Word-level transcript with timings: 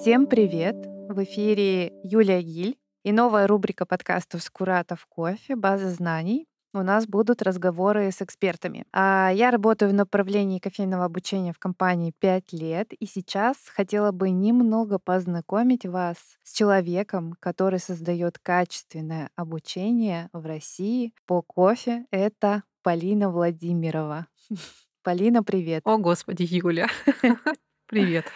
Всем 0.00 0.26
привет! 0.26 0.76
В 1.10 1.22
эфире 1.24 1.92
Юлия 2.04 2.40
Гиль 2.40 2.78
и 3.04 3.12
новая 3.12 3.46
рубрика 3.46 3.84
подкастов 3.84 4.42
«Скуратов 4.42 5.04
кофе. 5.06 5.56
База 5.56 5.90
знаний». 5.90 6.46
У 6.72 6.78
нас 6.78 7.06
будут 7.06 7.42
разговоры 7.42 8.10
с 8.10 8.22
экспертами. 8.22 8.86
А 8.94 9.28
Я 9.28 9.50
работаю 9.50 9.90
в 9.90 9.94
направлении 9.94 10.58
кофейного 10.58 11.04
обучения 11.04 11.52
в 11.52 11.58
компании 11.58 12.14
5 12.18 12.52
лет, 12.54 12.94
и 12.94 13.04
сейчас 13.04 13.56
хотела 13.66 14.10
бы 14.10 14.30
немного 14.30 14.98
познакомить 14.98 15.84
вас 15.84 16.16
с 16.44 16.54
человеком, 16.54 17.34
который 17.38 17.78
создает 17.78 18.38
качественное 18.38 19.28
обучение 19.36 20.30
в 20.32 20.46
России 20.46 21.12
по 21.26 21.42
кофе. 21.42 22.06
Это 22.10 22.62
Полина 22.82 23.28
Владимирова. 23.28 24.28
Полина, 25.02 25.42
привет. 25.42 25.82
О, 25.84 25.98
Господи, 25.98 26.46
Юля. 26.48 26.88
Привет. 27.90 28.26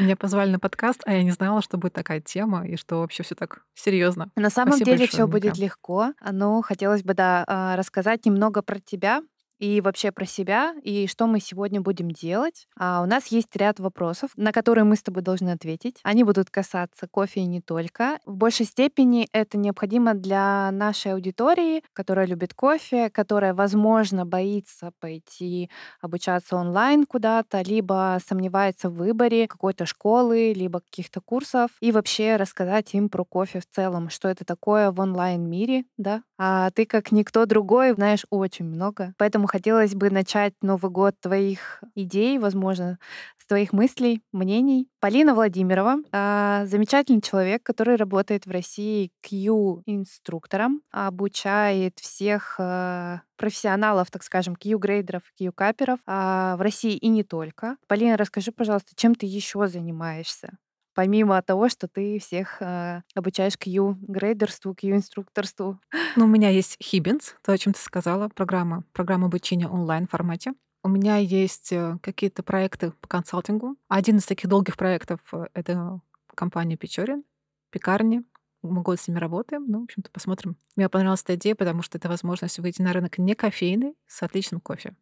Меня 0.00 0.16
позвали 0.16 0.50
на 0.50 0.58
подкаст, 0.58 1.02
а 1.04 1.12
я 1.12 1.22
не 1.22 1.30
знала, 1.30 1.60
что 1.60 1.76
будет 1.76 1.92
такая 1.92 2.22
тема 2.22 2.66
и 2.66 2.76
что 2.76 3.00
вообще 3.00 3.22
все 3.22 3.34
так 3.34 3.60
серьезно. 3.74 4.30
На 4.34 4.48
самом 4.48 4.72
Спасибо 4.72 4.92
деле 4.92 5.06
все 5.06 5.26
будет 5.26 5.58
легко, 5.58 6.14
но 6.22 6.62
хотелось 6.62 7.02
бы 7.02 7.12
да 7.12 7.44
а, 7.46 7.76
рассказать 7.76 8.24
немного 8.24 8.62
про 8.62 8.80
тебя, 8.80 9.20
и 9.64 9.80
вообще 9.80 10.12
про 10.12 10.26
себя, 10.26 10.74
и 10.82 11.06
что 11.06 11.26
мы 11.26 11.40
сегодня 11.40 11.80
будем 11.80 12.10
делать. 12.10 12.66
А 12.78 13.00
у 13.02 13.06
нас 13.06 13.28
есть 13.28 13.56
ряд 13.56 13.80
вопросов, 13.80 14.30
на 14.36 14.52
которые 14.52 14.84
мы 14.84 14.94
с 14.94 15.02
тобой 15.02 15.22
должны 15.22 15.50
ответить. 15.50 16.00
Они 16.02 16.22
будут 16.22 16.50
касаться 16.50 17.08
кофе 17.08 17.40
и 17.40 17.46
не 17.46 17.62
только. 17.62 18.18
В 18.26 18.36
большей 18.36 18.66
степени 18.66 19.26
это 19.32 19.56
необходимо 19.56 20.12
для 20.12 20.70
нашей 20.70 21.14
аудитории, 21.14 21.82
которая 21.94 22.26
любит 22.26 22.52
кофе, 22.52 23.08
которая, 23.08 23.54
возможно, 23.54 24.26
боится 24.26 24.92
пойти 25.00 25.70
обучаться 26.02 26.56
онлайн 26.56 27.06
куда-то, 27.06 27.62
либо 27.62 28.18
сомневается 28.26 28.90
в 28.90 28.96
выборе 28.96 29.48
какой-то 29.48 29.86
школы, 29.86 30.52
либо 30.52 30.80
каких-то 30.80 31.22
курсов, 31.22 31.70
и 31.80 31.90
вообще 31.90 32.36
рассказать 32.36 32.92
им 32.92 33.08
про 33.08 33.24
кофе 33.24 33.60
в 33.60 33.66
целом, 33.74 34.10
что 34.10 34.28
это 34.28 34.44
такое 34.44 34.90
в 34.90 35.00
онлайн-мире, 35.00 35.84
да. 35.96 36.22
А 36.36 36.70
ты, 36.72 36.84
как 36.84 37.12
никто 37.12 37.46
другой, 37.46 37.92
знаешь 37.94 38.26
очень 38.28 38.66
много. 38.66 39.14
Поэтому 39.16 39.46
хотелось 39.54 39.94
бы 39.94 40.10
начать 40.10 40.52
Новый 40.62 40.90
год 40.90 41.14
твоих 41.20 41.80
идей, 41.94 42.38
возможно, 42.38 42.98
с 43.38 43.46
твоих 43.46 43.72
мыслей, 43.72 44.20
мнений. 44.32 44.88
Полина 44.98 45.32
Владимирова, 45.32 45.98
а, 46.10 46.66
замечательный 46.66 47.20
человек, 47.20 47.62
который 47.62 47.94
работает 47.94 48.46
в 48.46 48.50
России 48.50 49.12
Q-инструктором, 49.22 50.82
обучает 50.90 52.00
всех 52.00 52.56
а, 52.58 53.20
профессионалов, 53.36 54.10
так 54.10 54.24
скажем, 54.24 54.56
Q-грейдеров, 54.56 55.22
Q-каперов 55.38 56.00
а, 56.04 56.56
в 56.56 56.60
России 56.60 56.96
и 56.96 57.06
не 57.06 57.22
только. 57.22 57.76
Полина, 57.86 58.16
расскажи, 58.16 58.50
пожалуйста, 58.50 58.90
чем 58.96 59.14
ты 59.14 59.26
еще 59.26 59.68
занимаешься? 59.68 60.58
Помимо 60.94 61.40
того, 61.42 61.68
что 61.68 61.88
ты 61.88 62.18
всех 62.18 62.60
э, 62.60 63.02
обучаешь 63.14 63.56
Q-грейдерству, 63.58 64.74
Q-инструкторству? 64.74 65.78
Ну, 66.16 66.24
у 66.24 66.28
меня 66.28 66.48
есть 66.48 66.76
Хиббинс, 66.82 67.34
то, 67.42 67.52
о 67.52 67.58
чем 67.58 67.72
ты 67.72 67.80
сказала, 67.80 68.28
программа, 68.28 68.84
программа 68.92 69.26
обучения 69.26 69.68
онлайн 69.68 70.06
формате. 70.06 70.52
У 70.82 70.88
меня 70.88 71.16
есть 71.16 71.72
э, 71.72 71.98
какие-то 72.02 72.42
проекты 72.42 72.92
по 73.00 73.08
консалтингу. 73.08 73.76
Один 73.88 74.18
из 74.18 74.26
таких 74.26 74.48
долгих 74.48 74.76
проектов 74.76 75.20
э,— 75.32 75.46
это 75.54 76.00
компания 76.34 76.76
Печорин, 76.76 77.24
пекарни. 77.70 78.22
Мы 78.62 78.82
год 78.82 79.00
с 79.00 79.08
ними 79.08 79.18
работаем. 79.18 79.66
Ну, 79.66 79.80
в 79.80 79.84
общем-то, 79.84 80.10
посмотрим. 80.10 80.56
Мне 80.76 80.88
понравилась 80.88 81.22
эта 81.22 81.36
идея, 81.36 81.54
потому 81.54 81.82
что 81.82 81.98
это 81.98 82.08
возможность 82.08 82.58
выйти 82.58 82.82
на 82.82 82.92
рынок 82.92 83.18
не 83.18 83.34
кофейный, 83.34 83.94
с 84.06 84.22
отличным 84.22 84.60
кофе. 84.60 84.94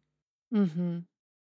Угу. 0.51 1.05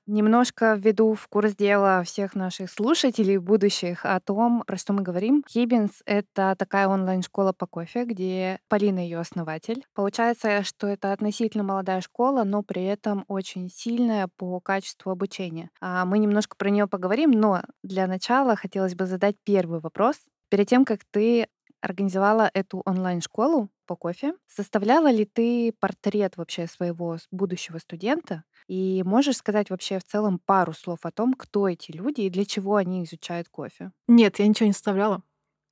Немножко 0.05 0.73
введу 0.73 1.13
в 1.13 1.29
курс 1.29 1.55
дела 1.55 2.03
всех 2.03 2.35
наших 2.35 2.69
слушателей 2.69 3.37
будущих 3.37 4.05
о 4.05 4.19
том, 4.19 4.63
про 4.67 4.75
что 4.75 4.91
мы 4.91 5.01
говорим. 5.01 5.45
Хибинс— 5.49 6.01
это 6.05 6.55
такая 6.59 6.89
онлайн-школа 6.89 7.53
по 7.53 7.67
кофе, 7.67 8.03
где 8.03 8.59
Полина 8.67 8.99
ее 8.99 9.19
основатель. 9.19 9.85
Получается, 9.95 10.63
что 10.63 10.87
это 10.87 11.13
относительно 11.13 11.63
молодая 11.63 12.01
школа, 12.01 12.43
но 12.43 12.63
при 12.63 12.83
этом 12.83 13.23
очень 13.29 13.69
сильная 13.69 14.27
по 14.35 14.59
качеству 14.59 15.09
обучения. 15.09 15.69
А 15.79 16.03
мы 16.03 16.19
немножко 16.19 16.57
про 16.57 16.69
нее 16.69 16.85
поговорим, 16.87 17.31
но 17.31 17.61
для 17.81 18.05
начала 18.05 18.57
хотелось 18.57 18.95
бы 18.95 19.05
задать 19.05 19.37
первый 19.45 19.79
вопрос. 19.79 20.17
Перед 20.49 20.67
тем, 20.67 20.83
как 20.83 20.99
ты 21.11 21.47
организовала 21.83 22.49
эту 22.53 22.81
онлайн-школу 22.85 23.69
по 23.85 23.95
кофе. 23.95 24.33
Составляла 24.47 25.11
ли 25.11 25.25
ты 25.25 25.73
портрет 25.79 26.37
вообще 26.37 26.67
своего 26.67 27.17
будущего 27.31 27.77
студента? 27.77 28.43
И 28.67 29.03
можешь 29.05 29.37
сказать 29.37 29.69
вообще 29.69 29.99
в 29.99 30.03
целом 30.03 30.39
пару 30.39 30.73
слов 30.73 30.99
о 31.03 31.11
том, 31.11 31.33
кто 31.33 31.67
эти 31.67 31.91
люди 31.91 32.21
и 32.21 32.29
для 32.29 32.45
чего 32.45 32.77
они 32.77 33.03
изучают 33.03 33.49
кофе? 33.49 33.91
Нет, 34.07 34.39
я 34.39 34.47
ничего 34.47 34.67
не 34.67 34.73
составляла. 34.73 35.21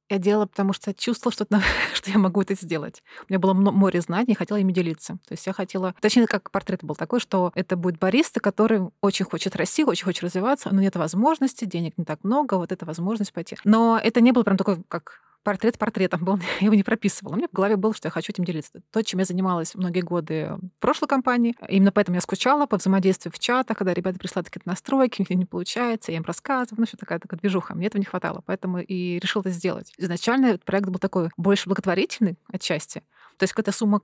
Я 0.09 0.17
делала, 0.17 0.45
потому 0.45 0.73
что 0.73 0.94
чувствовала, 0.94 1.31
что, 1.31 1.47
что 1.94 2.11
я 2.11 2.17
могу 2.17 2.41
это 2.41 2.53
сделать. 2.55 3.01
У 3.22 3.31
меня 3.31 3.39
было 3.39 3.53
море 3.53 4.01
знаний, 4.01 4.35
хотела 4.35 4.57
ими 4.57 4.73
делиться. 4.73 5.13
То 5.25 5.31
есть 5.31 5.47
я 5.47 5.53
хотела... 5.53 5.95
Точнее, 6.01 6.28
как 6.28 6.51
портрет 6.51 6.83
был 6.83 6.95
такой, 6.95 7.22
что 7.22 7.53
это 7.55 7.78
будет 7.78 7.97
бариста, 7.97 8.41
который 8.41 8.89
очень 8.99 9.23
хочет 9.23 9.55
расти, 9.55 9.85
очень 9.85 10.03
хочет 10.03 10.23
развиваться, 10.25 10.67
но 10.73 10.81
нет 10.81 10.97
возможности, 10.97 11.63
денег 11.63 11.97
не 11.97 12.03
так 12.03 12.25
много, 12.25 12.55
вот 12.55 12.73
эта 12.73 12.85
возможность 12.85 13.31
пойти. 13.31 13.55
Но 13.63 13.97
это 13.97 14.19
не 14.19 14.33
было 14.33 14.43
прям 14.43 14.57
такой, 14.57 14.83
как 14.89 15.22
портрет 15.44 15.78
портретом 15.78 16.24
был, 16.24 16.38
я 16.59 16.66
его 16.66 16.75
не 16.75 16.84
прописывала. 16.84 17.34
У 17.34 17.38
меня 17.38 17.47
в 17.47 17.56
голове 17.56 17.75
было, 17.75 17.94
что 17.94 18.07
я 18.07 18.12
хочу 18.12 18.31
этим 18.31 18.44
делиться. 18.44 18.81
То, 18.91 19.02
чем 19.03 19.19
я 19.19 19.25
занималась 19.25 19.75
многие 19.75 20.02
годы 20.02 20.57
в 20.62 20.79
прошлой 20.79 21.07
компании. 21.07 21.56
Именно 21.68 21.91
поэтому 21.91 22.16
я 22.16 22.22
скучала 22.22 22.66
по 22.66 22.78
взаимодействию 22.78 23.31
в 23.31 23.40
чатах, 23.40 23.78
когда 23.78 23.94
ребята 23.94 24.19
присылают 24.19 24.47
какие-то 24.47 24.69
настройки, 24.69 25.22
у 25.22 25.24
них 25.24 25.29
не 25.29 25.46
получается, 25.46 26.12
я 26.12 26.18
им 26.18 26.24
рассказываю, 26.24 26.81
ну, 26.81 26.85
все 26.85 26.97
такая, 26.97 27.19
такая 27.19 27.40
движуха. 27.40 27.75
Мне 27.75 27.88
этого 27.88 28.00
не 28.00 28.06
хватало, 28.06 28.44
поэтому 28.46 28.79
и 28.79 29.19
решила 29.19 29.41
это 29.41 29.52
сделать. 29.52 29.94
Изначально 29.97 30.57
проект 30.63 30.90
был 30.90 31.00
такой 31.00 31.29
больше 31.38 31.69
благотворительный 31.69 32.38
отчасти. 32.52 33.03
То 33.38 33.44
есть 33.44 33.53
какая-то 33.53 33.75
сумма, 33.75 34.02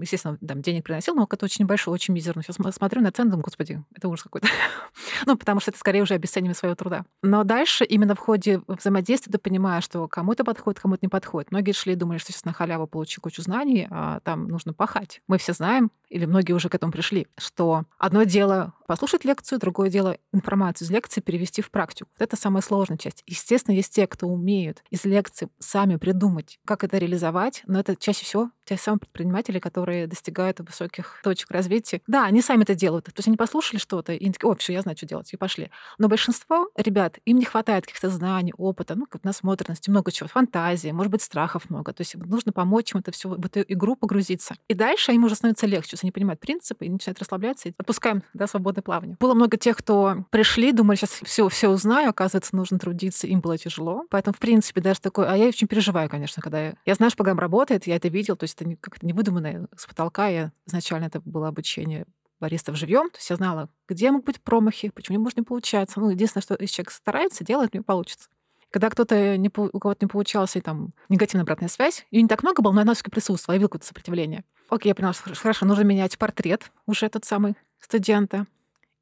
естественно, 0.00 0.38
там, 0.38 0.62
денег 0.62 0.84
приносил, 0.84 1.14
но 1.14 1.26
какая-то 1.26 1.46
очень 1.46 1.64
небольшая, 1.64 1.92
очень 1.92 2.14
мизерная. 2.14 2.42
Сейчас 2.42 2.74
смотрю 2.74 3.00
на 3.00 3.12
цены, 3.12 3.30
думаю, 3.30 3.44
господи, 3.44 3.82
это 3.94 4.08
ужас 4.08 4.22
какой-то. 4.22 4.48
ну, 5.26 5.36
потому 5.36 5.60
что 5.60 5.70
это 5.70 5.78
скорее 5.78 6.02
уже 6.02 6.14
обесценивание 6.14 6.54
своего 6.54 6.74
труда. 6.74 7.04
Но 7.22 7.44
дальше 7.44 7.84
именно 7.84 8.14
в 8.14 8.18
ходе 8.18 8.60
взаимодействия 8.66 9.32
ты 9.32 9.38
понимаешь, 9.38 9.84
что 9.84 10.08
кому-то 10.08 10.44
подходит, 10.44 10.80
кому-то 10.80 11.00
не 11.02 11.08
подходит. 11.08 11.50
Многие 11.50 11.72
шли 11.72 11.94
и 11.94 11.96
думали, 11.96 12.18
что 12.18 12.32
сейчас 12.32 12.44
на 12.44 12.52
халяву 12.52 12.86
получу 12.86 13.20
кучу 13.20 13.42
знаний, 13.42 13.86
а 13.90 14.20
там 14.20 14.48
нужно 14.48 14.72
пахать. 14.72 15.20
Мы 15.26 15.38
все 15.38 15.52
знаем, 15.52 15.90
или 16.08 16.24
многие 16.24 16.52
уже 16.52 16.68
к 16.68 16.74
этому 16.74 16.92
пришли, 16.92 17.26
что 17.36 17.84
одно 17.98 18.22
дело 18.24 18.74
послушать 18.86 19.24
лекцию, 19.24 19.58
другое 19.58 19.90
дело 19.90 20.18
информацию 20.32 20.86
из 20.86 20.90
лекции 20.90 21.20
перевести 21.20 21.62
в 21.62 21.70
практику. 21.70 22.10
Вот 22.18 22.24
это 22.24 22.36
самая 22.36 22.62
сложная 22.62 22.98
часть. 22.98 23.22
Естественно, 23.26 23.74
есть 23.74 23.94
те, 23.94 24.06
кто 24.06 24.28
умеют 24.28 24.82
из 24.90 25.04
лекции 25.04 25.48
сами 25.58 25.96
придумать, 25.96 26.60
как 26.64 26.84
это 26.84 26.98
реализовать, 26.98 27.62
но 27.66 27.80
это 27.80 27.96
чаще 27.96 28.24
всего 28.24 28.50
те 28.66 28.76
самые 28.76 29.00
предприниматели, 29.00 29.58
которые 29.58 30.06
достигают 30.06 30.60
высоких 30.60 31.20
точек 31.22 31.50
развития. 31.50 32.02
Да, 32.06 32.24
они 32.24 32.42
сами 32.42 32.62
это 32.62 32.74
делают. 32.74 33.06
То 33.06 33.12
есть 33.16 33.28
они 33.28 33.36
послушали 33.36 33.78
что-то 33.78 34.12
и 34.12 34.30
такие, 34.30 34.50
о, 34.50 34.54
все, 34.56 34.72
я 34.72 34.82
знаю, 34.82 34.96
что 34.96 35.06
делать, 35.06 35.32
и 35.32 35.36
пошли. 35.36 35.70
Но 35.98 36.08
большинство 36.08 36.68
ребят, 36.76 37.18
им 37.24 37.38
не 37.38 37.44
хватает 37.44 37.86
каких-то 37.86 38.10
знаний, 38.10 38.52
опыта, 38.56 38.94
ну, 38.94 39.06
как 39.06 39.24
насмотренности, 39.24 39.90
много 39.90 40.12
чего, 40.12 40.28
фантазии, 40.28 40.90
может 40.90 41.10
быть, 41.10 41.22
страхов 41.22 41.70
много. 41.70 41.92
То 41.92 42.02
есть 42.02 42.14
нужно 42.16 42.52
помочь 42.52 42.92
им 42.92 43.00
это 43.00 43.12
все, 43.12 43.28
в 43.28 43.46
эту 43.46 43.60
игру 43.60 43.96
погрузиться. 43.96 44.56
И 44.68 44.74
дальше 44.74 45.12
им 45.12 45.24
уже 45.24 45.34
становится 45.34 45.66
легче, 45.66 45.96
есть 45.96 46.04
они 46.04 46.12
понимают 46.12 46.40
принципы 46.40 46.86
и 46.86 46.90
начинают 46.90 47.18
расслабляться, 47.18 47.68
и 47.68 47.72
отпускаем, 47.76 48.22
да, 48.34 48.46
свободное 48.46 48.82
плавание. 48.82 49.16
Было 49.18 49.34
много 49.34 49.56
тех, 49.56 49.76
кто 49.76 50.24
пришли, 50.30 50.72
думали, 50.72 50.96
сейчас 50.96 51.20
все, 51.22 51.48
все 51.48 51.68
узнаю, 51.68 52.10
оказывается, 52.10 52.54
нужно 52.54 52.78
трудиться, 52.78 53.26
им 53.26 53.40
было 53.40 53.58
тяжело. 53.58 54.04
Поэтому, 54.10 54.34
в 54.34 54.38
принципе, 54.38 54.80
даже 54.80 55.00
такой, 55.00 55.26
а 55.28 55.36
я 55.36 55.46
очень 55.46 55.66
переживаю, 55.66 56.08
конечно, 56.08 56.42
когда 56.42 56.60
я... 56.60 56.74
Я 56.84 56.94
знаю, 56.94 57.10
что 57.10 57.18
программа 57.18 57.40
работает, 57.40 57.86
я 57.86 57.96
это 57.96 58.08
видел, 58.08 58.36
то 58.36 58.44
есть 58.44 58.55
это 58.56 58.68
не, 58.68 58.76
как-то 58.76 59.06
не 59.06 59.12
выдуманное 59.12 59.68
с 59.76 59.86
потолка. 59.86 60.28
Я 60.28 60.52
изначально 60.66 61.06
это 61.06 61.20
было 61.20 61.48
обучение 61.48 62.06
баристов 62.40 62.76
живьем, 62.76 63.10
то 63.10 63.16
есть 63.16 63.30
я 63.30 63.36
знала, 63.36 63.70
где 63.88 64.10
могут 64.10 64.26
быть 64.26 64.40
промахи, 64.40 64.90
почему 64.90 65.18
не 65.18 65.22
может 65.22 65.38
не 65.38 65.44
получаться. 65.44 66.00
Ну, 66.00 66.10
единственное, 66.10 66.42
что 66.42 66.56
если 66.58 66.74
человек 66.74 66.90
старается, 66.90 67.44
делает, 67.44 67.72
него 67.72 67.84
получится. 67.84 68.28
Когда 68.70 68.90
кто-то 68.90 69.38
не, 69.38 69.48
у 69.48 69.78
кого-то 69.78 70.04
не 70.04 70.08
получался, 70.08 70.58
и 70.58 70.62
там 70.62 70.92
негативная 71.08 71.44
обратная 71.44 71.68
связь, 71.68 72.06
ее 72.10 72.22
не 72.22 72.28
так 72.28 72.42
много 72.42 72.62
было, 72.62 72.72
но 72.72 72.82
она 72.82 72.94
все-таки 72.94 73.12
присутствовала, 73.12 73.54
я 73.54 73.58
видела 73.58 73.68
какое-то 73.68 73.86
сопротивление. 73.86 74.44
Окей, 74.68 74.90
я 74.90 74.94
поняла, 74.94 75.12
что 75.14 75.34
хорошо, 75.34 75.64
нужно 75.64 75.82
менять 75.82 76.18
портрет 76.18 76.70
уже 76.84 77.06
этот 77.06 77.24
самый 77.24 77.54
студента. 77.80 78.46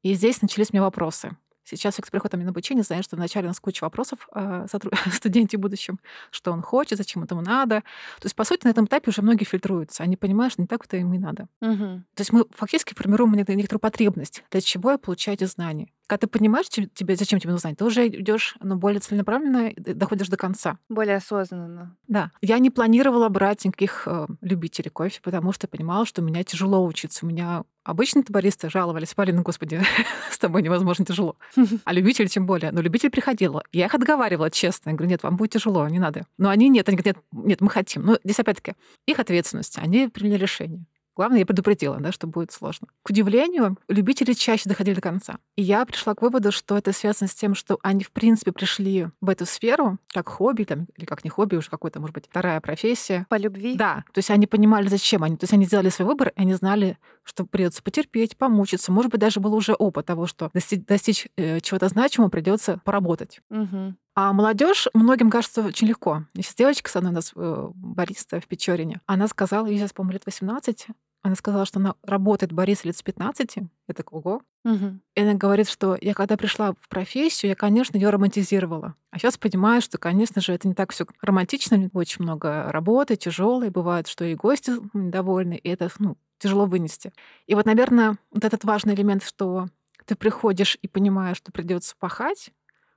И 0.03 0.13
здесь 0.13 0.41
начались 0.41 0.69
у 0.71 0.73
меня 0.73 0.83
вопросы. 0.83 1.35
Сейчас 1.65 1.95
человек 1.95 2.11
приходит 2.11 2.33
на 2.33 2.49
обучение, 2.49 2.83
знает, 2.83 3.05
что 3.05 3.15
вначале 3.15 3.47
у 3.47 3.49
нас 3.49 3.59
куча 3.59 3.83
вопросов 3.83 4.27
о 4.31 4.65
студенте 5.11 5.57
будущем, 5.57 5.99
что 6.31 6.51
он 6.51 6.61
хочет, 6.61 6.97
зачем 6.97 7.23
этому 7.23 7.41
надо. 7.41 7.81
То 8.19 8.25
есть, 8.25 8.35
по 8.35 8.43
сути, 8.43 8.65
на 8.65 8.69
этом 8.69 8.85
этапе 8.85 9.09
уже 9.09 9.21
многие 9.21 9.45
фильтруются. 9.45 10.03
Они 10.03 10.15
понимают, 10.15 10.53
что 10.53 10.61
не 10.61 10.67
так-то 10.67 10.97
им 10.97 11.13
и 11.13 11.17
надо. 11.17 11.47
Угу. 11.61 12.03
То 12.13 12.21
есть 12.21 12.31
мы 12.31 12.45
фактически 12.51 12.93
формируем 12.93 13.33
некоторую 13.33 13.79
потребность, 13.79 14.43
для 14.51 14.61
чего 14.61 14.91
я 14.91 14.97
получаю 14.97 15.35
эти 15.35 15.45
знания. 15.45 15.89
Когда 16.07 16.21
ты 16.21 16.27
понимаешь, 16.27 16.67
тебе, 16.69 17.15
зачем 17.15 17.39
тебе 17.39 17.51
нужно 17.51 17.69
знать, 17.69 17.77
ты 17.77 17.85
уже 17.85 18.07
идешь 18.07 18.55
ну, 18.61 18.75
более 18.75 18.99
целенаправленно, 18.99 19.71
доходишь 19.75 20.29
до 20.29 20.37
конца. 20.37 20.77
Более 20.89 21.17
осознанно. 21.17 21.95
Да. 22.07 22.31
Я 22.41 22.59
не 22.59 22.69
планировала 22.69 23.29
брать 23.29 23.65
никаких 23.65 24.03
э, 24.07 24.27
любителей 24.41 24.89
кофе, 24.89 25.19
потому 25.23 25.51
что 25.51 25.67
понимала, 25.67 26.05
что 26.05 26.21
у 26.21 26.25
меня 26.25 26.43
тяжело 26.43 26.85
учиться. 26.85 27.25
У 27.25 27.29
меня 27.29 27.63
Обычно 27.85 28.23
баристы 28.27 28.67
жаловались, 28.71 29.13
Полина, 29.13 29.43
господи, 29.43 29.79
с 30.31 30.39
тобой 30.39 30.63
невозможно 30.63 31.05
тяжело. 31.05 31.37
А 31.83 31.93
любители 31.93 32.25
тем 32.25 32.47
более. 32.47 32.71
Но 32.71 32.81
любитель 32.81 33.11
приходил. 33.11 33.61
Я 33.71 33.85
их 33.85 33.93
отговаривала, 33.93 34.49
честно. 34.49 34.89
Я 34.89 34.95
говорю, 34.95 35.11
нет, 35.11 35.21
вам 35.21 35.37
будет 35.37 35.51
тяжело, 35.51 35.87
не 35.87 35.99
надо. 35.99 36.25
Но 36.39 36.49
они 36.49 36.67
нет, 36.67 36.89
они 36.89 36.97
говорят, 36.97 37.17
нет, 37.31 37.45
нет, 37.45 37.61
мы 37.61 37.69
хотим. 37.69 38.01
Но 38.01 38.17
здесь 38.23 38.39
опять-таки 38.39 38.73
их 39.05 39.19
ответственность. 39.19 39.77
Они 39.77 40.07
приняли 40.07 40.39
решение. 40.39 40.87
Главное, 41.15 41.39
я 41.39 41.45
предупредила, 41.45 41.97
да, 41.97 42.11
что 42.11 42.27
будет 42.27 42.51
сложно. 42.51 42.87
К 43.03 43.09
удивлению, 43.09 43.77
любители 43.87 44.33
чаще 44.33 44.67
доходили 44.67 44.95
до 44.95 45.01
конца. 45.01 45.37
И 45.55 45.61
я 45.61 45.85
пришла 45.85 46.13
к 46.13 46.21
выводу, 46.21 46.51
что 46.51 46.77
это 46.77 46.91
связано 46.91 47.29
с 47.29 47.35
тем, 47.35 47.55
что 47.55 47.79
они, 47.83 48.03
в 48.03 48.11
принципе, 48.11 48.51
пришли 48.51 49.07
в 49.21 49.29
эту 49.29 49.45
сферу 49.45 49.97
как 50.13 50.27
хобби, 50.27 50.63
там, 50.63 50.87
или 50.97 51.05
как 51.05 51.23
не 51.23 51.29
хобби, 51.29 51.55
уже 51.55 51.69
какой-то, 51.69 51.99
может 51.99 52.13
быть, 52.13 52.25
вторая 52.29 52.59
профессия. 52.59 53.25
По 53.29 53.37
любви? 53.37 53.75
Да. 53.75 54.03
То 54.11 54.19
есть 54.19 54.29
они 54.29 54.45
понимали, 54.45 54.87
зачем 54.87 55.23
они. 55.23 55.37
То 55.37 55.45
есть 55.45 55.53
они 55.53 55.65
сделали 55.65 55.89
свой 55.89 56.07
выбор, 56.07 56.29
и 56.35 56.41
они 56.41 56.53
знали, 56.53 56.97
что 57.23 57.45
придется 57.45 57.81
потерпеть, 57.81 58.37
помучиться. 58.37 58.91
Может 58.91 59.11
быть, 59.11 59.21
даже 59.21 59.39
был 59.39 59.53
уже 59.53 59.73
опыт 59.73 60.05
того, 60.05 60.27
что 60.27 60.51
достичь, 60.53 60.85
достичь 60.85 61.27
э, 61.37 61.61
чего-то 61.61 61.87
значимого 61.87 62.29
придется 62.29 62.81
поработать. 62.83 63.41
Угу. 63.49 63.95
А 64.15 64.31
молодежь 64.31 64.87
многим 64.93 65.29
кажется 65.29 65.61
очень 65.61 65.87
легко. 65.87 66.23
Есть 66.33 66.57
девочка 66.57 66.89
со 66.89 67.01
мной 67.01 67.11
у 67.11 67.15
нас 67.15 67.33
э, 67.35 67.69
бариста 67.75 68.39
в 68.39 68.47
Печорине. 68.47 69.01
Она 69.05 69.27
сказала, 69.27 69.67
ей 69.67 69.77
сейчас, 69.77 69.91
по-моему, 69.91 70.13
лет 70.13 70.25
18, 70.25 70.87
она 71.25 71.35
сказала, 71.35 71.65
что 71.65 71.79
она 71.79 71.95
работает 72.03 72.53
Борис 72.53 72.85
лет 72.85 72.95
с 72.95 73.01
15. 73.01 73.57
Это 73.87 74.03
ого. 74.11 74.43
Угу. 74.63 74.99
И 75.15 75.21
она 75.21 75.33
говорит, 75.33 75.67
что 75.67 75.97
я 75.99 76.13
когда 76.13 76.37
пришла 76.37 76.73
в 76.79 76.87
профессию, 76.87 77.49
я, 77.49 77.55
конечно, 77.55 77.97
ее 77.97 78.11
романтизировала. 78.11 78.93
А 79.09 79.17
сейчас 79.17 79.35
понимаю, 79.35 79.81
что, 79.81 79.97
конечно 79.97 80.39
же, 80.39 80.53
это 80.53 80.67
не 80.67 80.75
так 80.75 80.91
все 80.91 81.07
романтично. 81.21 81.89
Очень 81.93 82.23
много 82.23 82.71
работы, 82.71 83.15
тяжелой. 83.15 83.71
Бывает, 83.71 84.07
что 84.07 84.23
и 84.23 84.35
гости 84.35 84.73
недовольны, 84.93 85.55
и 85.55 85.67
это 85.67 85.89
ну, 85.97 86.15
тяжело 86.37 86.67
вынести. 86.67 87.11
И 87.47 87.55
вот, 87.55 87.65
наверное, 87.65 88.17
вот 88.29 88.45
этот 88.45 88.63
важный 88.63 88.93
элемент, 88.93 89.23
что 89.23 89.67
ты 90.05 90.15
приходишь 90.15 90.77
и 90.83 90.87
понимаешь, 90.87 91.37
что 91.37 91.51
придется 91.51 91.95
пахать 91.97 92.51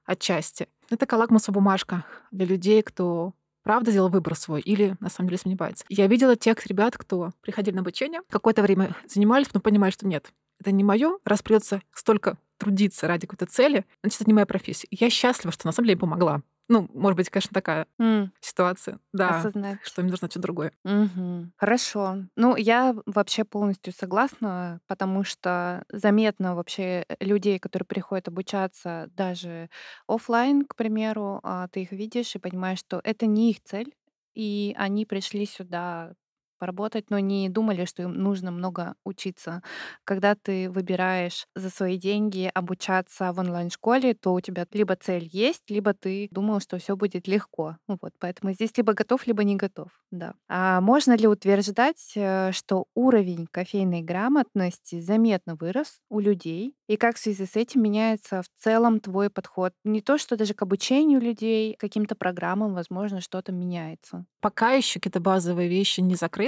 отчасти, 0.08 0.68
это 0.90 1.06
как 1.06 1.18
лакмусовая 1.18 1.60
бумажка 1.60 2.04
для 2.30 2.46
людей, 2.46 2.82
кто 2.82 3.34
правда 3.62 3.90
сделал 3.90 4.08
выбор 4.08 4.34
свой 4.34 4.62
или 4.62 4.96
на 5.00 5.10
самом 5.10 5.28
деле 5.28 5.38
сомневается. 5.38 5.84
Я 5.88 6.06
видела 6.06 6.34
тех 6.34 6.66
ребят, 6.66 6.96
кто 6.96 7.32
приходили 7.42 7.74
на 7.74 7.82
обучение, 7.82 8.22
какое-то 8.30 8.62
время 8.62 8.96
занимались, 9.06 9.52
но 9.52 9.60
понимали, 9.60 9.90
что 9.90 10.06
нет, 10.06 10.32
это 10.58 10.72
не 10.72 10.82
мое, 10.82 11.18
раз 11.24 11.42
придется 11.42 11.82
столько 11.92 12.38
трудиться 12.56 13.06
ради 13.06 13.26
какой-то 13.26 13.46
цели, 13.46 13.84
значит, 14.02 14.22
это 14.22 14.30
не 14.30 14.34
моя 14.34 14.46
профессия. 14.46 14.88
Я 14.90 15.10
счастлива, 15.10 15.52
что 15.52 15.66
на 15.66 15.72
самом 15.72 15.86
деле 15.86 15.98
помогла. 15.98 16.42
Ну, 16.68 16.88
может 16.92 17.16
быть, 17.16 17.30
конечно, 17.30 17.52
такая 17.54 17.86
mm. 18.00 18.28
ситуация. 18.40 18.98
Да, 19.12 19.38
Осознать. 19.38 19.78
что 19.82 20.02
мне 20.02 20.10
нужно 20.10 20.28
что-то 20.28 20.42
другое. 20.42 20.72
Угу. 20.84 21.50
Хорошо. 21.56 22.24
Ну, 22.36 22.56
я 22.56 22.94
вообще 23.06 23.44
полностью 23.44 23.92
согласна, 23.92 24.80
потому 24.86 25.24
что 25.24 25.84
заметно 25.90 26.54
вообще 26.54 27.04
э, 27.08 27.16
людей, 27.20 27.58
которые 27.58 27.86
приходят 27.86 28.28
обучаться 28.28 29.08
даже 29.16 29.70
офлайн, 30.06 30.64
к 30.66 30.76
примеру, 30.76 31.40
а, 31.42 31.68
ты 31.68 31.82
их 31.82 31.92
видишь 31.92 32.34
и 32.34 32.38
понимаешь, 32.38 32.80
что 32.80 33.00
это 33.02 33.26
не 33.26 33.50
их 33.50 33.62
цель, 33.62 33.94
и 34.34 34.74
они 34.78 35.06
пришли 35.06 35.46
сюда 35.46 36.12
поработать, 36.58 37.10
но 37.10 37.18
не 37.18 37.48
думали, 37.48 37.84
что 37.84 38.02
им 38.02 38.14
нужно 38.14 38.50
много 38.50 38.94
учиться. 39.04 39.62
Когда 40.04 40.34
ты 40.34 40.70
выбираешь 40.70 41.46
за 41.54 41.70
свои 41.70 41.96
деньги 41.96 42.50
обучаться 42.52 43.32
в 43.32 43.38
онлайн-школе, 43.38 44.14
то 44.14 44.34
у 44.34 44.40
тебя 44.40 44.66
либо 44.72 44.96
цель 44.96 45.28
есть, 45.32 45.70
либо 45.70 45.94
ты 45.94 46.28
думал, 46.30 46.60
что 46.60 46.78
все 46.78 46.96
будет 46.96 47.28
легко. 47.28 47.76
Ну 47.88 47.98
вот, 48.00 48.12
поэтому 48.18 48.52
здесь 48.52 48.76
либо 48.76 48.92
готов, 48.94 49.26
либо 49.26 49.44
не 49.44 49.56
готов. 49.56 49.88
Да. 50.10 50.34
А 50.48 50.80
можно 50.80 51.16
ли 51.16 51.26
утверждать, 51.26 52.12
э, 52.16 52.52
что 52.52 52.86
уровень 52.94 53.46
кофейной 53.50 54.02
грамотности 54.02 55.00
заметно 55.00 55.54
вырос 55.54 56.00
у 56.08 56.20
людей? 56.20 56.74
И 56.88 56.96
как 56.96 57.16
в 57.16 57.18
связи 57.18 57.44
с 57.44 57.56
этим 57.56 57.82
меняется 57.82 58.42
в 58.42 58.46
целом 58.62 59.00
твой 59.00 59.28
подход? 59.30 59.72
Не 59.84 60.00
то, 60.00 60.16
что 60.16 60.36
даже 60.36 60.54
к 60.54 60.62
обучению 60.62 61.20
людей, 61.20 61.76
каким-то 61.78 62.14
программам, 62.14 62.74
возможно, 62.74 63.20
что-то 63.20 63.52
меняется. 63.52 64.24
Пока 64.40 64.72
еще 64.72 64.98
какие-то 64.98 65.20
базовые 65.20 65.68
вещи 65.68 66.00
не 66.00 66.14
закрыты. 66.14 66.47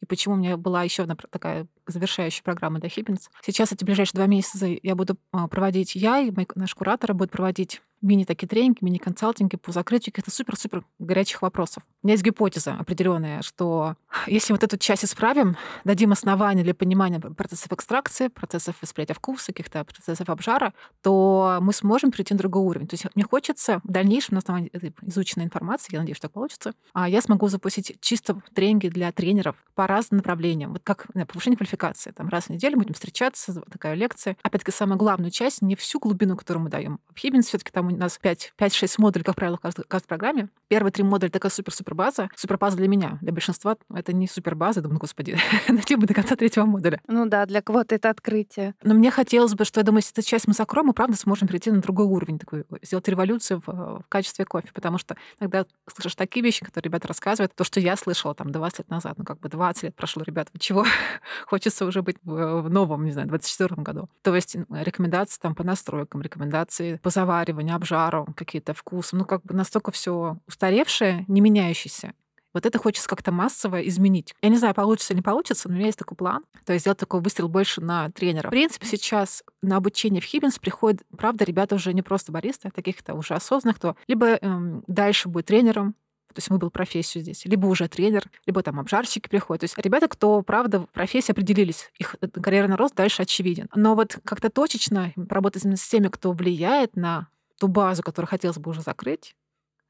И 0.00 0.06
почему 0.06 0.34
у 0.34 0.38
меня 0.38 0.56
была 0.56 0.82
еще 0.82 1.02
одна 1.02 1.16
такая 1.16 1.66
завершающая 1.86 2.42
программа 2.42 2.80
для 2.80 2.88
Хиббинс. 2.88 3.30
Сейчас 3.42 3.72
эти 3.72 3.84
ближайшие 3.84 4.16
два 4.18 4.26
месяца 4.26 4.66
я 4.66 4.94
буду 4.94 5.16
а, 5.32 5.48
проводить 5.48 5.94
я, 5.94 6.20
и 6.20 6.32
наш 6.54 6.74
куратор 6.74 7.14
будет 7.14 7.30
проводить 7.30 7.80
мини 8.00 8.24
такие 8.24 8.48
тренинги, 8.48 8.78
мини-консалтинги 8.80 9.56
по 9.56 9.72
закрытию 9.72 10.12
каких-то 10.12 10.30
супер-супер 10.30 10.84
горячих 10.98 11.42
вопросов. 11.42 11.82
У 12.02 12.06
меня 12.06 12.14
есть 12.14 12.24
гипотеза 12.24 12.76
определенная, 12.78 13.42
что 13.42 13.96
если 14.26 14.52
вот 14.52 14.62
эту 14.62 14.76
часть 14.76 15.04
исправим, 15.04 15.56
дадим 15.84 16.12
основания 16.12 16.62
для 16.62 16.74
понимания 16.74 17.20
процессов 17.20 17.72
экстракции, 17.72 18.28
процессов 18.28 18.76
восприятия 18.80 19.14
вкуса, 19.14 19.52
каких-то 19.52 19.84
процессов 19.84 20.28
обжара, 20.28 20.74
то 21.02 21.58
мы 21.60 21.72
сможем 21.72 22.10
перейти 22.10 22.34
на 22.34 22.38
другой 22.38 22.62
уровень. 22.62 22.86
То 22.86 22.94
есть 22.94 23.06
мне 23.14 23.24
хочется 23.24 23.80
в 23.84 23.90
дальнейшем 23.90 24.34
на 24.34 24.38
основании 24.38 24.70
этой 24.72 24.94
изученной 25.02 25.44
информации, 25.46 25.92
я 25.92 26.00
надеюсь, 26.00 26.16
что 26.16 26.28
так 26.28 26.34
получится, 26.34 26.72
а 26.92 27.08
я 27.08 27.20
смогу 27.20 27.48
запустить 27.48 27.96
чисто 28.00 28.40
тренинги 28.54 28.88
для 28.88 29.10
тренеров 29.12 29.56
по 29.74 29.86
разным 29.86 30.18
направлениям. 30.18 30.72
Вот 30.72 30.82
как 30.84 31.12
на 31.14 31.26
повышение 31.26 31.56
квалификации. 31.56 32.10
Там 32.10 32.28
раз 32.28 32.44
в 32.44 32.50
неделю 32.50 32.76
будем 32.76 32.94
встречаться, 32.94 33.62
такая 33.70 33.94
лекция. 33.94 34.36
Опять-таки, 34.42 34.72
самая 34.72 34.96
главная 34.96 35.30
часть, 35.30 35.62
не 35.62 35.76
всю 35.76 35.98
глубину, 35.98 36.36
которую 36.36 36.64
мы 36.64 36.70
даем. 36.70 37.00
Хиббинс 37.16 37.46
все 37.46 37.58
таки 37.58 37.70
там 37.70 37.87
у 37.94 37.96
нас 37.96 38.18
5-6 38.22 38.94
модулей, 38.98 39.24
как 39.24 39.36
правило, 39.36 39.56
в 39.56 39.60
каждой, 39.60 39.84
в 39.84 39.88
каждой 39.88 40.06
программе. 40.06 40.48
Первые 40.68 40.92
три 40.92 41.04
модуля 41.04 41.30
такая 41.30 41.50
супер-супер 41.50 41.94
база. 41.94 42.28
Супер 42.36 42.58
база 42.58 42.76
для 42.76 42.88
меня. 42.88 43.18
Для 43.20 43.32
большинства 43.32 43.76
это 43.94 44.12
не 44.12 44.26
супер 44.28 44.54
база. 44.54 44.80
Думаю, 44.80 44.98
господи, 44.98 45.38
найти 45.68 45.96
бы 45.96 46.06
до 46.06 46.14
конца 46.14 46.36
третьего 46.36 46.64
модуля. 46.64 47.00
Ну 47.06 47.26
да, 47.26 47.46
для 47.46 47.62
кого-то 47.62 47.94
это 47.94 48.10
открытие. 48.10 48.74
Но 48.82 48.94
мне 48.94 49.10
хотелось 49.10 49.54
бы, 49.54 49.64
что 49.64 49.80
я 49.80 49.84
думаю, 49.84 50.00
если 50.00 50.12
эту 50.12 50.28
часть 50.28 50.46
мы 50.46 50.54
закроем, 50.54 50.88
мы 50.88 50.92
правда 50.92 51.16
сможем 51.16 51.48
перейти 51.48 51.70
на 51.70 51.80
другой 51.80 52.06
уровень, 52.06 52.38
такой, 52.38 52.64
сделать 52.82 53.08
революцию 53.08 53.62
в, 53.66 53.68
в 53.68 54.04
качестве 54.08 54.44
кофе. 54.44 54.68
Потому 54.72 54.98
что 54.98 55.16
иногда 55.40 55.66
слышишь 55.86 56.14
такие 56.14 56.42
вещи, 56.42 56.64
которые 56.64 56.88
ребята 56.88 57.08
рассказывают, 57.08 57.54
то, 57.54 57.64
что 57.64 57.80
я 57.80 57.96
слышала 57.96 58.34
там 58.34 58.50
20 58.50 58.78
лет 58.80 58.90
назад, 58.90 59.14
ну 59.16 59.24
как 59.24 59.40
бы 59.40 59.48
20 59.48 59.82
лет 59.84 59.96
прошло, 59.96 60.22
ребята, 60.22 60.50
чего? 60.58 60.84
Хочется 61.46 61.84
уже 61.84 62.02
быть 62.02 62.16
в, 62.22 62.62
в 62.62 62.70
новом, 62.70 63.04
не 63.04 63.12
знаю, 63.12 63.28
24 63.28 63.82
году. 63.82 64.08
То 64.22 64.34
есть 64.34 64.56
рекомендации 64.70 65.40
там 65.40 65.54
по 65.54 65.64
настройкам, 65.64 66.22
рекомендации 66.22 66.96
по 67.02 67.10
завариванию, 67.10 67.74
обжару, 67.78 68.26
какие-то 68.36 68.74
вкусы. 68.74 69.16
Ну, 69.16 69.24
как 69.24 69.42
бы 69.42 69.54
настолько 69.54 69.90
все 69.90 70.38
устаревшее, 70.46 71.24
не 71.28 71.40
меняющееся. 71.40 72.12
Вот 72.54 72.66
это 72.66 72.78
хочется 72.78 73.08
как-то 73.08 73.30
массово 73.30 73.86
изменить. 73.86 74.34
Я 74.42 74.48
не 74.48 74.56
знаю, 74.56 74.74
получится 74.74 75.12
или 75.12 75.18
не 75.18 75.22
получится, 75.22 75.68
но 75.68 75.74
у 75.74 75.76
меня 75.76 75.86
есть 75.86 75.98
такой 75.98 76.16
план. 76.16 76.44
То 76.64 76.72
есть 76.72 76.82
сделать 76.82 76.98
такой 76.98 77.20
выстрел 77.20 77.48
больше 77.48 77.80
на 77.80 78.10
тренера. 78.10 78.48
В 78.48 78.50
принципе, 78.50 78.86
сейчас 78.86 79.44
на 79.62 79.76
обучение 79.76 80.20
в 80.20 80.24
Хиббинс 80.24 80.58
приходят, 80.58 81.02
правда, 81.16 81.44
ребята 81.44 81.74
уже 81.74 81.92
не 81.92 82.02
просто 82.02 82.32
баристы, 82.32 82.68
а 82.68 82.70
таких-то 82.70 83.14
уже 83.14 83.34
осознанных, 83.34 83.76
кто 83.76 83.96
либо 84.06 84.26
эм, 84.26 84.82
дальше 84.86 85.28
будет 85.28 85.46
тренером, 85.46 85.94
то 86.28 86.40
есть 86.40 86.50
выбрал 86.50 86.70
профессию 86.70 87.22
здесь, 87.22 87.44
либо 87.46 87.66
уже 87.66 87.88
тренер, 87.88 88.24
либо 88.46 88.62
там 88.62 88.78
обжарщики 88.78 89.28
приходят. 89.28 89.60
То 89.60 89.64
есть 89.64 89.78
ребята, 89.78 90.08
кто, 90.08 90.42
правда, 90.42 90.80
в 90.80 90.88
профессии 90.88 91.32
определились, 91.32 91.90
их 91.98 92.16
карьерный 92.42 92.76
рост 92.76 92.94
дальше 92.94 93.22
очевиден. 93.22 93.68
Но 93.74 93.94
вот 93.94 94.18
как-то 94.24 94.50
точечно 94.50 95.12
работать 95.16 95.64
с 95.64 95.88
теми, 95.88 96.08
кто 96.08 96.32
влияет 96.32 96.96
на 96.96 97.28
ту 97.58 97.68
базу, 97.68 98.02
которую 98.02 98.28
хотелось 98.28 98.58
бы 98.58 98.70
уже 98.70 98.82
закрыть, 98.82 99.34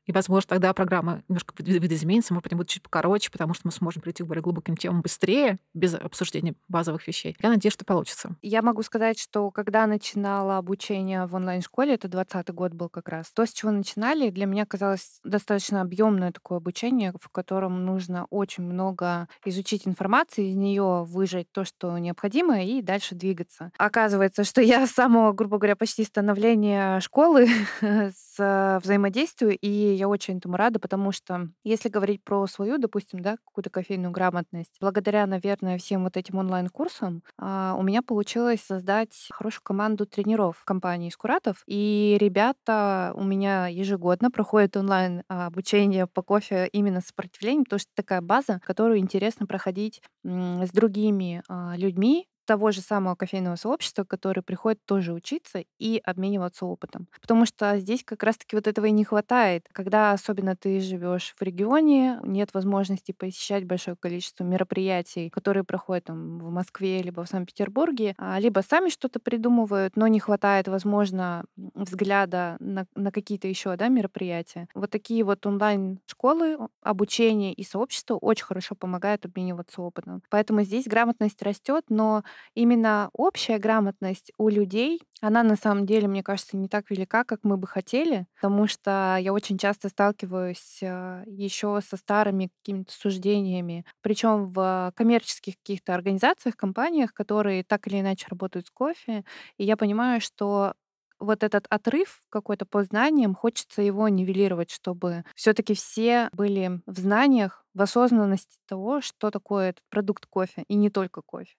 и, 0.08 0.12
возможно, 0.12 0.48
тогда 0.48 0.72
программа 0.72 1.22
немножко 1.28 1.54
видоизменится, 1.58 2.32
может 2.32 2.44
быть, 2.44 2.56
будет 2.56 2.68
чуть 2.68 2.82
покороче, 2.82 3.30
потому 3.30 3.52
что 3.52 3.66
мы 3.66 3.72
сможем 3.72 4.00
прийти 4.00 4.22
к 4.22 4.26
более 4.26 4.42
глубоким 4.42 4.74
темам 4.74 5.02
быстрее, 5.02 5.58
без 5.74 5.94
обсуждения 5.94 6.54
базовых 6.66 7.06
вещей. 7.06 7.36
Я 7.42 7.50
надеюсь, 7.50 7.74
что 7.74 7.84
получится. 7.84 8.34
Я 8.40 8.62
могу 8.62 8.82
сказать, 8.82 9.18
что 9.20 9.50
когда 9.50 9.86
начинала 9.86 10.56
обучение 10.56 11.26
в 11.26 11.34
онлайн-школе, 11.34 11.94
это 11.94 12.08
20 12.08 12.50
год 12.54 12.72
был 12.72 12.88
как 12.88 13.10
раз, 13.10 13.30
то, 13.32 13.44
с 13.44 13.52
чего 13.52 13.70
начинали, 13.70 14.30
для 14.30 14.46
меня 14.46 14.64
казалось 14.64 15.20
достаточно 15.24 15.82
объемное 15.82 16.32
такое 16.32 16.56
обучение, 16.56 17.12
в 17.20 17.28
котором 17.28 17.84
нужно 17.84 18.26
очень 18.30 18.64
много 18.64 19.28
изучить 19.44 19.86
информации, 19.86 20.48
из 20.48 20.56
нее 20.56 21.04
выжать 21.06 21.52
то, 21.52 21.66
что 21.66 21.98
необходимо, 21.98 22.62
и 22.62 22.80
дальше 22.80 23.14
двигаться. 23.14 23.72
Оказывается, 23.76 24.44
что 24.44 24.62
я 24.62 24.86
с 24.86 24.92
самого, 24.92 25.32
грубо 25.34 25.58
говоря, 25.58 25.76
почти 25.76 26.04
становления 26.04 26.98
школы 27.00 27.46
с 27.82 28.80
взаимодействию, 28.82 29.58
и 29.60 29.97
я 29.98 30.08
очень 30.08 30.38
этому 30.38 30.56
рада, 30.56 30.78
потому 30.78 31.12
что 31.12 31.48
если 31.64 31.88
говорить 31.88 32.22
про 32.24 32.46
свою, 32.46 32.78
допустим, 32.78 33.20
да, 33.20 33.36
какую-то 33.44 33.70
кофейную 33.70 34.12
грамотность, 34.12 34.76
благодаря, 34.80 35.26
наверное, 35.26 35.78
всем 35.78 36.04
вот 36.04 36.16
этим 36.16 36.38
онлайн-курсам 36.38 37.22
а, 37.38 37.74
у 37.78 37.82
меня 37.82 38.02
получилось 38.02 38.60
создать 38.60 39.28
хорошую 39.32 39.62
команду 39.62 40.06
тренеров 40.06 40.58
в 40.58 40.64
компании 40.64 41.10
Скуратов. 41.10 41.62
И 41.66 42.16
ребята 42.20 43.12
у 43.14 43.24
меня 43.24 43.66
ежегодно 43.66 44.30
проходят 44.30 44.76
онлайн-обучение 44.76 46.06
по 46.06 46.22
кофе 46.22 46.68
именно 46.72 47.00
сопротивлением, 47.00 47.64
потому 47.64 47.80
что 47.80 47.90
такая 47.94 48.20
база, 48.20 48.60
которую 48.64 48.98
интересно 48.98 49.46
проходить 49.46 50.00
с 50.24 50.70
другими 50.70 51.42
а, 51.48 51.74
людьми, 51.76 52.26
того 52.48 52.70
же 52.70 52.80
самого 52.80 53.14
кофейного 53.14 53.56
сообщества, 53.56 54.04
которые 54.04 54.42
приходят 54.42 54.80
тоже 54.86 55.12
учиться 55.12 55.62
и 55.78 56.00
обмениваться 56.02 56.64
опытом. 56.64 57.06
Потому 57.20 57.44
что 57.44 57.78
здесь 57.78 58.02
как 58.02 58.22
раз-таки 58.22 58.56
вот 58.56 58.66
этого 58.66 58.86
и 58.86 58.90
не 58.90 59.04
хватает. 59.04 59.68
Когда 59.70 60.12
особенно 60.12 60.56
ты 60.56 60.80
живешь 60.80 61.34
в 61.38 61.42
регионе, 61.42 62.20
нет 62.22 62.54
возможности 62.54 63.12
посещать 63.12 63.66
большое 63.66 63.96
количество 64.00 64.44
мероприятий, 64.44 65.28
которые 65.28 65.62
проходят 65.62 66.04
там 66.04 66.38
в 66.38 66.50
Москве 66.50 67.02
либо 67.02 67.22
в 67.22 67.28
Санкт-Петербурге, 67.28 68.14
а, 68.16 68.40
либо 68.40 68.60
сами 68.60 68.88
что-то 68.88 69.20
придумывают, 69.20 69.94
но 69.96 70.06
не 70.06 70.18
хватает, 70.18 70.68
возможно, 70.68 71.44
взгляда 71.74 72.56
на, 72.60 72.86
на 72.94 73.12
какие-то 73.12 73.46
еще 73.46 73.76
да, 73.76 73.88
мероприятия. 73.88 74.68
Вот 74.74 74.90
такие 74.90 75.22
вот 75.22 75.44
онлайн-школы, 75.44 76.56
обучение 76.82 77.52
и 77.52 77.62
сообщество 77.62 78.14
очень 78.14 78.46
хорошо 78.46 78.74
помогают 78.74 79.26
обмениваться 79.26 79.82
опытом. 79.82 80.22
Поэтому 80.30 80.62
здесь 80.62 80.86
грамотность 80.86 81.42
растет, 81.42 81.84
но 81.90 82.22
именно 82.54 83.10
общая 83.12 83.58
грамотность 83.58 84.32
у 84.38 84.48
людей, 84.48 85.00
она 85.20 85.42
на 85.42 85.56
самом 85.56 85.86
деле, 85.86 86.08
мне 86.08 86.22
кажется, 86.22 86.56
не 86.56 86.68
так 86.68 86.90
велика, 86.90 87.24
как 87.24 87.40
мы 87.42 87.56
бы 87.56 87.66
хотели, 87.66 88.26
потому 88.40 88.66
что 88.66 89.16
я 89.20 89.32
очень 89.32 89.58
часто 89.58 89.88
сталкиваюсь 89.88 90.80
а, 90.82 91.22
еще 91.26 91.80
со 91.86 91.96
старыми 91.96 92.50
какими-то 92.62 92.92
суждениями, 92.92 93.84
причем 94.02 94.52
в 94.52 94.92
коммерческих 94.96 95.54
каких-то 95.58 95.94
организациях, 95.94 96.56
компаниях, 96.56 97.12
которые 97.14 97.64
так 97.64 97.86
или 97.88 98.00
иначе 98.00 98.26
работают 98.30 98.66
с 98.66 98.70
кофе, 98.70 99.24
и 99.56 99.64
я 99.64 99.76
понимаю, 99.76 100.20
что 100.20 100.74
вот 101.18 101.42
этот 101.42 101.66
отрыв 101.68 102.20
какой-то 102.30 102.64
по 102.64 102.84
знаниям, 102.84 103.34
хочется 103.34 103.82
его 103.82 104.08
нивелировать, 104.08 104.70
чтобы 104.70 105.24
все-таки 105.34 105.74
все 105.74 106.28
были 106.32 106.80
в 106.86 106.98
знаниях, 106.98 107.64
в 107.74 107.82
осознанности 107.82 108.58
того, 108.66 109.00
что 109.00 109.30
такое 109.30 109.70
этот 109.70 109.84
продукт 109.90 110.26
кофе, 110.26 110.64
и 110.68 110.74
не 110.76 110.90
только 110.90 111.22
кофе. 111.22 111.54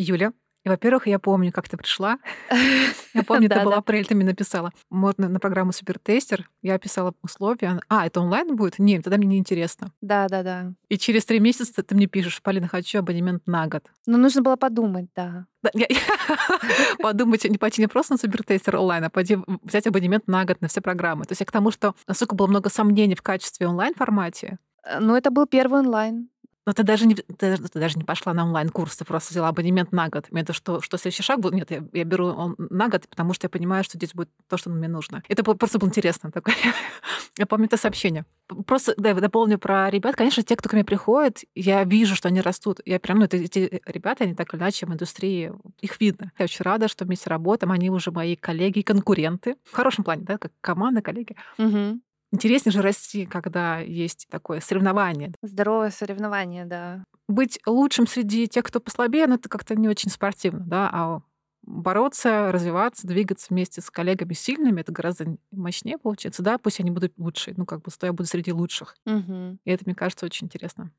Юля, 0.00 0.32
во-первых, 0.64 1.06
я 1.06 1.18
помню, 1.18 1.52
как 1.52 1.68
ты 1.68 1.76
пришла. 1.76 2.18
Я 3.14 3.22
помню, 3.24 3.46
это 3.46 3.64
был 3.64 3.72
апрель, 3.72 4.06
ты 4.06 4.14
мне 4.14 4.26
написала. 4.26 4.72
Можно 4.90 5.28
на 5.28 5.40
программу 5.40 5.72
Супертестер. 5.72 6.50
Я 6.62 6.78
писала 6.78 7.14
условия. 7.22 7.80
А, 7.88 8.06
это 8.06 8.20
онлайн 8.20 8.54
будет? 8.54 8.78
Нет, 8.78 9.02
тогда 9.02 9.16
мне 9.16 9.26
не 9.26 9.38
интересно. 9.38 9.90
Да, 10.02 10.28
да, 10.28 10.42
да. 10.42 10.72
И 10.88 10.98
через 10.98 11.24
три 11.24 11.40
месяца 11.40 11.82
ты 11.82 11.94
мне 11.94 12.06
пишешь, 12.06 12.42
Полина, 12.42 12.68
хочу 12.68 12.98
абонемент 12.98 13.46
на 13.46 13.66
год. 13.66 13.84
Ну, 14.06 14.18
нужно 14.18 14.42
было 14.42 14.56
подумать, 14.56 15.08
да. 15.16 15.46
Подумать, 16.98 17.44
не 17.44 17.58
пойти 17.58 17.80
не 17.80 17.88
просто 17.88 18.14
на 18.14 18.18
Супертестер 18.18 18.76
онлайн, 18.76 19.04
а 19.04 19.10
пойти 19.10 19.38
взять 19.62 19.86
абонемент 19.86 20.28
на 20.28 20.44
год 20.44 20.60
на 20.60 20.68
все 20.68 20.82
программы. 20.82 21.24
То 21.24 21.32
есть 21.32 21.40
я 21.40 21.46
к 21.46 21.52
тому, 21.52 21.70
что 21.70 21.94
насколько 22.06 22.34
было 22.34 22.46
много 22.46 22.68
сомнений 22.68 23.14
в 23.14 23.22
качестве 23.22 23.66
онлайн-формате. 23.66 24.58
Э, 24.84 25.00
ну, 25.00 25.16
это 25.16 25.30
был 25.30 25.46
первый 25.46 25.80
онлайн. 25.80 26.28
Но 26.70 26.74
ты 26.74 26.84
даже 26.84 27.04
не, 27.04 27.16
ты, 27.16 27.56
ты 27.56 27.80
даже 27.80 27.98
не 27.98 28.04
пошла 28.04 28.32
на 28.32 28.44
онлайн-курс, 28.44 28.98
ты 28.98 29.04
просто 29.04 29.32
взяла 29.32 29.48
абонемент 29.48 29.90
на 29.90 30.08
год. 30.08 30.28
Это 30.30 30.52
что, 30.52 30.80
что 30.80 30.98
следующий 30.98 31.24
шаг 31.24 31.40
был? 31.40 31.50
Нет, 31.50 31.68
я, 31.72 31.82
я 31.92 32.04
беру 32.04 32.28
он 32.28 32.54
на 32.58 32.88
год, 32.88 33.08
потому 33.08 33.34
что 33.34 33.46
я 33.46 33.48
понимаю, 33.48 33.82
что 33.82 33.98
здесь 33.98 34.14
будет 34.14 34.28
то, 34.48 34.56
что 34.56 34.70
мне 34.70 34.86
нужно. 34.86 35.24
Это 35.26 35.42
просто 35.42 35.80
было 35.80 35.88
интересно. 35.88 36.30
Такое. 36.30 36.54
я 37.38 37.46
помню 37.46 37.66
это 37.66 37.76
сообщение. 37.76 38.24
Просто 38.66 38.94
да, 38.96 39.14
дополню 39.14 39.58
про 39.58 39.90
ребят. 39.90 40.14
Конечно, 40.14 40.44
те, 40.44 40.54
кто 40.54 40.68
ко 40.68 40.76
мне 40.76 40.84
приходит, 40.84 41.40
я 41.56 41.82
вижу, 41.82 42.14
что 42.14 42.28
они 42.28 42.40
растут. 42.40 42.78
Я 42.84 43.00
прям, 43.00 43.18
ну, 43.18 43.24
это, 43.24 43.36
эти 43.36 43.82
ребята, 43.84 44.22
они 44.22 44.36
так 44.36 44.54
или 44.54 44.60
иначе 44.60 44.86
в 44.86 44.92
индустрии, 44.92 45.52
их 45.80 46.00
видно. 46.00 46.30
Я 46.38 46.44
очень 46.44 46.62
рада, 46.62 46.86
что 46.86 47.04
вместе 47.04 47.30
работаем. 47.30 47.72
Они 47.72 47.90
уже 47.90 48.12
мои 48.12 48.36
коллеги 48.36 48.78
и 48.78 48.84
конкуренты. 48.84 49.56
В 49.64 49.74
хорошем 49.74 50.04
плане, 50.04 50.22
да, 50.22 50.38
как 50.38 50.52
команда, 50.60 51.02
коллеги. 51.02 51.34
Угу. 51.58 51.98
Интереснее 52.32 52.72
же 52.72 52.82
расти, 52.82 53.26
когда 53.26 53.78
есть 53.78 54.26
такое 54.30 54.60
соревнование. 54.60 55.32
Здоровое 55.42 55.90
соревнование, 55.90 56.64
да. 56.64 57.04
Быть 57.28 57.58
лучшим 57.66 58.06
среди 58.06 58.46
тех, 58.46 58.64
кто 58.64 58.80
послабее, 58.80 59.26
ну, 59.26 59.34
это 59.34 59.48
как-то 59.48 59.74
не 59.74 59.88
очень 59.88 60.10
спортивно, 60.10 60.60
да, 60.60 60.88
а 60.92 61.22
бороться, 61.62 62.50
развиваться, 62.52 63.06
двигаться 63.06 63.48
вместе 63.50 63.80
с 63.80 63.90
коллегами 63.90 64.32
сильными, 64.32 64.80
это 64.80 64.92
гораздо 64.92 65.36
мощнее 65.50 65.98
получается, 65.98 66.42
да, 66.42 66.58
пусть 66.58 66.80
они 66.80 66.90
будут 66.90 67.12
лучшие, 67.18 67.54
ну, 67.56 67.66
как 67.66 67.82
бы, 67.82 67.90
что 67.90 68.06
я 68.06 68.12
буду 68.12 68.28
среди 68.28 68.52
лучших. 68.52 68.96
Угу. 69.06 69.58
И 69.64 69.70
это, 69.70 69.82
мне 69.86 69.94
кажется, 69.94 70.26
очень 70.26 70.46
интересно. 70.46 70.92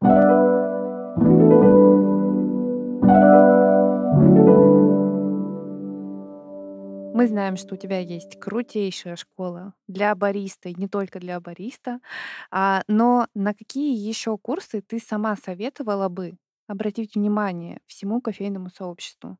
Мы 7.14 7.28
знаем, 7.28 7.58
что 7.58 7.76
у 7.76 7.78
тебя 7.78 8.00
есть 8.00 8.38
крутейшая 8.40 9.16
школа 9.18 9.74
для 9.88 10.16
бариста, 10.16 10.70
и 10.70 10.76
не 10.76 10.88
только 10.88 11.20
для 11.20 11.40
бариста. 11.42 12.00
А, 12.52 12.84
но 12.88 13.28
на 13.34 13.54
какие 13.54 13.96
еще 13.98 14.38
курсы 14.38 14.82
ты 14.82 15.00
сама 15.00 15.36
советовала 15.36 16.08
бы 16.10 16.38
обратить 16.68 17.16
внимание 17.16 17.82
всему 17.88 18.22
кофейному 18.22 18.70
сообществу? 18.70 19.38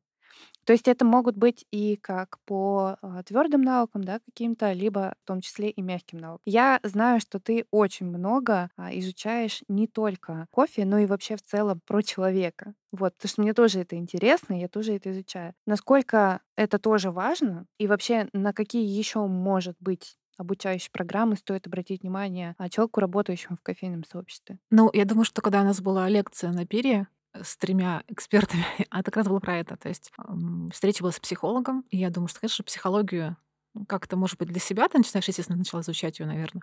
То 0.64 0.72
есть 0.72 0.86
это 0.86 1.04
могут 1.04 1.36
быть 1.36 1.66
и 1.70 1.96
как 1.96 2.38
по 2.44 2.96
а, 3.02 3.22
твердым 3.24 3.62
навыкам, 3.62 4.04
да, 4.04 4.20
каким-то, 4.20 4.72
либо 4.72 5.14
в 5.22 5.26
том 5.26 5.40
числе 5.40 5.70
и 5.70 5.82
мягким 5.82 6.18
навыкам. 6.18 6.42
Я 6.44 6.80
знаю, 6.82 7.20
что 7.20 7.40
ты 7.40 7.66
очень 7.70 8.06
много 8.06 8.70
а, 8.76 8.96
изучаешь 8.98 9.62
не 9.68 9.86
только 9.86 10.46
кофе, 10.50 10.84
но 10.84 10.98
и 10.98 11.06
вообще 11.06 11.36
в 11.36 11.42
целом 11.42 11.80
про 11.86 12.02
человека. 12.02 12.74
Вот, 12.92 13.14
потому 13.14 13.28
что 13.28 13.42
мне 13.42 13.54
тоже 13.54 13.80
это 13.80 13.96
интересно, 13.96 14.58
я 14.58 14.68
тоже 14.68 14.94
это 14.94 15.10
изучаю. 15.10 15.54
Насколько 15.66 16.40
это 16.56 16.78
тоже 16.78 17.10
важно, 17.10 17.66
и 17.78 17.86
вообще 17.86 18.28
на 18.32 18.52
какие 18.52 18.86
еще 18.86 19.26
может 19.26 19.76
быть 19.80 20.18
обучающие 20.38 20.90
программы 20.90 21.36
стоит 21.36 21.66
обратить 21.66 22.02
внимание 22.02 22.54
а, 22.58 22.68
человеку, 22.68 23.00
работающему 23.00 23.56
в 23.56 23.62
кофейном 23.62 24.04
сообществе? 24.04 24.58
Ну, 24.70 24.90
я 24.92 25.04
думаю, 25.04 25.24
что 25.24 25.42
когда 25.42 25.62
у 25.62 25.64
нас 25.64 25.80
была 25.80 26.08
лекция 26.08 26.52
на 26.52 26.66
Пере, 26.66 27.06
с 27.40 27.56
тремя 27.56 28.02
экспертами, 28.08 28.64
а 28.90 29.02
как 29.02 29.16
раз 29.16 29.26
было 29.28 29.40
про 29.40 29.58
это. 29.58 29.76
То 29.76 29.88
есть 29.88 30.12
встреча 30.72 31.02
была 31.02 31.12
с 31.12 31.20
психологом, 31.20 31.84
и 31.90 31.98
я 31.98 32.10
думаю, 32.10 32.28
что, 32.28 32.40
конечно, 32.40 32.64
психологию 32.64 33.36
как-то, 33.88 34.16
может 34.16 34.38
быть, 34.38 34.48
для 34.48 34.60
себя 34.60 34.88
ты 34.88 34.98
начинаешь, 34.98 35.26
естественно, 35.28 35.58
начала 35.58 35.80
изучать 35.82 36.18
ее, 36.18 36.26
наверное. 36.26 36.62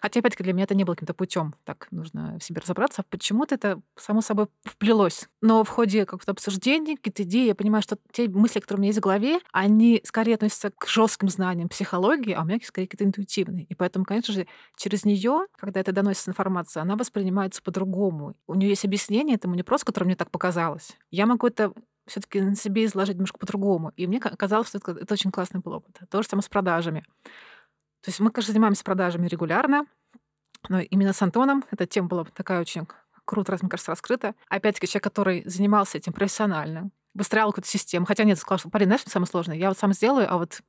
Хотя, 0.00 0.20
опять-таки, 0.20 0.42
для 0.42 0.52
меня 0.52 0.64
это 0.64 0.74
не 0.74 0.84
было 0.84 0.94
каким-то 0.94 1.14
путем. 1.14 1.54
Так, 1.64 1.88
нужно 1.90 2.36
в 2.38 2.42
себе 2.42 2.60
разобраться. 2.60 3.04
Почему-то 3.08 3.54
это 3.54 3.80
само 3.96 4.20
собой 4.20 4.48
вплелось. 4.64 5.28
Но 5.40 5.64
в 5.64 5.68
ходе 5.68 6.04
какого-то 6.04 6.32
обсуждения, 6.32 6.96
какие-то 6.96 7.22
идеи, 7.22 7.46
я 7.46 7.54
понимаю, 7.54 7.82
что 7.82 7.98
те 8.12 8.28
мысли, 8.28 8.60
которые 8.60 8.80
у 8.80 8.82
меня 8.82 8.88
есть 8.88 8.98
в 8.98 9.02
голове, 9.02 9.40
они 9.52 10.00
скорее 10.04 10.34
относятся 10.34 10.70
к 10.70 10.86
жестким 10.88 11.28
знаниям 11.28 11.68
психологии, 11.68 12.32
а 12.32 12.42
у 12.42 12.44
меня 12.44 12.58
скорее 12.64 12.86
какие-то 12.86 13.04
интуитивные. 13.04 13.64
И 13.64 13.74
поэтому, 13.74 14.04
конечно 14.04 14.34
же, 14.34 14.46
через 14.76 15.04
нее, 15.04 15.46
когда 15.56 15.80
это 15.80 15.92
доносится 15.92 16.30
информация, 16.30 16.82
она 16.82 16.96
воспринимается 16.96 17.62
по-другому. 17.62 18.34
У 18.46 18.54
нее 18.54 18.70
есть 18.70 18.84
объяснение 18.84 19.36
этому 19.36 19.54
не 19.54 19.62
просто, 19.62 19.86
которое 19.86 20.06
мне 20.06 20.16
так 20.16 20.30
показалось. 20.30 20.96
Я 21.10 21.26
могу 21.26 21.46
это 21.46 21.72
все-таки 22.08 22.40
на 22.40 22.56
себе 22.56 22.84
изложить 22.84 23.14
немножко 23.14 23.38
по-другому. 23.38 23.92
И 23.96 24.06
мне 24.06 24.20
казалось, 24.20 24.68
что 24.68 24.78
это, 24.78 24.92
это 24.92 25.14
очень 25.14 25.30
классный 25.30 25.60
был 25.60 25.72
опыт. 25.72 25.98
То 26.10 26.22
же 26.22 26.28
самое 26.28 26.42
с 26.42 26.48
продажами. 26.48 27.04
То 28.02 28.10
есть 28.10 28.20
мы, 28.20 28.30
конечно, 28.30 28.52
занимаемся 28.52 28.84
продажами 28.84 29.28
регулярно, 29.28 29.86
но 30.68 30.80
именно 30.80 31.12
с 31.12 31.22
Антоном 31.22 31.64
эта 31.70 31.86
тема 31.86 32.08
была 32.08 32.24
такая 32.24 32.60
очень 32.60 32.86
круто, 33.24 33.56
мне 33.60 33.68
кажется, 33.68 33.92
раскрыта. 33.92 34.34
Опять-таки, 34.48 34.86
человек, 34.86 35.04
который 35.04 35.42
занимался 35.44 35.98
этим 35.98 36.12
профессионально, 36.12 36.90
выстраивал 37.18 37.50
какую-то 37.50 37.68
систему. 37.68 38.06
Хотя 38.06 38.24
нет, 38.24 38.38
сказал, 38.38 38.58
что, 38.58 38.70
парень, 38.70 38.86
знаешь, 38.86 39.02
что 39.02 39.10
самое 39.10 39.26
сложное? 39.26 39.56
Я 39.56 39.68
вот 39.68 39.78
сам 39.78 39.92
сделаю, 39.92 40.32
а 40.32 40.38
вот 40.38 40.60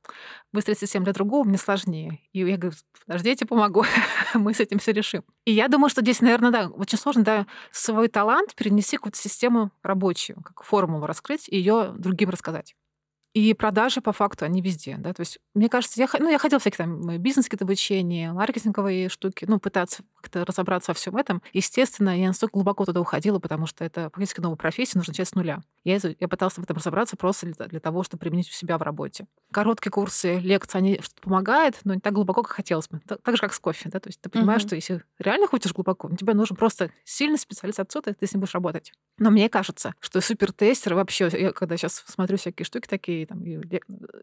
выстроить 0.52 0.80
систему 0.80 1.04
для 1.04 1.14
другого 1.14 1.44
мне 1.44 1.56
сложнее. 1.56 2.20
И 2.32 2.40
я 2.40 2.56
говорю, 2.56 2.76
подожди, 3.06 3.30
я 3.30 3.36
тебе 3.36 3.46
помогу, 3.46 3.84
мы 4.34 4.52
с 4.52 4.60
этим 4.60 4.78
все 4.78 4.92
решим. 4.92 5.22
И 5.44 5.52
я 5.52 5.68
думаю, 5.68 5.88
что 5.88 6.02
здесь, 6.02 6.20
наверное, 6.20 6.50
да, 6.50 6.68
очень 6.68 6.98
сложно, 6.98 7.22
да, 7.22 7.46
свой 7.70 8.08
талант 8.08 8.54
перенести 8.54 8.96
какую-то 8.96 9.18
систему 9.18 9.70
рабочую, 9.82 10.42
как 10.42 10.64
формулу 10.64 11.06
раскрыть 11.06 11.48
и 11.48 11.56
ее 11.56 11.92
другим 11.96 12.30
рассказать. 12.30 12.74
И 13.32 13.54
продажи, 13.54 14.00
по 14.00 14.12
факту, 14.12 14.44
они 14.44 14.60
везде. 14.60 14.96
Да? 14.98 15.14
То 15.14 15.20
есть, 15.20 15.38
мне 15.54 15.68
кажется, 15.68 16.00
я, 16.00 16.08
ну, 16.18 16.28
я 16.28 16.38
ходила 16.38 16.58
всякие 16.58 16.78
там 16.78 17.18
бизнес 17.18 17.46
какие-то 17.46 17.64
обучения, 17.64 18.32
маркетинговые 18.32 19.08
штуки, 19.08 19.44
ну, 19.48 19.60
пытаться 19.60 20.02
как-то 20.20 20.44
разобраться 20.44 20.90
во 20.90 20.94
всем 20.94 21.16
этом. 21.16 21.40
Естественно, 21.52 22.18
я 22.18 22.28
настолько 22.28 22.54
глубоко 22.54 22.84
туда 22.84 23.00
уходила, 23.00 23.38
потому 23.38 23.66
что 23.66 23.84
это 23.84 24.10
практически 24.10 24.40
новая 24.40 24.56
профессия, 24.56 24.98
нужно 24.98 25.12
начать 25.12 25.28
с 25.28 25.34
нуля. 25.34 25.62
Я, 25.84 25.98
я 26.18 26.28
пыталась 26.28 26.54
в 26.54 26.62
этом 26.62 26.76
разобраться 26.76 27.16
просто 27.16 27.46
для, 27.46 27.66
для 27.66 27.80
того, 27.80 28.02
чтобы 28.02 28.20
применить 28.20 28.48
у 28.48 28.52
себя 28.52 28.76
в 28.78 28.82
работе. 28.82 29.26
Короткие 29.52 29.92
курсы, 29.92 30.38
лекции, 30.38 30.78
они 30.78 31.00
что-то 31.00 31.22
помогают, 31.22 31.78
но 31.84 31.94
не 31.94 32.00
так 32.00 32.12
глубоко, 32.12 32.42
как 32.42 32.52
хотелось 32.52 32.88
бы. 32.88 33.00
Так, 33.06 33.22
так 33.22 33.36
же, 33.36 33.40
как 33.40 33.54
с 33.54 33.60
кофе. 33.60 33.88
Да? 33.90 34.00
То 34.00 34.08
есть 34.08 34.20
ты 34.20 34.28
понимаешь, 34.28 34.62
uh-huh. 34.62 34.66
что 34.66 34.74
если 34.76 35.02
реально 35.18 35.46
хочешь 35.46 35.72
глубоко, 35.72 36.10
тебе 36.16 36.34
нужен 36.34 36.56
просто 36.56 36.90
сильный 37.04 37.38
специалист 37.38 37.80
отсюда, 37.80 38.12
ты 38.12 38.26
с 38.26 38.32
ним 38.32 38.40
будешь 38.40 38.54
работать. 38.54 38.92
Но 39.18 39.30
мне 39.30 39.48
кажется, 39.48 39.94
что 40.00 40.20
супертестер 40.20 40.94
вообще, 40.94 41.30
я 41.32 41.52
когда 41.52 41.76
сейчас 41.76 42.04
смотрю 42.06 42.36
всякие 42.36 42.64
штуки 42.64 42.88
такие, 42.88 43.19
и, 43.22 43.26
там, 43.26 43.42
и 43.44 43.58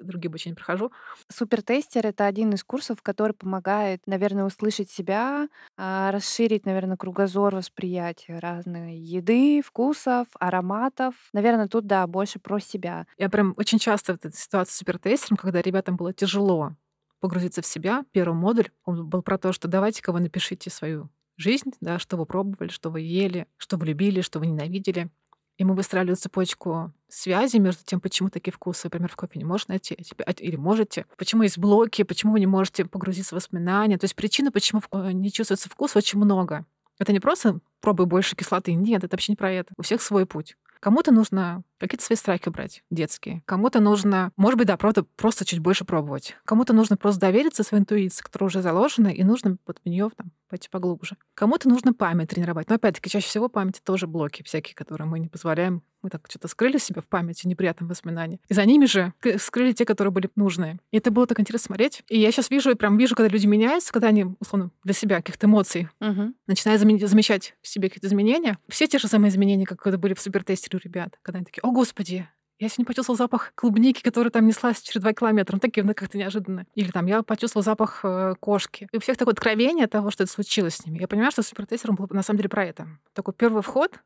другие 0.02 0.30
обучения 0.30 0.56
прохожу. 0.56 0.92
Супертестер— 1.30 2.06
это 2.08 2.26
один 2.26 2.54
из 2.54 2.64
курсов, 2.64 3.02
который 3.02 3.34
помогает, 3.34 4.02
наверное, 4.06 4.46
услышать 4.46 4.90
себя, 4.90 5.48
а, 5.78 6.12
расширить, 6.12 6.66
наверное, 6.66 6.98
кругозор 6.98 7.56
восприятия 7.56 8.40
разной 8.40 8.96
еды, 8.98 9.62
вкусов, 9.62 10.28
ароматов. 10.40 11.16
Наверное, 11.34 11.68
тут, 11.68 11.88
да, 11.88 12.06
больше 12.08 12.40
про 12.40 12.60
себя. 12.60 13.06
Я 13.18 13.30
прям 13.30 13.54
очень 13.58 13.80
часто 13.80 14.14
в 14.14 14.16
этой 14.18 14.34
ситуации 14.34 14.74
с 14.74 14.78
супертестером, 14.78 15.38
когда 15.38 15.62
ребятам 15.62 15.96
было 15.96 16.14
тяжело 16.14 16.76
погрузиться 17.20 17.62
в 17.62 17.66
себя. 17.66 18.06
Первый 18.12 18.36
модуль, 18.36 18.70
он 18.86 19.08
был 19.08 19.22
про 19.22 19.38
то, 19.38 19.52
что 19.52 19.68
давайте-ка 19.68 20.12
вы 20.12 20.20
напишите 20.20 20.70
свою 20.70 21.10
жизнь, 21.36 21.72
да, 21.82 22.00
что 22.00 22.18
вы 22.18 22.26
пробовали, 22.26 22.70
что 22.70 22.90
вы 22.90 23.02
ели, 23.02 23.48
что 23.58 23.78
вы 23.78 23.88
любили, 23.88 24.22
что 24.22 24.40
вы 24.40 24.48
ненавидели. 24.48 25.10
И 25.58 25.64
мы 25.64 25.74
выстраивали 25.74 26.14
цепочку 26.14 26.94
связи 27.08 27.58
между 27.58 27.84
тем, 27.84 28.00
почему 28.00 28.30
такие 28.30 28.52
вкусы, 28.52 28.82
например, 28.86 29.10
в 29.10 29.16
кофе 29.16 29.40
не 29.40 29.46
можешь 29.46 29.68
найти, 29.68 29.98
а 30.26 30.32
или 30.32 30.56
можете, 30.56 31.06
почему 31.18 31.44
есть 31.44 31.58
блоки, 31.58 32.04
почему 32.04 32.34
вы 32.34 32.40
не 32.40 32.48
можете 32.48 32.86
погрузиться 32.86 33.34
в 33.34 33.38
воспоминания. 33.38 33.98
То 33.98 34.06
есть 34.06 34.16
причины, 34.16 34.52
почему 34.52 34.82
э, 34.92 35.12
не 35.14 35.32
чувствуется 35.32 35.70
вкус, 35.70 35.96
очень 35.96 36.20
много. 36.20 36.66
Это 37.00 37.12
не 37.12 37.20
просто 37.20 37.60
пробуй 37.82 38.06
больше 38.06 38.36
кислоты. 38.36 38.74
Нет, 38.74 39.04
это 39.04 39.16
вообще 39.16 39.32
не 39.32 39.36
про 39.36 39.52
это. 39.52 39.74
У 39.78 39.82
всех 39.82 40.02
свой 40.02 40.26
путь. 40.26 40.58
Кому-то 40.88 41.12
нужно 41.12 41.64
какие-то 41.80 42.06
свои 42.06 42.16
страхи 42.16 42.48
убрать, 42.48 42.82
детские. 42.90 43.44
Кому-то 43.46 43.82
нужно, 43.82 44.32
может 44.38 44.58
быть, 44.58 44.68
да, 44.68 44.78
правда, 44.78 45.04
просто 45.18 45.44
чуть 45.44 45.60
больше 45.60 45.84
пробовать. 45.84 46.38
Кому-то 46.46 46.72
нужно 46.72 46.96
просто 46.96 47.20
довериться 47.20 47.64
своей 47.64 47.82
интуиции, 47.82 48.24
которая 48.24 48.48
уже 48.48 48.62
заложена, 48.62 49.10
и 49.10 49.22
нужно 49.26 49.58
вот 49.68 49.82
в 49.84 49.86
нее 49.86 50.10
там, 50.16 50.32
пойти 50.48 50.70
поглубже. 50.72 51.18
Кому-то 51.34 51.68
нужно 51.68 51.94
память 51.94 52.30
тренировать. 52.30 52.70
Но 52.70 52.76
опять-таки, 52.76 53.10
чаще 53.10 53.28
всего 53.28 53.50
память 53.50 53.82
тоже 53.84 54.08
блоки 54.08 54.44
всякие, 54.44 54.76
которые 54.76 55.10
мы 55.10 55.20
не 55.20 55.28
позволяем. 55.28 55.84
Мы 56.02 56.10
так 56.10 56.26
что-то 56.30 56.48
скрыли 56.48 56.78
себя 56.78 57.02
в 57.02 57.08
памяти, 57.08 57.48
неприятном 57.48 57.90
воспоминании. 57.90 58.40
И 58.48 58.54
за 58.54 58.66
ними 58.66 58.86
же 58.86 59.14
скрыли 59.40 59.74
те, 59.74 59.86
которые 59.86 60.12
были 60.12 60.30
нужные. 60.36 60.80
И 60.92 60.98
это 60.98 61.12
было 61.12 61.28
так 61.28 61.40
интересно 61.40 61.68
смотреть. 61.68 62.04
И 62.10 62.20
я 62.20 62.32
сейчас 62.32 62.50
вижу, 62.50 62.72
и 62.72 62.76
прям 62.76 62.98
вижу, 62.98 63.16
когда 63.16 63.30
люди 63.30 63.48
меняются, 63.48 63.92
когда 63.92 64.10
они, 64.10 64.28
условно, 64.40 64.72
для 64.84 64.94
себя 64.94 65.18
каких-то 65.18 65.48
эмоций 65.48 65.90
угу. 66.00 66.34
начинают 66.48 66.82
замечать 66.82 67.56
в 67.62 67.68
себе 67.68 67.90
какие-то 67.90 68.08
изменения. 68.08 68.58
Все 68.68 68.88
те 68.88 69.00
же 69.00 69.08
самые 69.08 69.30
изменения, 69.30 69.66
как 69.66 69.80
когда 69.82 69.98
были 69.98 70.14
в 70.14 70.20
супертестере 70.20 70.80
у 70.80 70.86
ребят. 70.86 71.18
Когда 71.22 71.38
они 71.38 71.46
такие, 71.46 71.62
о, 71.62 71.72
господи, 71.72 72.28
я 72.60 72.70
сегодня 72.70 72.86
почувствовал 72.86 73.18
запах 73.18 73.52
клубники, 73.54 74.02
которая 74.02 74.32
там 74.32 74.48
неслась 74.48 74.82
через 74.82 75.02
два 75.02 75.14
километра. 75.14 75.56
Ну, 75.56 75.60
такие, 75.60 75.84
ну, 75.84 75.94
как-то 75.94 76.18
неожиданно. 76.18 76.66
Или 76.74 76.90
там 76.90 77.06
я 77.06 77.22
почувствовал 77.22 77.64
запах 77.64 78.00
э, 78.04 78.34
кошки. 78.40 78.88
И 78.92 78.98
у 78.98 79.00
всех 79.00 79.16
такое 79.16 79.34
откровение 79.34 79.86
того, 79.86 80.10
что 80.10 80.24
это 80.24 80.32
случилось 80.32 80.78
с 80.78 80.86
ними. 80.86 80.98
Я 80.98 81.08
понимаю, 81.08 81.32
что 81.32 81.44
супертестером 81.44 81.96
был 81.96 82.08
на 82.10 82.24
самом 82.24 82.38
деле 82.38 82.50
про 82.50 82.66
это. 82.66 82.88
Такой 83.14 83.36
первый 83.36 83.62
вход 83.62 84.00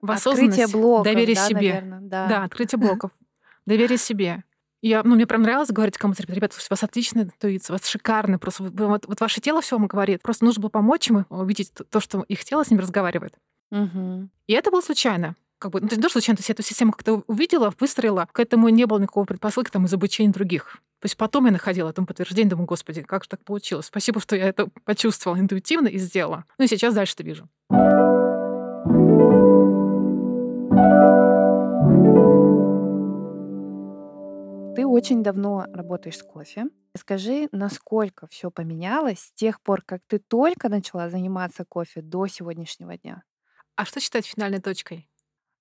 в 0.00 0.10
осознанность, 0.10 0.58
открытие 0.58 0.80
блоков, 0.80 1.04
доверие 1.04 1.36
да, 1.36 1.46
себе. 1.46 1.72
Наверное, 1.74 2.00
да. 2.00 2.26
да, 2.28 2.44
открытие 2.44 2.78
блоков, 2.78 3.10
доверие 3.66 3.98
себе. 3.98 4.44
Я, 4.80 5.02
ну, 5.02 5.16
мне 5.16 5.26
прям 5.26 5.42
нравилось 5.42 5.70
говорить 5.70 5.98
кому-то, 5.98 6.22
ребята, 6.22 6.56
у 6.56 6.70
вас 6.70 6.84
отличная 6.84 7.24
интуиция, 7.24 7.74
у 7.74 7.78
вас 7.78 7.86
шикарный, 7.86 8.38
просто 8.38 8.62
вот, 8.62 9.06
вот 9.08 9.20
ваше 9.20 9.40
тело 9.40 9.60
все 9.60 9.76
вам 9.76 9.88
говорит. 9.88 10.22
Просто 10.22 10.44
нужно 10.44 10.62
было 10.62 10.70
помочь 10.70 11.08
им 11.08 11.26
увидеть 11.30 11.72
то, 11.90 11.98
что 11.98 12.22
их 12.28 12.44
тело 12.44 12.64
с 12.64 12.70
ним 12.70 12.78
разговаривает. 12.78 13.34
Угу. 13.72 14.28
И 14.46 14.52
это 14.52 14.70
было 14.70 14.80
случайно 14.80 15.34
как 15.58 15.72
бы, 15.72 15.80
ну, 15.80 15.88
то, 15.88 16.08
случайно, 16.08 16.36
то 16.36 16.40
есть 16.40 16.50
эту 16.50 16.62
систему 16.62 16.92
как-то 16.92 17.22
увидела, 17.26 17.74
выстроила, 17.78 18.28
к 18.30 18.40
этому 18.40 18.68
не 18.68 18.86
было 18.86 18.98
никакого 18.98 19.24
предпосылки 19.24 19.70
там 19.70 19.84
из 19.84 19.92
обучения 19.92 20.32
других. 20.32 20.78
То 21.00 21.06
есть 21.06 21.16
потом 21.16 21.46
я 21.46 21.52
находила 21.52 21.90
этому 21.90 22.06
подтверждение, 22.06 22.50
думаю, 22.50 22.66
господи, 22.66 23.02
как 23.02 23.24
же 23.24 23.30
так 23.30 23.44
получилось? 23.44 23.86
Спасибо, 23.86 24.20
что 24.20 24.34
я 24.36 24.48
это 24.48 24.68
почувствовала 24.84 25.38
интуитивно 25.38 25.88
и 25.88 25.98
сделала. 25.98 26.44
Ну 26.58 26.64
и 26.64 26.68
сейчас 26.68 26.94
дальше-то 26.94 27.22
вижу. 27.22 27.48
Очень 34.98 35.22
давно 35.22 35.64
работаешь 35.72 36.18
с 36.18 36.22
кофе. 36.22 36.66
Скажи, 36.96 37.48
насколько 37.52 38.26
все 38.26 38.50
поменялось 38.50 39.20
с 39.20 39.32
тех 39.32 39.60
пор, 39.60 39.82
как 39.82 40.02
ты 40.08 40.18
только 40.18 40.68
начала 40.68 41.08
заниматься 41.08 41.64
кофе 41.64 42.02
до 42.02 42.26
сегодняшнего 42.26 42.98
дня? 42.98 43.22
А 43.76 43.84
что 43.84 44.00
считать 44.00 44.26
финальной 44.26 44.60
точкой? 44.60 45.08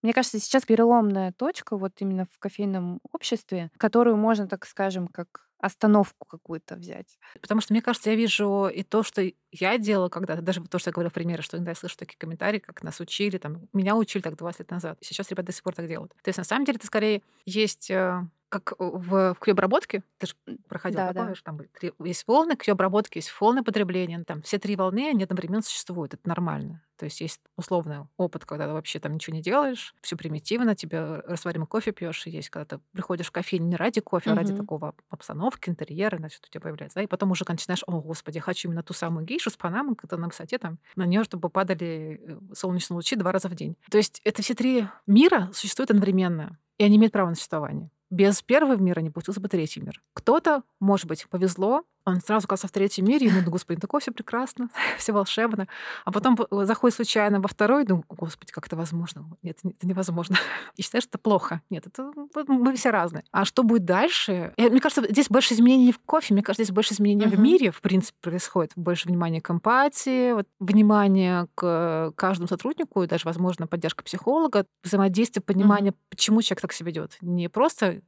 Мне 0.02 0.14
кажется, 0.14 0.40
сейчас 0.40 0.66
переломная 0.66 1.32
точка 1.34 1.78
вот 1.78 1.92
именно 2.00 2.26
в 2.26 2.40
кофейном 2.40 3.00
обществе, 3.12 3.70
которую 3.78 4.18
можно, 4.18 4.48
так 4.48 4.66
скажем, 4.66 5.08
как 5.08 5.48
остановку 5.60 6.26
какую-то 6.28 6.76
взять. 6.76 7.18
Потому 7.42 7.62
что, 7.62 7.74
мне 7.74 7.82
кажется, 7.82 8.10
я 8.10 8.16
вижу 8.16 8.68
и 8.68 8.84
то, 8.84 9.04
что 9.04 9.24
я 9.52 9.78
делала 9.78 10.10
когда-то, 10.10 10.42
даже 10.42 10.64
то, 10.64 10.80
что 10.80 10.90
я 10.90 10.94
говорила 10.94 11.10
в 11.12 11.14
примере, 11.14 11.42
что 11.42 11.58
иногда 11.58 11.72
я 11.72 11.76
слышу 11.76 11.98
такие 11.98 12.18
комментарии, 12.18 12.60
как 12.60 12.84
нас 12.84 13.00
учили, 13.00 13.38
там, 13.38 13.68
меня 13.74 13.96
учили 13.96 14.22
так 14.22 14.36
20 14.36 14.60
лет 14.60 14.72
назад. 14.72 14.98
Сейчас 15.02 15.30
ребята 15.30 15.48
до 15.48 15.54
сих 15.54 15.64
пор 15.64 15.76
так 15.76 15.88
делают. 15.88 16.14
То 16.24 16.30
есть, 16.30 16.38
на 16.38 16.44
самом 16.44 16.66
деле, 16.66 16.78
это 16.78 16.88
скорее 16.88 17.22
есть 17.46 17.92
э, 17.92 18.22
как 18.50 18.74
в, 18.80 19.34
в 19.34 19.40
кьюб-обработке, 19.40 20.04
ты 20.18 20.28
же 20.28 20.34
проходила, 20.68 21.12
да, 21.14 21.26
да. 21.26 21.34
там 21.44 21.60
три, 21.80 21.94
есть 22.04 22.26
волны 22.28 22.56
кьюб-обработки, 22.56 23.18
есть 23.18 23.32
волны 23.40 23.64
потребления, 23.64 24.24
там 24.24 24.42
все 24.42 24.58
три 24.58 24.76
волны, 24.76 25.10
они 25.10 25.24
одновременно 25.24 25.62
существуют, 25.62 26.14
это 26.14 26.28
нормально. 26.28 26.84
То 26.98 27.06
есть 27.06 27.22
есть 27.22 27.42
условный 27.56 28.08
опыт, 28.18 28.46
когда 28.46 28.68
ты 28.68 28.74
вообще 28.74 29.00
там 29.00 29.14
ничего 29.14 29.36
не 29.36 29.42
делаешь, 29.42 29.94
все 30.02 30.16
примитивно, 30.16 30.76
тебе 30.76 31.20
растворимый 31.28 31.68
кофе 31.68 31.92
пьешь, 31.92 32.26
и 32.26 32.32
есть, 32.32 32.50
когда 32.50 32.78
ты 32.78 32.84
приходишь 32.92 33.28
в 33.28 33.32
кофейню 33.32 33.68
не 33.68 33.76
ради 33.76 34.02
кофе, 34.02 34.32
угу. 34.32 34.40
а 34.40 34.42
ради 34.42 34.56
такого 34.56 34.96
обстановки, 35.10 35.70
интерьера, 35.70 36.18
значит, 36.18 36.44
у 36.46 36.50
тебя 36.50 36.62
появляется. 36.62 37.00
Да? 37.00 37.04
И 37.04 37.08
потом 37.08 37.32
уже 37.32 37.46
начинаешь, 37.48 37.84
о, 37.86 38.02
господи, 38.02 38.38
я 38.38 38.42
хочу 38.42 38.68
именно 38.68 38.82
ту 38.82 38.94
самую 38.94 39.26
гейшу 39.26 39.50
с 39.50 39.58
панамой, 39.58 39.96
когда 39.96 40.18
на 40.18 40.28
высоте 40.28 40.58
там, 40.58 40.80
на 40.96 41.06
нее, 41.06 41.24
чтобы 41.24 41.50
падали 41.50 42.20
э, 42.20 42.40
солнечные 42.56 42.96
лучи 42.96 43.16
два 43.16 43.32
раза 43.32 43.48
в 43.48 43.56
день. 43.56 43.76
То 43.92 43.98
есть 43.98 44.22
это 44.24 44.42
все 44.42 44.56
три 44.56 44.88
мира 45.06 45.50
существуют 45.54 45.92
одновременно, 45.92 46.58
и 46.78 46.84
они 46.84 46.98
имеют 46.98 47.14
право 47.14 47.30
на 47.30 47.36
существование 47.36 47.92
без 48.10 48.42
первого 48.42 48.78
мира 48.78 49.02
не 49.02 49.10
пустился 49.10 49.40
бы 49.40 49.50
третий 49.50 49.82
мир. 49.82 50.02
Кто-то, 50.14 50.64
может 50.80 51.08
быть, 51.08 51.28
повезло, 51.30 51.84
он 52.08 52.22
сразу 52.22 52.46
оказался 52.46 52.70
в 52.70 52.72
третьем 52.72 53.06
мире, 53.06 53.28
и 53.28 53.30
ему, 53.30 53.42
господи, 53.52 53.82
такое 53.82 54.00
все 54.00 54.12
прекрасно, 54.12 54.70
все 54.98 55.12
волшебно. 55.12 55.68
А 56.06 56.12
потом 56.12 56.38
заходит 56.50 56.96
случайно 56.96 57.42
во 57.42 57.50
второй, 57.50 57.84
и 57.84 57.86
думаю, 57.86 58.06
господи, 58.08 58.52
как 58.54 58.66
это 58.68 58.78
возможно? 58.78 59.26
Нет, 59.44 59.60
это 59.64 59.86
невозможно. 59.86 60.38
И 60.78 60.82
считаешь, 60.82 61.04
что 61.04 61.12
это 61.12 61.18
плохо. 61.18 61.62
Нет, 61.70 61.86
это 61.86 62.12
мы 62.48 62.76
все 62.76 62.92
разные. 62.92 63.24
А 63.32 63.44
что 63.44 63.64
будет 63.64 63.84
дальше? 63.84 64.54
И, 64.56 64.70
мне 64.70 64.80
кажется, 64.80 65.06
здесь 65.10 65.28
больше 65.30 65.54
изменений 65.54 65.92
в 65.92 66.00
кофе, 66.00 66.34
мне 66.34 66.44
кажется, 66.44 66.64
здесь 66.64 66.74
больше 66.74 66.94
изменений 66.94 67.26
uh-huh. 67.26 67.36
в 67.36 67.40
мире, 67.40 67.72
в 67.72 67.82
принципе, 67.82 68.18
происходит. 68.22 68.72
Больше 68.76 69.10
внимания 69.10 69.42
к 69.42 69.52
эмпатии, 69.52 70.32
вот, 70.32 70.48
внимание 70.60 71.48
к 71.56 72.14
каждому 72.16 72.48
сотруднику, 72.48 73.04
и 73.04 73.08
даже, 73.08 73.26
возможно, 73.26 73.68
поддержка 73.68 74.04
психолога, 74.04 74.66
взаимодействие, 74.82 75.44
понимание, 75.44 75.92
uh-huh. 75.92 76.10
почему 76.10 76.42
человек 76.42 76.62
так 76.62 76.72
себя 76.72 76.88
ведет. 76.88 77.18
Не 77.20 77.50
просто 77.50 78.02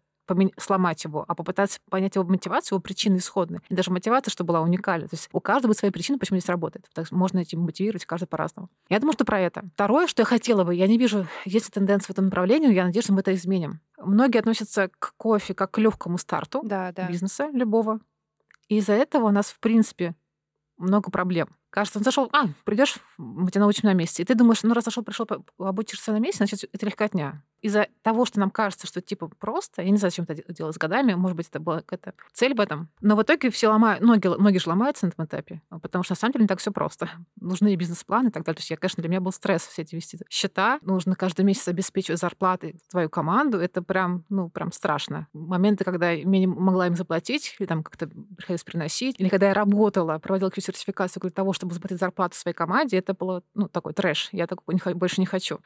сломать 0.57 1.03
его, 1.03 1.25
а 1.27 1.35
попытаться 1.35 1.79
понять 1.89 2.15
его 2.15 2.25
мотивацию, 2.25 2.75
его 2.75 2.81
причины 2.81 3.17
исходные. 3.17 3.61
И 3.69 3.75
даже 3.75 3.91
мотивация, 3.91 4.31
чтобы 4.31 4.49
была 4.49 4.61
уникальна. 4.61 5.07
То 5.07 5.15
есть 5.15 5.29
у 5.31 5.39
каждого 5.39 5.73
свои 5.73 5.91
причины, 5.91 6.17
почему 6.17 6.39
здесь 6.39 6.49
работает. 6.49 6.87
Так 6.93 7.11
можно 7.11 7.39
этим 7.39 7.61
мотивировать 7.61 8.05
каждый 8.05 8.27
по-разному. 8.27 8.69
Я 8.89 8.99
думаю, 8.99 9.13
что 9.13 9.25
про 9.25 9.39
это. 9.39 9.63
Второе, 9.73 10.07
что 10.07 10.21
я 10.21 10.25
хотела 10.25 10.63
бы, 10.63 10.75
я 10.75 10.87
не 10.87 10.97
вижу, 10.97 11.27
есть 11.45 11.67
ли 11.67 11.71
тенденция 11.71 12.07
в 12.07 12.11
этом 12.11 12.25
направлении, 12.25 12.73
я 12.73 12.85
надеюсь, 12.85 13.05
что 13.05 13.13
мы 13.13 13.21
это 13.21 13.33
изменим. 13.33 13.79
Многие 13.97 14.39
относятся 14.39 14.89
к 14.99 15.13
кофе 15.17 15.53
как 15.53 15.71
к 15.71 15.77
легкому 15.77 16.17
старту 16.17 16.61
да, 16.63 16.91
да. 16.91 17.07
бизнеса 17.07 17.49
любого. 17.51 17.99
И 18.67 18.77
из-за 18.77 18.93
этого 18.93 19.27
у 19.27 19.31
нас, 19.31 19.47
в 19.47 19.59
принципе, 19.59 20.15
много 20.77 21.11
проблем. 21.11 21.49
Кажется, 21.69 21.99
он 21.99 22.03
зашел, 22.03 22.29
а, 22.31 22.47
придешь, 22.63 22.97
мы 23.17 23.51
тебя 23.51 23.61
научим 23.61 23.87
на 23.89 23.93
месте. 23.93 24.23
И 24.23 24.25
ты 24.25 24.33
думаешь, 24.33 24.63
ну 24.63 24.73
раз 24.73 24.85
зашел, 24.85 25.03
пришел, 25.03 25.27
обучишься 25.59 26.11
на 26.11 26.19
месте, 26.19 26.37
значит, 26.37 26.67
это 26.73 26.85
легкотня 26.85 27.43
из-за 27.61 27.87
того, 28.01 28.25
что 28.25 28.39
нам 28.39 28.49
кажется, 28.49 28.87
что 28.87 29.01
типа 29.01 29.29
просто, 29.39 29.81
я 29.81 29.89
не 29.89 29.97
знаю, 29.97 30.11
зачем 30.11 30.25
это 30.27 30.53
делать 30.53 30.75
с 30.75 30.77
годами, 30.77 31.13
может 31.13 31.37
быть, 31.37 31.47
это 31.49 31.59
была 31.59 31.81
какая-то 31.81 32.13
цель 32.33 32.55
в 32.55 32.59
этом, 32.59 32.89
но 33.01 33.15
в 33.15 33.23
итоге 33.23 33.49
все 33.49 33.67
ломают, 33.67 34.01
многие, 34.01 34.35
многие 34.37 34.59
же 34.59 34.69
ломаются 34.69 35.05
на 35.05 35.09
этом 35.09 35.25
этапе, 35.25 35.61
потому 35.81 36.03
что 36.03 36.13
на 36.13 36.17
самом 36.17 36.33
деле 36.33 36.43
не 36.43 36.47
так 36.47 36.59
все 36.59 36.71
просто. 36.71 37.09
Нужны 37.39 37.75
бизнес-планы 37.75 38.29
и 38.29 38.31
так 38.31 38.43
далее. 38.43 38.55
То 38.55 38.61
есть 38.61 38.69
я, 38.69 38.77
конечно, 38.77 39.01
для 39.01 39.09
меня 39.09 39.21
был 39.21 39.31
стресс 39.31 39.67
все 39.67 39.81
эти 39.81 39.95
вести 39.95 40.19
счета, 40.29 40.79
нужно 40.81 41.15
каждый 41.15 41.45
месяц 41.45 41.67
обеспечивать 41.67 42.19
зарплаты 42.19 42.79
твою 42.89 43.09
команду, 43.09 43.59
это 43.59 43.81
прям, 43.81 44.25
ну, 44.29 44.49
прям 44.49 44.71
страшно. 44.71 45.27
Моменты, 45.33 45.83
когда 45.83 46.11
я 46.11 46.23
не 46.23 46.47
могла 46.47 46.87
им 46.87 46.95
заплатить, 46.95 47.55
или 47.59 47.67
там 47.67 47.83
как-то 47.83 48.07
приходилось 48.37 48.63
приносить, 48.63 49.19
или 49.19 49.29
когда 49.29 49.47
я 49.47 49.53
работала, 49.53 50.17
проводила 50.19 50.49
Q-сертификацию 50.49 51.21
для 51.21 51.31
того, 51.31 51.53
чтобы 51.53 51.73
заплатить 51.73 51.99
зарплату 51.99 52.35
своей 52.35 52.55
команде, 52.55 52.97
это 52.97 53.13
было, 53.13 53.43
ну, 53.53 53.67
такой 53.67 53.93
трэш. 53.93 54.29
Я 54.31 54.47
такой 54.47 54.75
не, 54.75 54.93
больше 54.93 55.21
не 55.21 55.25
хочу. 55.25 55.59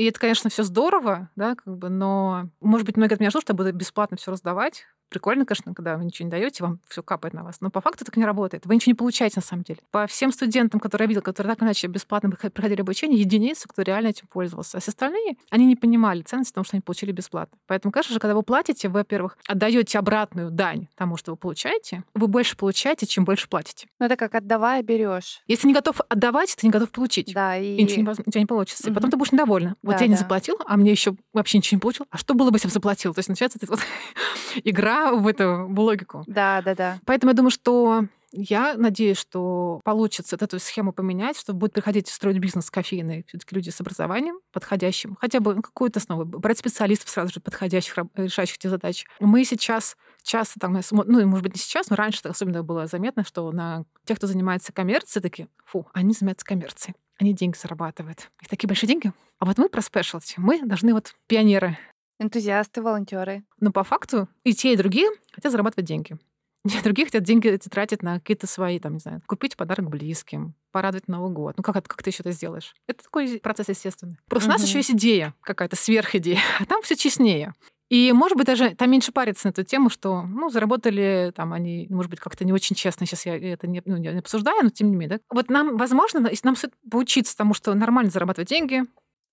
И 0.00 0.04
это, 0.04 0.18
конечно, 0.18 0.48
все 0.48 0.62
здорово, 0.62 1.28
да, 1.36 1.54
как 1.56 1.76
бы, 1.76 1.90
но, 1.90 2.48
может 2.60 2.86
быть, 2.86 2.96
многие 2.96 3.12
от 3.12 3.20
меня 3.20 3.28
ждут, 3.28 3.42
что 3.42 3.52
я 3.52 3.56
буду 3.58 3.70
бесплатно 3.70 4.16
все 4.16 4.30
раздавать, 4.30 4.86
Прикольно, 5.10 5.44
конечно, 5.44 5.74
когда 5.74 5.96
вы 5.96 6.04
ничего 6.04 6.26
не 6.26 6.30
даете, 6.30 6.62
вам 6.62 6.78
все 6.88 7.02
капает 7.02 7.34
на 7.34 7.42
вас. 7.42 7.60
Но 7.60 7.70
по 7.70 7.80
факту 7.80 8.04
так 8.04 8.16
не 8.16 8.24
работает. 8.24 8.64
Вы 8.64 8.76
ничего 8.76 8.92
не 8.92 8.94
получаете 8.94 9.34
на 9.36 9.42
самом 9.42 9.64
деле. 9.64 9.80
По 9.90 10.06
всем 10.06 10.32
студентам, 10.32 10.78
которые 10.78 11.06
я 11.06 11.08
видела, 11.08 11.22
которые 11.22 11.52
так 11.54 11.62
иначе 11.64 11.88
бесплатно 11.88 12.30
проходили 12.30 12.80
обучение, 12.80 13.20
единицы, 13.20 13.68
кто 13.68 13.82
реально 13.82 14.08
этим 14.08 14.28
пользовался. 14.28 14.78
А 14.78 14.80
все 14.80 14.90
остальные, 14.90 15.36
они 15.50 15.66
не 15.66 15.74
понимали 15.74 16.22
ценность 16.22 16.54
того, 16.54 16.64
что 16.64 16.76
они 16.76 16.80
получили 16.80 17.10
бесплатно. 17.10 17.58
Поэтому, 17.66 17.90
конечно 17.90 18.14
же, 18.14 18.20
когда 18.20 18.36
вы 18.36 18.44
платите, 18.44 18.88
вы, 18.88 19.00
во-первых, 19.00 19.36
отдаете 19.48 19.98
обратную 19.98 20.50
дань 20.50 20.86
тому, 20.94 21.16
что 21.16 21.32
вы 21.32 21.36
получаете, 21.36 22.04
вы 22.14 22.28
больше 22.28 22.56
получаете, 22.56 23.06
чем 23.06 23.24
больше 23.24 23.48
платите. 23.48 23.88
Ну, 23.98 24.06
это 24.06 24.16
как 24.16 24.36
отдавая, 24.36 24.82
берешь. 24.84 25.42
Если 25.48 25.66
не 25.66 25.74
готов 25.74 26.00
отдавать, 26.08 26.54
ты 26.56 26.66
не 26.66 26.70
готов 26.70 26.90
получить. 26.90 27.34
Да, 27.34 27.56
и... 27.56 27.76
и 27.76 27.82
ничего 27.82 28.02
не, 28.02 28.08
у 28.08 28.14
тебя 28.14 28.40
не 28.40 28.46
получится. 28.46 28.84
Угу. 28.84 28.92
И 28.92 28.94
потом 28.94 29.10
ты 29.10 29.16
будешь 29.16 29.32
недовольна. 29.32 29.74
Вот 29.82 29.96
да, 29.96 30.04
я 30.04 30.06
да. 30.06 30.06
не 30.06 30.16
заплатил, 30.16 30.56
а 30.66 30.76
мне 30.76 30.92
еще 30.92 31.16
вообще 31.32 31.58
ничего 31.58 31.78
не 31.78 31.80
получил. 31.80 32.06
А 32.10 32.18
что 32.18 32.34
было 32.34 32.50
бы, 32.50 32.56
если 32.56 32.68
бы 32.68 32.72
заплатил? 32.72 33.12
То 33.12 33.18
есть 33.18 33.28
начинается 33.28 33.58
эта 33.60 33.66
вот 33.66 33.80
игра 34.64 34.99
в 35.12 35.26
это 35.26 35.64
логику. 35.64 36.24
Да, 36.26 36.62
да, 36.62 36.74
да. 36.74 36.98
Поэтому 37.04 37.30
я 37.30 37.36
думаю, 37.36 37.50
что 37.50 38.04
я 38.32 38.74
надеюсь, 38.76 39.18
что 39.18 39.80
получится 39.84 40.36
эту 40.40 40.58
схему 40.60 40.92
поменять, 40.92 41.38
что 41.38 41.52
будет 41.52 41.72
приходить 41.72 42.08
строить 42.08 42.38
бизнес 42.38 42.70
кофейный 42.70 43.24
все-таки 43.28 43.54
люди 43.54 43.70
с 43.70 43.80
образованием 43.80 44.38
подходящим, 44.52 45.16
хотя 45.20 45.40
бы 45.40 45.60
какую-то 45.62 45.98
основу, 45.98 46.24
брать 46.24 46.58
специалистов 46.58 47.08
сразу 47.10 47.32
же 47.32 47.40
подходящих, 47.40 47.96
решающих 48.14 48.56
эти 48.56 48.68
задачи. 48.68 49.06
Мы 49.18 49.44
сейчас 49.44 49.96
часто 50.22 50.60
там, 50.60 50.78
ну, 50.90 51.26
может 51.26 51.42
быть, 51.42 51.54
не 51.54 51.60
сейчас, 51.60 51.90
но 51.90 51.96
раньше 51.96 52.20
особенно 52.24 52.62
было 52.62 52.86
заметно, 52.86 53.24
что 53.24 53.50
на 53.50 53.84
тех, 54.04 54.18
кто 54.18 54.26
занимается 54.26 54.72
коммерцией, 54.72 55.22
такие, 55.22 55.48
фу, 55.64 55.88
они 55.92 56.14
занимаются 56.14 56.46
коммерцией 56.46 56.94
они 57.20 57.34
деньги 57.34 57.56
зарабатывают. 57.56 58.30
И 58.42 58.46
такие 58.46 58.66
большие 58.66 58.88
деньги. 58.88 59.12
А 59.38 59.44
вот 59.44 59.58
мы 59.58 59.68
про 59.68 59.82
спешлти. 59.82 60.34
Мы 60.38 60.62
должны 60.62 60.94
вот 60.94 61.14
пионеры. 61.26 61.76
Энтузиасты, 62.20 62.82
волонтеры. 62.82 63.44
Но 63.58 63.72
по 63.72 63.82
факту 63.82 64.28
и 64.44 64.52
те, 64.52 64.74
и 64.74 64.76
другие 64.76 65.08
хотят 65.32 65.50
зарабатывать 65.50 65.86
деньги. 65.86 66.18
И 66.64 66.82
другие 66.82 67.06
хотят 67.06 67.22
деньги 67.22 67.48
эти 67.48 67.70
тратить 67.70 68.02
на 68.02 68.20
какие-то 68.20 68.46
свои, 68.46 68.78
там, 68.78 68.92
не 68.92 68.98
знаю, 68.98 69.22
купить 69.26 69.56
подарок 69.56 69.88
близким, 69.88 70.54
порадовать 70.72 71.08
Новый 71.08 71.32
год. 71.32 71.54
Ну, 71.56 71.62
как, 71.62 71.74
как 71.88 72.02
ты 72.02 72.10
еще 72.10 72.22
это 72.22 72.32
сделаешь? 72.32 72.74
Это 72.86 73.02
такой 73.02 73.40
процесс 73.42 73.70
естественный. 73.70 74.18
Просто 74.28 74.50
угу. 74.50 74.56
у 74.56 74.58
нас 74.58 74.68
еще 74.68 74.76
есть 74.76 74.90
идея, 74.90 75.34
какая-то 75.40 75.76
сверхидея, 75.76 76.38
а 76.60 76.66
там 76.66 76.82
все 76.82 76.96
честнее. 76.96 77.54
И, 77.88 78.12
может 78.12 78.36
быть, 78.36 78.46
даже 78.46 78.74
там 78.76 78.90
меньше 78.90 79.10
париться 79.10 79.48
на 79.48 79.50
эту 79.50 79.64
тему, 79.64 79.90
что, 79.90 80.22
ну, 80.22 80.48
заработали 80.48 81.32
там 81.34 81.52
они, 81.52 81.88
может 81.90 82.10
быть, 82.10 82.20
как-то 82.20 82.44
не 82.44 82.52
очень 82.52 82.76
честно. 82.76 83.04
Сейчас 83.04 83.26
я 83.26 83.36
это 83.36 83.66
не, 83.66 83.82
ну, 83.84 83.96
не 83.96 84.08
обсуждаю, 84.10 84.62
но 84.62 84.70
тем 84.70 84.90
не 84.90 84.96
менее. 84.96 85.18
Да? 85.18 85.24
Вот 85.34 85.50
нам, 85.50 85.76
возможно, 85.76 86.30
нам 86.44 86.56
стоит 86.56 86.72
поучиться 86.88 87.36
тому, 87.36 87.52
что 87.52 87.74
нормально 87.74 88.12
зарабатывать 88.12 88.48
деньги, 88.48 88.84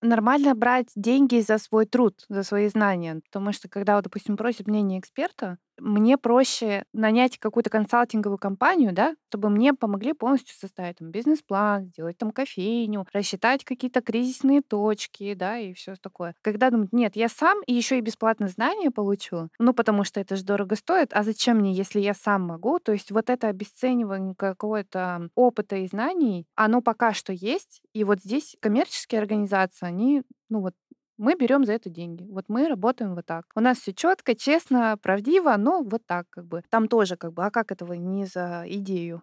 нормально 0.02 0.54
брать 0.54 0.88
деньги 0.96 1.40
за 1.40 1.58
свой 1.58 1.86
труд, 1.86 2.24
за 2.28 2.42
свои 2.42 2.68
знания. 2.68 3.20
Потому 3.30 3.52
что 3.52 3.68
когда, 3.68 3.96
вот, 3.96 4.04
допустим, 4.04 4.36
просят 4.36 4.66
мнение 4.66 5.00
эксперта, 5.00 5.58
мне 5.80 6.18
проще 6.18 6.84
нанять 6.92 7.38
какую-то 7.38 7.70
консалтинговую 7.70 8.38
компанию, 8.38 8.92
да, 8.92 9.14
чтобы 9.28 9.50
мне 9.50 9.74
помогли 9.74 10.12
полностью 10.12 10.56
составить 10.56 10.96
там 10.96 11.10
бизнес-план, 11.10 11.86
сделать 11.86 12.18
там 12.18 12.30
кофейню, 12.30 13.06
рассчитать 13.12 13.64
какие-то 13.64 14.00
кризисные 14.00 14.62
точки, 14.62 15.34
да, 15.34 15.58
и 15.58 15.72
все 15.72 15.94
такое. 16.00 16.34
Когда 16.42 16.70
думают, 16.70 16.92
нет, 16.92 17.16
я 17.16 17.28
сам 17.28 17.58
и 17.66 17.74
еще 17.74 17.98
и 17.98 18.02
бесплатно 18.02 18.48
знания 18.48 18.90
получу, 18.90 19.48
ну, 19.58 19.72
потому 19.74 20.04
что 20.04 20.20
это 20.20 20.36
же 20.36 20.44
дорого 20.44 20.76
стоит, 20.76 21.10
а 21.12 21.22
зачем 21.22 21.58
мне, 21.58 21.72
если 21.72 22.00
я 22.00 22.14
сам 22.14 22.42
могу? 22.42 22.78
То 22.78 22.92
есть 22.92 23.10
вот 23.10 23.30
это 23.30 23.48
обесценивание 23.48 24.34
какого-то 24.36 25.28
опыта 25.34 25.76
и 25.76 25.86
знаний, 25.86 26.46
оно 26.54 26.80
пока 26.80 27.12
что 27.12 27.32
есть, 27.32 27.82
и 27.92 28.04
вот 28.04 28.20
здесь 28.20 28.56
коммерческие 28.60 29.20
организации, 29.20 29.86
они 29.86 30.22
ну 30.48 30.60
вот 30.60 30.74
мы 31.18 31.34
берем 31.34 31.64
за 31.64 31.72
это 31.72 31.90
деньги. 31.90 32.26
Вот 32.30 32.46
мы 32.48 32.68
работаем 32.68 33.14
вот 33.14 33.26
так. 33.26 33.44
У 33.54 33.60
нас 33.60 33.78
все 33.78 33.92
четко, 33.92 34.34
честно, 34.34 34.96
правдиво, 35.02 35.54
но 35.58 35.82
вот 35.82 36.06
так 36.06 36.26
как 36.30 36.46
бы. 36.46 36.62
Там 36.70 36.88
тоже 36.88 37.16
как 37.16 37.32
бы, 37.32 37.44
а 37.44 37.50
как 37.50 37.72
этого 37.72 37.92
не 37.92 38.24
за 38.24 38.64
идею? 38.66 39.22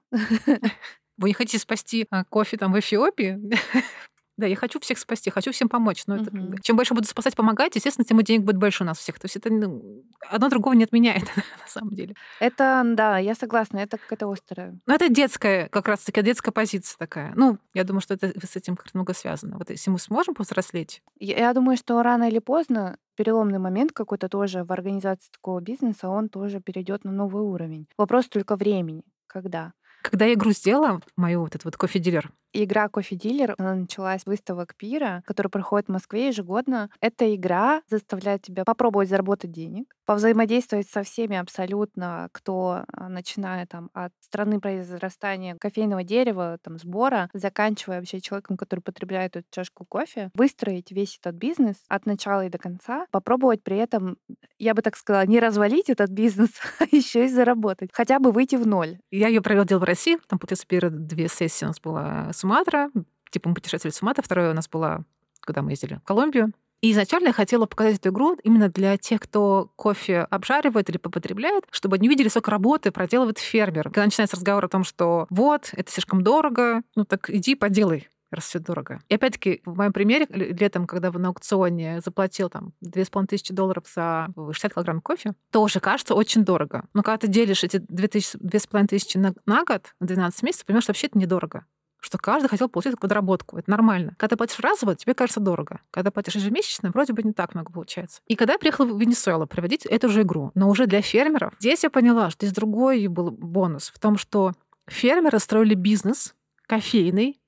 Вы 1.18 1.30
не 1.30 1.34
хотите 1.34 1.60
спасти 1.60 2.06
а, 2.10 2.26
кофе 2.26 2.58
там 2.58 2.74
в 2.74 2.80
Эфиопии? 2.80 3.40
Да, 4.38 4.46
я 4.46 4.56
хочу 4.56 4.80
всех 4.80 4.98
спасти, 4.98 5.30
хочу 5.30 5.52
всем 5.52 5.70
помочь. 5.70 6.04
Но 6.08 6.18
это, 6.18 6.30
угу. 6.30 6.58
чем 6.62 6.76
больше 6.76 6.94
буду 6.94 7.08
спасать, 7.08 7.36
помогать, 7.36 7.76
естественно, 7.76 8.06
тем 8.06 8.20
и 8.20 8.24
денег 8.24 8.46
будет 8.46 8.58
больше 8.58 8.84
у 8.84 8.86
нас 8.86 8.98
всех. 8.98 9.20
То 9.20 9.26
есть 9.26 9.38
это 9.38 9.50
ну, 9.50 10.04
одно 10.30 10.50
другого 10.50 10.74
не 10.74 10.84
отменяет 10.84 11.24
на 11.36 11.68
самом 11.68 11.92
деле. 11.92 12.16
Это, 12.40 12.84
да, 12.86 13.18
я 13.18 13.36
согласна, 13.36 13.78
это 13.80 13.98
какая-то 13.98 14.30
острая. 14.30 14.78
Ну, 14.86 14.94
это 14.94 15.10
детская, 15.10 15.70
как 15.70 15.88
раз-таки 15.88 16.22
детская 16.22 16.52
позиция 16.52 16.98
такая. 16.98 17.34
Ну, 17.36 17.58
я 17.74 17.84
думаю, 17.84 18.02
что 18.02 18.16
это 18.16 18.34
с 18.46 18.56
этим 18.56 18.76
как-то 18.76 18.98
много 18.98 19.14
связано. 19.14 19.58
Вот 19.58 19.70
если 19.70 19.90
мы 19.90 20.00
сможем 20.00 20.36
повзрослеть. 20.36 21.02
Я, 21.20 21.38
я 21.38 21.54
думаю, 21.54 21.78
что 21.78 22.02
рано 22.04 22.28
или 22.28 22.40
поздно 22.40 22.98
переломный 23.16 23.60
момент 23.60 23.92
какой-то 23.94 24.28
тоже 24.28 24.64
в 24.64 24.72
организации 24.72 25.32
такого 25.32 25.62
бизнеса, 25.62 26.10
он 26.10 26.30
тоже 26.30 26.60
перейдет 26.60 27.06
на 27.06 27.12
новый 27.12 27.44
уровень. 27.44 27.88
Вопрос 27.98 28.28
только 28.28 28.56
времени. 28.58 29.04
Когда? 29.28 29.74
Когда 30.12 30.26
я 30.26 30.34
игру 30.34 30.52
сделала, 30.52 31.02
мою 31.18 31.42
вот 31.42 31.56
этот 31.56 31.66
вот 31.66 31.78
кофе-дилер, 31.78 32.32
Игра 32.58 32.88
«Кофе-дилер» 32.88 33.56
началась 33.58 34.26
выставок 34.26 34.76
Пира, 34.76 35.24
которая 35.26 35.50
проходит 35.50 35.90
в 35.90 35.92
Москве 35.92 36.28
ежегодно. 36.28 36.90
Эта 37.02 37.36
игра 37.36 37.82
заставляет 37.90 38.44
тебя 38.44 38.64
попробовать 38.64 39.10
заработать 39.10 39.52
денег, 39.52 39.94
повзаимодействовать 40.06 40.88
со 40.88 41.04
всеми 41.04 41.36
абсолютно, 41.36 42.30
кто 42.32 42.86
а, 42.88 43.10
начиная 43.10 43.66
там 43.66 43.90
от 43.94 44.14
страны 44.22 44.62
произрастания 44.62 45.58
кофейного 45.60 46.06
дерева, 46.06 46.58
там 46.64 46.78
сбора, 46.78 47.30
заканчивая 47.34 48.00
вообще 48.00 48.22
человеком, 48.22 48.56
который 48.56 48.80
потребляет 48.80 49.36
эту 49.36 49.48
чашку 49.52 49.84
кофе, 49.84 50.32
выстроить 50.34 50.92
весь 50.92 51.20
этот 51.22 51.36
бизнес 51.36 51.76
от 51.90 52.06
начала 52.06 52.46
и 52.46 52.50
до 52.50 52.58
конца, 52.58 53.06
попробовать 53.12 53.64
при 53.64 53.76
этом, 53.76 54.18
я 54.60 54.74
бы 54.74 54.82
так 54.82 54.96
сказала, 54.96 55.26
не 55.26 55.42
развалить 55.42 55.90
этот 55.90 56.10
бизнес, 56.10 56.52
а 56.80 56.86
еще 56.90 57.26
и 57.26 57.28
заработать, 57.28 57.90
хотя 57.92 58.20
бы 58.20 58.32
выйти 58.32 58.56
в 58.56 58.66
ноль. 58.66 58.98
Я 59.12 59.28
ее 59.28 59.42
проводила 59.42 59.80
в 59.80 59.84
России, 59.96 60.18
там, 60.28 60.40
получается, 60.40 60.68
первые 60.68 60.92
две 60.92 61.28
сессии 61.28 61.66
у 61.66 61.70
нас 61.70 61.80
была 61.80 62.32
Суматра, 62.34 62.92
типа 63.30 63.50
мы 63.50 63.56
путешествовали 63.56 63.94
в 63.94 63.96
Суматра, 63.96 64.22
второе 64.22 64.52
у 64.52 64.54
нас 64.54 64.70
было, 64.70 65.04
когда 65.40 65.62
мы 65.62 65.72
ездили 65.72 65.96
в 65.96 66.04
Колумбию. 66.04 66.52
И 66.82 66.92
изначально 66.92 67.28
я 67.28 67.34
хотела 67.34 67.66
показать 67.66 67.96
эту 67.96 68.10
игру 68.10 68.38
именно 68.44 68.70
для 68.70 68.98
тех, 68.98 69.20
кто 69.22 69.72
кофе 69.76 70.20
обжаривает 70.30 70.90
или 70.90 70.98
потребляет, 70.98 71.64
чтобы 71.72 71.96
они 71.96 72.08
видели, 72.08 72.28
сколько 72.28 72.52
работы 72.52 72.92
проделывает 72.92 73.40
фермер. 73.40 73.86
Когда 73.86 74.04
начинается 74.04 74.36
разговор 74.36 74.66
о 74.66 74.68
том, 74.68 74.84
что 74.84 75.26
вот, 75.30 75.72
это 75.74 75.92
слишком 75.92 76.22
дорого, 76.22 76.84
ну 76.96 77.06
так 77.06 77.30
иди 77.30 77.56
поделай 77.56 78.08
раз 78.36 78.46
все 78.46 78.60
дорого. 78.60 79.02
И 79.10 79.16
опять-таки, 79.16 79.62
в 79.66 79.78
моем 79.78 79.94
примере, 79.94 80.28
летом, 80.30 80.88
когда 80.88 81.12
на 81.12 81.30
аукционе 81.30 82.02
заплатил 82.02 82.50
там 82.50 82.74
2500 82.82 83.56
долларов 83.56 83.86
за 83.94 84.28
60 84.36 84.74
килограмм 84.74 85.02
кофе, 85.02 85.34
тоже 85.52 85.80
кажется 85.80 86.16
очень 86.16 86.44
дорого. 86.44 86.86
Но 86.94 87.04
когда 87.04 87.18
ты 87.18 87.28
делишь 87.28 87.64
эти 87.64 87.78
2500 87.78 89.16
на, 89.16 89.34
на 89.46 89.64
год, 89.64 89.94
на 90.00 90.08
12 90.08 90.44
месяцев, 90.44 90.66
понимаешь, 90.66 90.84
что 90.84 90.92
вообще 90.92 91.08
это 91.08 91.18
недорого 91.18 91.66
что 92.06 92.20
каждый 92.20 92.48
хотел 92.48 92.70
получить 92.70 93.00
подработку. 93.00 93.58
Это 93.58 93.70
нормально. 93.70 94.14
Когда 94.18 94.36
ты 94.36 94.38
платишь 94.38 94.60
разово, 94.60 94.96
тебе 94.96 95.16
кажется 95.16 95.40
дорого. 95.40 95.80
Когда 95.90 96.12
платишь 96.12 96.36
ежемесячно, 96.36 96.92
вроде 96.92 97.14
бы 97.14 97.24
не 97.24 97.34
так 97.34 97.56
много 97.56 97.72
получается. 97.72 98.22
И 98.28 98.36
когда 98.36 98.54
я 98.54 98.60
приехала 98.60 98.86
в 98.86 99.00
Венесуэлу 99.00 99.48
проводить 99.48 99.88
эту 99.88 100.10
же 100.10 100.22
игру, 100.22 100.52
но 100.54 100.70
уже 100.70 100.86
для 100.86 101.02
фермеров, 101.02 101.54
здесь 101.60 101.84
я 101.84 101.90
поняла, 101.90 102.30
что 102.30 102.46
здесь 102.46 102.56
другой 102.56 103.08
был 103.08 103.32
бонус 103.32 103.90
в 103.90 104.00
том, 104.00 104.18
что 104.18 104.54
фермеры 104.88 105.40
строили 105.40 105.74
бизнес 105.74 106.36
кофейный, 106.68 107.40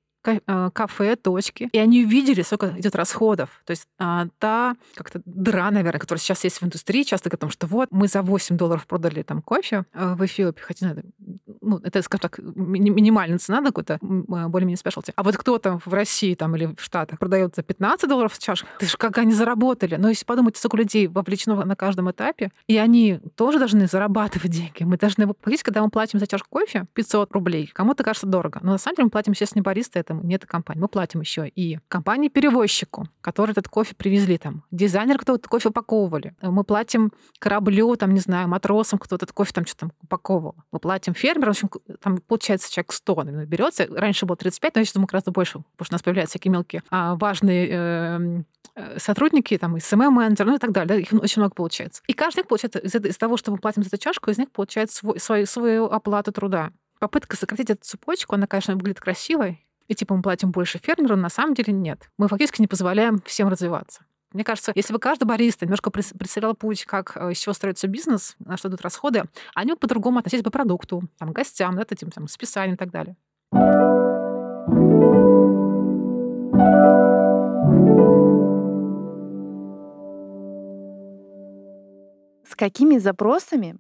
кафе, 0.74 1.16
точки, 1.16 1.70
и 1.72 1.78
они 1.78 2.06
увидели, 2.06 2.42
сколько 2.42 2.74
идет 2.78 2.96
расходов. 2.96 3.62
То 3.66 3.72
есть 3.72 3.88
а, 4.00 4.28
та 4.40 4.76
как-то 4.96 5.22
дыра, 5.26 5.72
наверное, 5.72 6.00
которая 6.00 6.20
сейчас 6.20 6.44
есть 6.44 6.62
в 6.62 6.66
индустрии, 6.66 7.04
часто 7.04 7.30
о 7.30 7.38
том, 7.38 7.50
что 7.50 7.68
вот 7.68 7.90
мы 7.92 8.08
за 8.08 8.22
8 8.22 8.58
долларов 8.58 8.88
продали 8.88 9.24
там 9.24 9.42
кофе 9.42 9.86
э, 9.94 10.16
в 10.16 10.26
Эфиопии, 10.26 10.62
хотя 10.62 10.96
ну, 11.62 11.80
это, 11.84 12.02
скажем 12.02 12.22
так, 12.22 12.40
минимальная 12.40 13.38
цена 13.38 13.62
на 13.62 13.68
какой-то 13.68 13.96
э, 13.96 13.98
более-менее 14.00 14.78
спешлти. 14.78 15.14
А 15.16 15.24
вот 15.24 15.38
кто-то 15.38 15.80
в 15.86 15.94
России 15.94 16.36
там 16.36 16.56
или 16.56 16.68
в 16.68 16.82
Штатах 16.82 17.20
продает 17.20 17.56
за 17.56 17.64
15 17.64 18.10
долларов 18.10 18.34
в 18.34 18.40
чашку, 18.40 18.68
ты 18.80 18.86
же 18.86 18.98
как 18.98 19.18
они 19.18 19.34
заработали. 19.34 19.96
Но 19.96 20.10
если 20.10 20.26
подумать, 20.26 20.58
сколько 20.58 20.78
людей 20.78 21.08
вовлечено 21.08 21.66
на 21.66 21.76
каждом 21.76 22.10
этапе, 22.12 22.52
и 22.68 22.78
они 22.78 23.20
тоже 23.36 23.60
должны 23.60 23.88
зарабатывать 23.88 24.52
деньги. 24.52 24.84
Мы 24.84 24.98
должны, 24.98 25.28
когда 25.64 25.84
мы 25.84 25.90
платим 25.90 26.20
за 26.20 26.28
чашку 26.28 26.48
кофе 26.50 26.86
500 26.94 27.32
рублей, 27.34 27.68
кому-то 27.74 28.04
кажется 28.04 28.28
дорого, 28.28 28.60
но 28.64 28.74
на 28.74 28.78
самом 28.78 28.96
деле 28.96 29.06
мы 29.06 29.12
платим, 29.12 29.34
естественно, 29.34 29.64
бариста, 29.64 30.00
это 30.00 30.14
не 30.24 30.36
эта 30.36 30.48
компания. 30.48 30.82
Мы 30.82 30.88
платим 30.88 31.22
еще 31.22 31.48
и 31.48 31.80
компании-перевозчику, 31.88 33.08
которые 33.22 33.52
этот 33.52 33.68
кофе 33.68 33.96
привезли 33.96 34.38
там, 34.38 34.64
дизайнер, 34.72 35.18
кто 35.18 35.36
этот 35.36 35.48
кофе 35.48 35.70
упаковывали. 35.70 36.36
Мы 36.42 36.64
платим 36.64 37.12
кораблю, 37.40 37.96
там, 37.96 38.14
не 38.14 38.20
знаю, 38.20 38.48
матросам, 38.48 39.00
кто 39.00 39.16
этот 39.16 39.32
кофе 39.32 39.54
там 39.54 39.66
что-то 39.66 39.88
там 39.88 39.92
упаковывал. 40.02 40.56
Мы 40.72 40.80
платим 40.80 41.14
фермерам, 41.14 41.54
в 41.54 41.58
общем, 41.58 41.70
там 42.02 42.18
получается 42.20 42.72
человек 42.72 42.94
100 42.94 43.16
наверное, 43.24 43.46
берется. 43.46 43.88
Раньше 43.90 44.26
было 44.26 44.38
35, 44.38 44.76
но 44.76 44.80
я 44.80 44.86
сейчас 44.86 44.94
думаю, 44.94 45.08
гораздо 45.08 45.32
больше, 45.32 45.54
потому 45.54 45.86
что 45.86 45.94
у 45.94 45.96
нас 45.96 46.04
появляются 46.04 46.38
всякие 46.38 46.52
мелкие 46.52 46.84
а, 46.90 47.16
важные 47.16 47.70
эм, 47.70 48.46
э, 48.76 49.00
сотрудники, 49.00 49.58
там, 49.58 49.78
СММ-менеджер, 49.78 50.46
ну 50.46 50.56
и 50.56 50.60
так 50.60 50.72
далее. 50.72 50.88
Да, 50.88 50.96
их 50.96 51.12
очень 51.14 51.42
много 51.42 51.56
получается. 51.56 52.02
И 52.08 52.14
каждый 52.14 52.44
получается 52.44 52.80
из, 52.80 52.94
из 52.96 53.18
того, 53.18 53.38
что 53.38 53.52
мы 53.52 53.58
платим 53.58 53.84
за 53.84 53.90
эту 53.90 53.98
чашку, 53.98 54.30
из 54.30 54.38
них 54.38 54.52
получает 54.52 54.92
свой, 54.92 55.20
свою, 55.20 55.46
свою 55.46 55.86
оплату 55.86 56.32
труда. 56.32 56.72
Попытка 57.00 57.36
сократить 57.38 57.70
эту 57.70 57.84
цепочку, 57.84 58.36
она, 58.36 58.48
конечно, 58.48 58.74
выглядит 58.74 59.00
красивой, 59.00 59.67
и 59.88 59.96
типа 59.96 60.16
мы 60.16 60.22
платим 60.22 60.52
больше 60.52 60.80
фермеру, 60.80 61.16
на 61.16 61.30
самом 61.30 61.54
деле 61.54 61.74
нет. 61.74 62.10
Мы 62.18 62.28
фактически 62.28 62.62
не 62.62 62.68
позволяем 62.68 63.22
всем 63.26 63.48
развиваться. 63.48 64.02
Мне 64.34 64.44
кажется, 64.44 64.74
если 64.76 64.92
бы 64.92 65.00
каждый 65.00 65.24
бариста 65.24 65.66
немножко 65.66 65.90
представлял 65.90 66.54
путь, 66.54 66.84
как 66.84 67.16
э, 67.16 67.32
из 67.32 67.38
чего 67.38 67.54
строится 67.54 67.88
бизнес, 67.88 68.36
на 68.40 68.58
что 68.58 68.68
идут 68.68 68.82
расходы, 68.82 69.24
они 69.56 69.72
бы 69.72 69.78
по-другому 69.78 70.20
относились 70.20 70.44
бы 70.44 70.50
к 70.50 70.54
продукту, 70.54 71.04
там, 71.18 71.32
гостям, 71.32 71.76
да, 71.76 71.86
этим, 71.90 72.12
там, 72.12 72.28
списанием 72.28 72.76
и 72.76 72.78
так 72.78 72.92
далее. 72.92 73.16
С 82.46 82.56
какими 82.56 82.98
запросами 82.98 83.78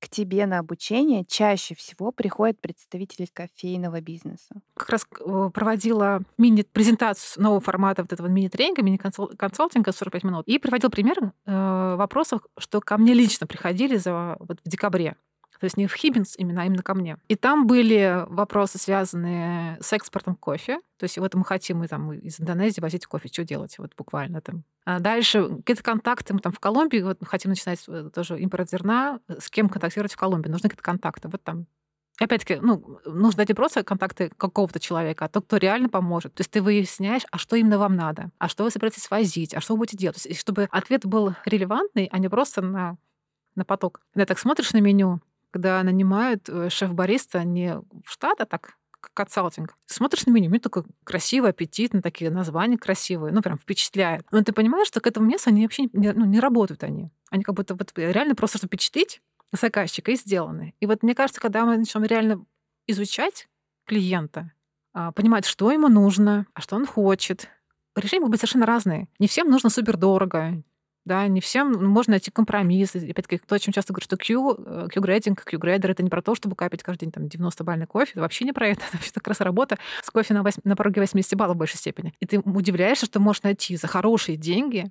к 0.00 0.08
тебе 0.08 0.46
на 0.46 0.58
обучение 0.58 1.24
чаще 1.24 1.74
всего 1.74 2.10
приходят 2.10 2.58
представители 2.60 3.28
кофейного 3.32 4.00
бизнеса? 4.00 4.62
Как 4.74 4.88
раз 4.90 5.06
э, 5.20 5.50
проводила 5.52 6.22
мини-презентацию 6.38 7.42
нового 7.42 7.60
формата 7.60 8.02
вот 8.02 8.12
этого 8.12 8.26
мини-тренинга, 8.26 8.82
мини-консалтинга 8.82 9.92
45 9.92 10.24
минут, 10.24 10.48
и 10.48 10.58
приводил 10.58 10.90
пример 10.90 11.16
э, 11.20 11.94
вопросов, 11.96 12.40
что 12.58 12.80
ко 12.80 12.96
мне 12.96 13.12
лично 13.12 13.46
приходили 13.46 13.96
за, 13.96 14.36
вот 14.40 14.58
в 14.64 14.68
декабре 14.68 15.16
то 15.60 15.66
есть 15.66 15.76
не 15.76 15.86
в 15.86 15.94
Хиббинс 15.94 16.36
именно, 16.38 16.62
а 16.62 16.64
именно 16.64 16.82
ко 16.82 16.94
мне. 16.94 17.18
И 17.28 17.36
там 17.36 17.66
были 17.66 18.24
вопросы, 18.28 18.78
связанные 18.78 19.76
с 19.80 19.92
экспортом 19.92 20.34
кофе. 20.34 20.80
То 20.98 21.04
есть 21.04 21.18
вот 21.18 21.34
мы 21.34 21.44
хотим 21.44 21.78
мы 21.78 21.88
там 21.88 22.12
из 22.12 22.40
Индонезии 22.40 22.80
возить 22.80 23.04
кофе, 23.04 23.28
что 23.28 23.44
делать 23.44 23.76
вот 23.78 23.92
буквально 23.96 24.40
там. 24.40 24.64
А 24.86 25.00
дальше 25.00 25.56
какие-то 25.58 25.82
контакты 25.82 26.32
мы 26.32 26.40
там 26.40 26.52
в 26.52 26.60
Колумбии, 26.60 27.02
вот 27.02 27.18
мы 27.20 27.26
хотим 27.26 27.50
начинать 27.50 27.84
э, 27.88 28.10
тоже 28.14 28.40
импорт 28.40 28.70
зерна, 28.70 29.20
с 29.28 29.50
кем 29.50 29.68
контактировать 29.68 30.14
в 30.14 30.16
Колумбии, 30.16 30.48
нужны 30.48 30.70
какие-то 30.70 30.82
контакты. 30.82 31.28
Вот 31.28 31.42
там 31.42 31.66
опять-таки, 32.18 32.56
ну, 32.60 32.98
нужно 33.04 33.38
дать 33.38 33.48
не 33.48 33.54
просто 33.54 33.82
контакты 33.82 34.30
какого-то 34.36 34.80
человека, 34.80 35.26
а 35.26 35.28
то, 35.28 35.40
кто 35.40 35.58
реально 35.58 35.88
поможет. 35.88 36.34
То 36.34 36.40
есть 36.40 36.50
ты 36.50 36.62
выясняешь, 36.62 37.22
а 37.30 37.38
что 37.38 37.56
именно 37.56 37.78
вам 37.78 37.96
надо, 37.96 38.30
а 38.38 38.48
что 38.48 38.64
вы 38.64 38.70
собираетесь 38.70 39.10
возить, 39.10 39.54
а 39.54 39.60
что 39.60 39.74
вы 39.74 39.80
будете 39.80 39.98
делать. 39.98 40.22
То 40.22 40.28
есть, 40.28 40.40
чтобы 40.40 40.68
ответ 40.70 41.04
был 41.04 41.34
релевантный, 41.44 42.08
а 42.10 42.18
не 42.18 42.28
просто 42.28 42.62
на, 42.62 42.96
на 43.54 43.64
поток. 43.64 44.00
Когда 44.12 44.26
так 44.26 44.38
смотришь 44.38 44.72
на 44.72 44.78
меню, 44.78 45.20
когда 45.50 45.82
нанимают 45.82 46.48
э, 46.48 46.70
шеф-бариста 46.70 47.44
не 47.44 47.76
в 47.76 48.10
штат, 48.10 48.40
а 48.40 48.46
так 48.46 48.76
консалтинг. 49.14 49.76
Смотришь 49.86 50.26
на 50.26 50.30
меню, 50.30 50.50
меню 50.50 50.60
такое 50.60 50.84
красивое, 51.04 51.50
аппетитно, 51.50 52.02
такие 52.02 52.30
названия 52.30 52.76
красивые, 52.76 53.32
ну, 53.32 53.42
прям 53.42 53.58
впечатляет. 53.58 54.26
Но 54.30 54.42
ты 54.42 54.52
понимаешь, 54.52 54.88
что 54.88 55.00
к 55.00 55.06
этому 55.06 55.26
месту 55.26 55.50
они 55.50 55.62
вообще 55.62 55.84
не, 55.92 56.12
ну, 56.12 56.26
не 56.26 56.40
работают 56.40 56.84
они. 56.84 57.10
Они 57.30 57.42
как 57.42 57.54
будто 57.54 57.74
вот 57.74 57.92
реально 57.96 58.34
просто, 58.34 58.58
чтобы 58.58 58.68
впечатлить, 58.68 59.22
заказчика 59.52 60.12
и 60.12 60.16
сделаны. 60.16 60.74
И 60.80 60.86
вот 60.86 61.02
мне 61.02 61.14
кажется, 61.14 61.40
когда 61.40 61.64
мы 61.64 61.78
начнем 61.78 62.04
реально 62.04 62.44
изучать 62.86 63.48
клиента, 63.86 64.52
а, 64.92 65.12
понимать, 65.12 65.44
что 65.44 65.70
ему 65.70 65.88
нужно, 65.88 66.46
а 66.54 66.60
что 66.60 66.76
он 66.76 66.86
хочет, 66.86 67.48
решения 67.96 68.20
могут 68.20 68.32
быть 68.32 68.40
совершенно 68.40 68.66
разные. 68.66 69.08
Не 69.18 69.28
всем 69.28 69.50
нужно 69.50 69.70
супер 69.70 69.96
дорого, 69.96 70.62
да, 71.04 71.26
не 71.28 71.40
всем 71.40 71.72
можно 71.84 72.12
найти 72.12 72.30
компромисс. 72.30 72.94
Опять-таки, 72.94 73.38
кто 73.38 73.54
очень 73.54 73.72
часто 73.72 73.92
говорит, 73.92 74.04
что 74.04 74.16
Q, 74.16 74.88
Q-грейдинг, 74.92 75.42
Q-грейдер— 75.44 75.90
это 75.92 76.02
не 76.02 76.10
про 76.10 76.22
то, 76.22 76.34
чтобы 76.34 76.56
капать 76.56 76.82
каждый 76.82 77.06
день 77.06 77.12
там 77.12 77.24
90-бальный 77.24 77.86
кофе. 77.86 78.12
Это 78.12 78.20
вообще 78.20 78.44
не 78.44 78.52
про 78.52 78.68
это. 78.68 78.80
Это 78.88 78.96
вообще 78.96 79.12
как 79.12 79.28
раз 79.28 79.40
работа 79.40 79.78
с 80.02 80.10
кофе 80.10 80.34
на, 80.34 80.42
8, 80.42 80.62
на 80.64 80.76
пороге 80.76 81.00
80 81.00 81.34
баллов 81.34 81.56
в 81.56 81.58
большей 81.58 81.78
степени. 81.78 82.14
И 82.20 82.26
ты 82.26 82.38
удивляешься, 82.38 83.06
что 83.06 83.20
можешь 83.20 83.42
найти 83.42 83.76
за 83.76 83.86
хорошие 83.86 84.36
деньги 84.36 84.90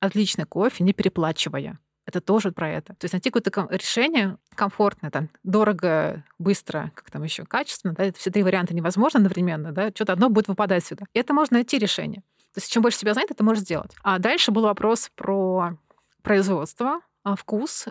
отличный 0.00 0.46
кофе, 0.46 0.82
не 0.82 0.92
переплачивая. 0.92 1.78
Это 2.06 2.20
тоже 2.20 2.50
про 2.50 2.68
это. 2.68 2.94
То 2.94 3.04
есть 3.04 3.12
найти 3.12 3.30
какое-то 3.30 3.68
решение 3.70 4.38
комфортное, 4.54 5.10
там, 5.10 5.28
дорого, 5.44 6.24
быстро, 6.38 6.90
как 6.94 7.10
там 7.10 7.22
еще, 7.22 7.44
качественно, 7.44 7.94
да, 7.94 8.04
это 8.04 8.18
все 8.18 8.30
три 8.30 8.42
варианта 8.42 8.74
невозможно 8.74 9.18
одновременно, 9.18 9.70
да, 9.70 9.90
что-то 9.90 10.14
одно 10.14 10.28
будет 10.28 10.48
выпадать 10.48 10.84
сюда. 10.84 11.04
И 11.12 11.18
это 11.18 11.34
можно 11.34 11.58
найти 11.58 11.78
решение. 11.78 12.22
То 12.54 12.60
есть 12.60 12.72
чем 12.72 12.82
больше 12.82 12.98
себя 12.98 13.12
знает, 13.12 13.30
это 13.30 13.44
можешь 13.44 13.62
сделать. 13.62 13.92
А 14.02 14.18
дальше 14.18 14.50
был 14.50 14.62
вопрос 14.62 15.10
про 15.14 15.76
производство, 16.22 17.00
а, 17.22 17.36
вкус. 17.36 17.86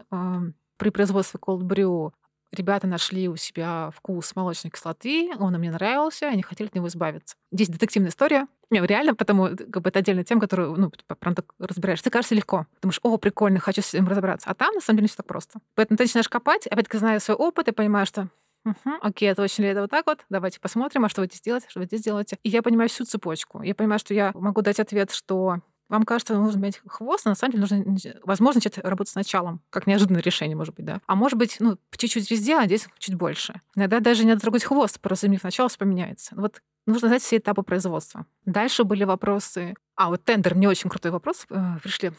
При 0.77 0.89
производстве 0.89 1.39
cold 1.41 1.61
brew 1.61 2.11
ребята 2.51 2.87
нашли 2.87 3.27
у 3.29 3.35
себя 3.35 3.91
вкус 3.95 4.35
молочной 4.35 4.71
кислоты, 4.71 5.31
он 5.39 5.55
им 5.55 5.61
не 5.61 5.69
нравился, 5.69 6.27
они 6.27 6.41
хотели 6.41 6.67
от 6.67 6.75
него 6.75 6.87
избавиться. 6.87 7.35
Здесь 7.51 7.69
детективная 7.69 8.09
история. 8.09 8.47
Не, 8.69 8.79
реально, 8.85 9.15
потому 9.15 9.49
как 9.49 9.81
бы 9.81 9.89
это 9.89 9.99
отдельная 9.99 10.23
тема, 10.23 10.41
которую, 10.41 10.75
ну, 10.75 10.91
прям 11.19 11.35
так 11.35 11.53
разбираешь. 11.57 12.01
Ты 12.01 12.09
кажется 12.09 12.35
легко. 12.35 12.67
Думаешь, 12.81 12.99
о, 13.03 13.17
прикольно, 13.17 13.59
хочу 13.59 13.81
с 13.81 13.93
этим 13.93 14.07
разобраться. 14.07 14.49
А 14.49 14.53
там, 14.53 14.73
на 14.75 14.81
самом 14.81 14.97
деле, 14.97 15.07
все 15.07 15.17
так 15.17 15.25
просто. 15.25 15.59
Поэтому 15.75 15.97
ты 15.97 16.03
начинаешь 16.03 16.29
копать, 16.29 16.67
опять-таки, 16.67 16.97
зная 16.97 17.19
свой 17.19 17.35
опыт, 17.35 17.67
и 17.67 17.71
понимаешь, 17.71 18.07
что 18.07 18.29
Угу, 18.65 18.95
окей, 19.01 19.29
это 19.29 19.41
очень 19.41 19.63
ли 19.63 19.69
это 19.69 19.81
вот 19.81 19.89
так 19.89 20.05
вот? 20.05 20.25
Давайте 20.29 20.59
посмотрим, 20.59 21.05
а 21.05 21.09
что 21.09 21.21
вы 21.21 21.27
здесь 21.27 21.41
делаете, 21.41 21.67
что 21.69 21.79
вы 21.79 21.85
здесь 21.85 22.01
делаете. 22.01 22.37
И 22.43 22.49
я 22.49 22.61
понимаю 22.61 22.89
всю 22.89 23.05
цепочку. 23.05 23.61
Я 23.61 23.73
понимаю, 23.73 23.99
что 23.99 24.13
я 24.13 24.31
могу 24.33 24.61
дать 24.61 24.79
ответ, 24.79 25.11
что 25.11 25.59
вам 25.89 26.03
кажется, 26.03 26.35
нужно 26.35 26.59
иметь 26.59 26.81
хвост, 26.85 27.25
а 27.25 27.29
на 27.29 27.35
самом 27.35 27.53
деле 27.53 27.61
нужно, 27.61 28.19
возможно, 28.23 28.59
начать 28.59 28.77
работать 28.77 29.11
с 29.11 29.15
началом, 29.15 29.61
как 29.71 29.87
неожиданное 29.87 30.21
решение, 30.21 30.55
может 30.55 30.75
быть, 30.75 30.85
да. 30.85 31.01
А 31.07 31.15
может 31.15 31.37
быть, 31.37 31.57
ну, 31.59 31.77
чуть-чуть 31.97 32.29
везде, 32.29 32.57
а 32.57 32.65
здесь 32.65 32.87
чуть 32.99 33.15
больше. 33.15 33.61
Иногда 33.75 33.99
даже 33.99 34.23
не 34.23 34.29
надо 34.29 34.41
трогать 34.41 34.63
хвост, 34.63 34.99
просто 35.01 35.25
изменив 35.25 35.43
начало, 35.43 35.67
все 35.67 35.79
поменяется. 35.79 36.35
Вот 36.35 36.61
нужно 36.85 37.07
знать 37.07 37.23
все 37.23 37.37
этапы 37.37 37.63
производства. 37.63 38.27
Дальше 38.45 38.83
были 38.83 39.03
вопросы 39.03 39.73
а, 39.99 40.07
вот 40.07 40.23
тендер, 40.23 40.55
мне 40.55 40.69
очень 40.69 40.89
крутой 40.89 41.11
вопрос. 41.11 41.45
Э, 41.49 41.77
пришли 41.83 42.13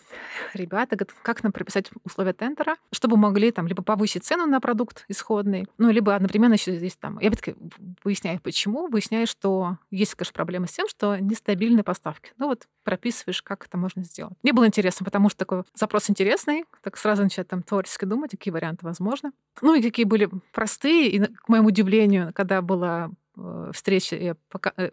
ребята, 0.52 0.96
говорят, 0.96 1.14
как 1.22 1.42
нам 1.42 1.50
прописать 1.50 1.90
условия 2.04 2.34
тендера, 2.34 2.76
чтобы 2.92 3.16
могли 3.16 3.52
там 3.52 3.66
либо 3.66 3.82
повысить 3.82 4.22
цену 4.22 4.44
на 4.44 4.60
продукт 4.60 5.06
исходный, 5.08 5.66
ну, 5.78 5.90
либо 5.90 6.14
одновременно 6.14 6.52
еще 6.52 6.72
здесь 6.72 6.94
там... 6.96 7.18
Я 7.20 7.28
опять 7.28 7.56
выясняю, 8.04 8.38
почему. 8.38 8.88
Выясняю, 8.88 9.26
что 9.26 9.78
есть, 9.90 10.14
конечно, 10.14 10.34
проблема 10.34 10.66
с 10.66 10.72
тем, 10.72 10.88
что 10.90 11.16
нестабильные 11.16 11.82
поставки. 11.82 12.32
Ну, 12.36 12.48
вот 12.48 12.68
прописываешь, 12.84 13.40
как 13.40 13.64
это 13.64 13.78
можно 13.78 14.04
сделать. 14.04 14.34
Мне 14.42 14.52
было 14.52 14.66
интересно, 14.66 15.04
потому 15.04 15.30
что 15.30 15.38
такой 15.38 15.62
запрос 15.72 16.10
интересный, 16.10 16.66
так 16.82 16.98
сразу 16.98 17.22
начать 17.22 17.48
там 17.48 17.62
творчески 17.62 18.04
думать, 18.04 18.32
какие 18.32 18.52
варианты 18.52 18.84
возможны. 18.84 19.30
Ну, 19.62 19.74
и 19.74 19.80
какие 19.80 20.04
были 20.04 20.28
простые, 20.52 21.08
и, 21.08 21.18
к 21.18 21.48
моему 21.48 21.68
удивлению, 21.68 22.34
когда 22.34 22.60
была 22.60 23.10
э, 23.38 23.70
встреча, 23.72 24.16
я 24.16 24.36
пока, 24.50 24.74
э, 24.76 24.90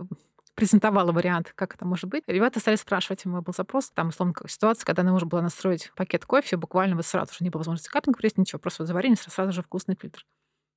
презентовала 0.58 1.12
вариант, 1.12 1.54
как 1.54 1.76
это 1.76 1.86
может 1.86 2.10
быть. 2.10 2.24
Ребята 2.26 2.60
стали 2.60 2.76
спрашивать, 2.78 3.26
у 3.26 3.30
меня 3.30 3.42
был 3.42 3.54
запрос, 3.54 3.92
там, 3.92 4.10
условно, 4.10 4.34
ситуация, 4.48 4.86
когда 4.86 5.04
нужно 5.04 5.28
было 5.28 5.42
настроить 5.42 5.92
пакет 5.96 6.26
кофе, 6.26 6.58
буквально 6.58 6.96
вот 6.96 7.06
сразу 7.06 7.32
же 7.32 7.38
не 7.42 7.52
было 7.52 7.60
возможности 7.60 7.90
капинг 7.90 8.18
привести, 8.18 8.42
ничего, 8.42 8.58
просто 8.58 8.82
вот 8.82 8.88
заварение, 8.88 9.18
сразу 9.18 9.52
же 9.52 9.62
вкусный 9.62 9.96
фильтр. 9.96 10.26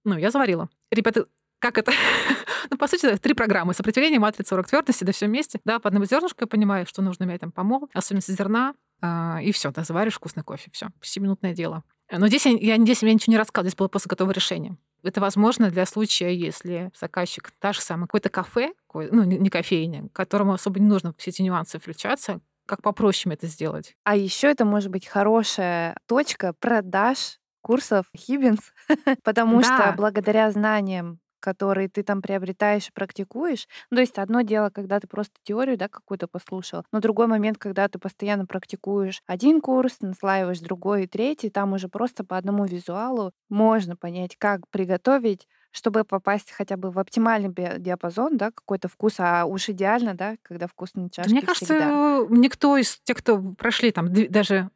Ну, 0.05 0.19
я 0.19 0.31
заварила. 0.31 0.69
Ребята, 0.91 1.25
как 1.61 1.79
это? 1.79 1.93
ну, 2.71 2.77
по 2.77 2.89
сути, 2.89 3.17
три 3.17 3.33
программы. 3.33 3.73
Сопротивление, 3.73 4.21
матрица, 4.21 4.55
урок 4.55 4.67
твердости, 4.67 5.03
да 5.05 5.13
все 5.13 5.27
вместе. 5.27 5.61
Да, 5.65 5.79
по 5.79 5.89
одному 5.89 6.05
зернышку 6.05 6.43
я 6.43 6.47
понимаю, 6.47 6.85
что 6.85 7.01
нужно 7.01 7.25
иметь 7.25 7.41
там 7.41 7.51
помол, 7.51 7.89
особенности 7.95 8.33
зерна, 8.33 8.75
э, 9.01 9.43
и 9.43 9.53
все, 9.53 9.71
да, 9.71 9.83
заваришь 9.83 10.15
вкусный 10.15 10.43
кофе. 10.43 10.71
Все, 10.73 10.89
7-минутное 11.01 11.55
дело. 11.55 11.85
Но 12.11 12.29
здесь 12.29 12.45
я, 12.45 12.53
я, 12.53 12.77
здесь 12.77 13.03
я 13.03 13.13
ничего 13.15 13.33
не 13.33 13.39
рассказывала, 13.39 13.71
здесь 13.71 13.79
было 13.79 13.89
просто 13.89 14.11
готовое 14.11 14.35
решение. 14.35 14.77
Это 15.03 15.21
возможно 15.21 15.71
для 15.71 15.87
случая, 15.87 16.35
если 16.35 16.91
заказчик 16.99 17.51
та 17.59 17.73
же 17.73 17.81
самая, 17.81 18.07
какое-то 18.07 18.29
кафе, 18.29 18.73
ну, 18.93 19.25
не 19.25 19.51
кофейня, 19.51 20.09
которому 20.13 20.53
особо 20.53 20.81
не 20.81 20.87
нужно 20.87 21.15
все 21.17 21.31
эти 21.31 21.43
нюансы 21.43 21.79
включаться, 21.79 22.41
как 22.67 22.83
попроще 22.83 23.35
это 23.35 23.47
сделать. 23.47 23.97
А 24.05 24.17
еще 24.17 24.49
это 24.49 24.65
может 24.65 24.91
быть 24.91 25.07
хорошая 25.07 25.97
точка 26.07 26.53
продаж 26.53 27.39
курсов 27.63 28.07
Хиббинс, 28.17 28.73
потому 29.25 29.61
да. 29.61 29.65
что 29.65 29.95
благодаря 29.97 30.51
знаниям 30.51 31.21
которые 31.41 31.89
ты 31.89 32.03
там 32.03 32.23
приобретаешь 32.23 32.89
и 32.89 32.93
практикуешь. 32.93 33.67
Ну, 33.91 33.97
то 33.97 34.01
есть 34.01 34.19
одно 34.19 34.43
дело, 34.43 34.71
когда 34.71 35.01
ты 35.01 35.07
просто 35.07 35.35
теорию, 35.43 35.77
да, 35.77 35.89
какую-то 35.89 36.29
послушал, 36.29 36.85
но 36.93 37.01
другой 37.01 37.27
момент, 37.27 37.59
когда 37.59 37.89
ты 37.89 37.99
постоянно 37.99 38.47
практикуешь 38.47 39.23
один 39.27 39.61
курс, 39.61 39.97
наслаиваешь 40.01 40.61
другой 40.61 41.05
и 41.05 41.07
третий, 41.07 41.51
там 41.51 41.73
уже 41.73 41.89
просто 41.89 42.25
по 42.25 42.37
одному 42.37 42.65
визуалу 42.65 43.33
можно 43.49 43.97
понять, 43.97 44.37
как 44.39 44.69
приготовить 44.71 45.47
чтобы 45.73 46.05
попасть 46.05 46.51
хотя 46.51 46.77
бы 46.77 46.91
в 46.91 46.99
оптимальный 46.99 47.53
диапазон, 47.79 48.37
да, 48.37 48.51
какой-то 48.51 48.89
вкус, 48.89 49.15
а 49.19 49.45
уж 49.45 49.69
идеально, 49.69 50.15
да, 50.15 50.35
когда 50.43 50.67
вкусные 50.67 51.11
чашки 51.11 51.31
Мне 51.31 51.43
кажется, 51.43 51.67
всегда. 51.67 52.27
никто 52.31 52.77
из 52.77 52.99
тех, 53.05 53.17
кто 53.19 53.41
прошли 53.57 53.93
там 53.93 54.13
даже 54.13 54.71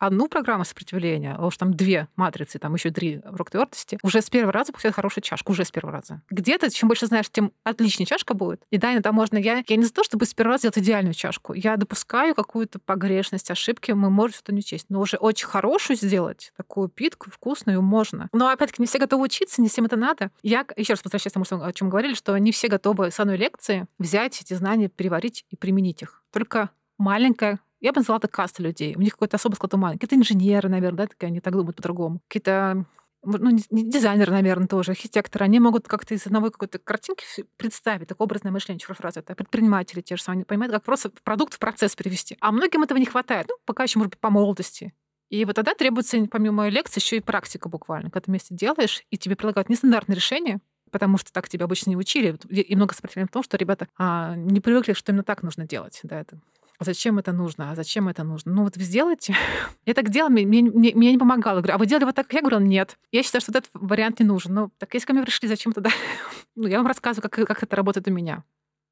одну 0.00 0.28
программу 0.28 0.64
сопротивления, 0.64 1.36
а 1.38 1.46
уж 1.46 1.56
там 1.56 1.74
две 1.74 2.08
матрицы, 2.16 2.58
там 2.58 2.74
еще 2.74 2.90
три 2.90 3.20
урок 3.24 3.50
твердости, 3.50 3.98
уже 4.02 4.22
с 4.22 4.30
первого 4.30 4.52
раза 4.52 4.72
получает 4.72 4.94
хорошую 4.96 5.22
чашку, 5.22 5.52
уже 5.52 5.64
с 5.64 5.70
первого 5.70 5.92
раза. 5.92 6.22
Где-то, 6.30 6.70
чем 6.70 6.88
больше 6.88 7.06
знаешь, 7.06 7.26
тем 7.30 7.52
отличнее 7.62 8.06
чашка 8.06 8.34
будет. 8.34 8.62
И 8.70 8.78
да, 8.78 8.92
иногда 8.92 9.12
можно, 9.12 9.36
я, 9.36 9.62
я 9.66 9.76
не 9.76 9.84
за 9.84 9.92
то, 9.92 10.02
чтобы 10.02 10.24
с 10.24 10.34
первого 10.34 10.54
раза 10.54 10.62
сделать 10.62 10.78
идеальную 10.78 11.14
чашку. 11.14 11.52
Я 11.52 11.76
допускаю 11.76 12.34
какую-то 12.34 12.78
погрешность, 12.78 13.50
ошибки, 13.50 13.92
мы 13.92 14.10
можем 14.10 14.34
что-то 14.34 14.52
не 14.52 14.60
учесть. 14.60 14.86
Но 14.88 15.00
уже 15.00 15.18
очень 15.18 15.46
хорошую 15.46 15.96
сделать, 15.96 16.52
такую 16.56 16.88
питку, 16.88 17.30
вкусную, 17.30 17.82
можно. 17.82 18.28
Но 18.32 18.48
опять-таки 18.48 18.82
не 18.82 18.86
все 18.86 18.98
готовы 18.98 19.24
учиться, 19.24 19.60
не 19.60 19.68
всем 19.68 19.84
это 19.84 19.96
надо. 19.96 20.30
Я 20.42 20.64
еще 20.76 20.94
раз 20.94 21.04
возвращаюсь 21.04 21.32
к 21.32 21.46
тому, 21.46 21.62
о 21.62 21.72
чем 21.72 21.90
говорили, 21.90 22.14
что 22.14 22.36
не 22.38 22.52
все 22.52 22.68
готовы 22.68 23.10
с 23.10 23.20
одной 23.20 23.36
лекции 23.36 23.86
взять 23.98 24.40
эти 24.40 24.54
знания, 24.54 24.88
переварить 24.88 25.44
и 25.50 25.56
применить 25.56 26.02
их. 26.02 26.22
Только 26.32 26.70
маленькая 26.98 27.60
я 27.80 27.92
бы 27.92 28.00
назвала 28.00 28.18
это 28.18 28.28
каста 28.28 28.62
людей. 28.62 28.94
У 28.96 29.00
них 29.00 29.12
какой-то 29.12 29.36
особый 29.36 29.56
склад 29.56 29.74
ума. 29.74 29.92
Какие-то 29.92 30.16
инженеры, 30.16 30.68
наверное, 30.68 30.98
да, 30.98 31.06
такие, 31.06 31.28
они 31.28 31.40
так 31.40 31.54
думают 31.54 31.76
по-другому. 31.76 32.20
Какие-то 32.28 32.84
ну, 33.22 33.50
не 33.50 33.90
дизайнеры, 33.90 34.32
наверное, 34.32 34.66
тоже, 34.66 34.92
архитекторы, 34.92 35.44
они 35.44 35.60
могут 35.60 35.86
как-то 35.86 36.14
из 36.14 36.26
одной 36.26 36.50
какой-то 36.50 36.78
картинки 36.78 37.24
представить, 37.56 38.08
такое 38.08 38.24
образное 38.24 38.50
мышление, 38.50 38.80
еще 38.82 38.94
раз 38.98 39.16
это 39.16 39.34
предприниматели 39.34 40.00
те 40.00 40.16
же 40.16 40.22
самые, 40.22 40.46
понимают, 40.46 40.72
как 40.72 40.82
просто 40.84 41.10
продукт 41.22 41.54
в 41.54 41.58
процесс 41.58 41.94
перевести. 41.94 42.38
А 42.40 42.50
многим 42.50 42.82
этого 42.82 42.98
не 42.98 43.06
хватает, 43.06 43.46
ну, 43.48 43.56
пока 43.66 43.82
еще, 43.82 43.98
может 43.98 44.12
быть, 44.12 44.20
по 44.20 44.30
молодости. 44.30 44.94
И 45.28 45.44
вот 45.44 45.56
тогда 45.56 45.74
требуется, 45.74 46.26
помимо 46.30 46.68
лекции, 46.68 47.00
еще 47.00 47.18
и 47.18 47.20
практика 47.20 47.68
буквально. 47.68 48.10
Когда 48.10 48.24
ты 48.24 48.30
вместе 48.30 48.54
делаешь, 48.54 49.04
и 49.10 49.18
тебе 49.18 49.36
предлагают 49.36 49.68
нестандартные 49.68 50.16
решения, 50.16 50.60
потому 50.90 51.18
что 51.18 51.32
так 51.32 51.48
тебя 51.48 51.66
обычно 51.66 51.90
не 51.90 51.96
учили. 51.96 52.36
И 52.48 52.74
много 52.74 52.94
сопротивления 52.94 53.28
в 53.28 53.32
том, 53.32 53.44
что 53.44 53.56
ребята 53.56 53.86
а, 53.96 54.34
не 54.34 54.60
привыкли, 54.60 54.92
что 54.92 55.12
именно 55.12 55.22
так 55.22 55.44
нужно 55.44 55.66
делать. 55.68 56.00
Да, 56.02 56.20
это 56.20 56.40
зачем 56.84 57.18
это 57.18 57.32
нужно, 57.32 57.70
а 57.70 57.74
зачем 57.74 58.08
это 58.08 58.24
нужно. 58.24 58.52
Ну 58.52 58.64
вот 58.64 58.76
сделайте. 58.76 59.34
Я 59.86 59.94
так 59.94 60.08
делала, 60.08 60.30
мне, 60.30 60.44
мне, 60.46 60.92
мне 60.94 61.12
не 61.12 61.18
помогало. 61.18 61.56
Я 61.56 61.62
говорю, 61.62 61.74
а 61.74 61.78
вы 61.78 61.86
делали 61.86 62.04
вот 62.04 62.14
так? 62.14 62.32
Я 62.32 62.40
говорю, 62.40 62.60
нет. 62.60 62.98
Я 63.12 63.22
считаю, 63.22 63.42
что 63.42 63.52
этот 63.52 63.70
вариант 63.74 64.20
не 64.20 64.26
нужен. 64.26 64.54
Ну, 64.54 64.70
так 64.78 64.94
если 64.94 65.06
ко 65.06 65.12
мне 65.12 65.22
пришли, 65.22 65.48
зачем 65.48 65.72
тогда? 65.72 65.90
ну, 66.56 66.66
я 66.66 66.78
вам 66.78 66.86
рассказываю, 66.86 67.28
как, 67.28 67.46
как 67.46 67.62
это 67.62 67.76
работает 67.76 68.08
у 68.08 68.10
меня. 68.10 68.44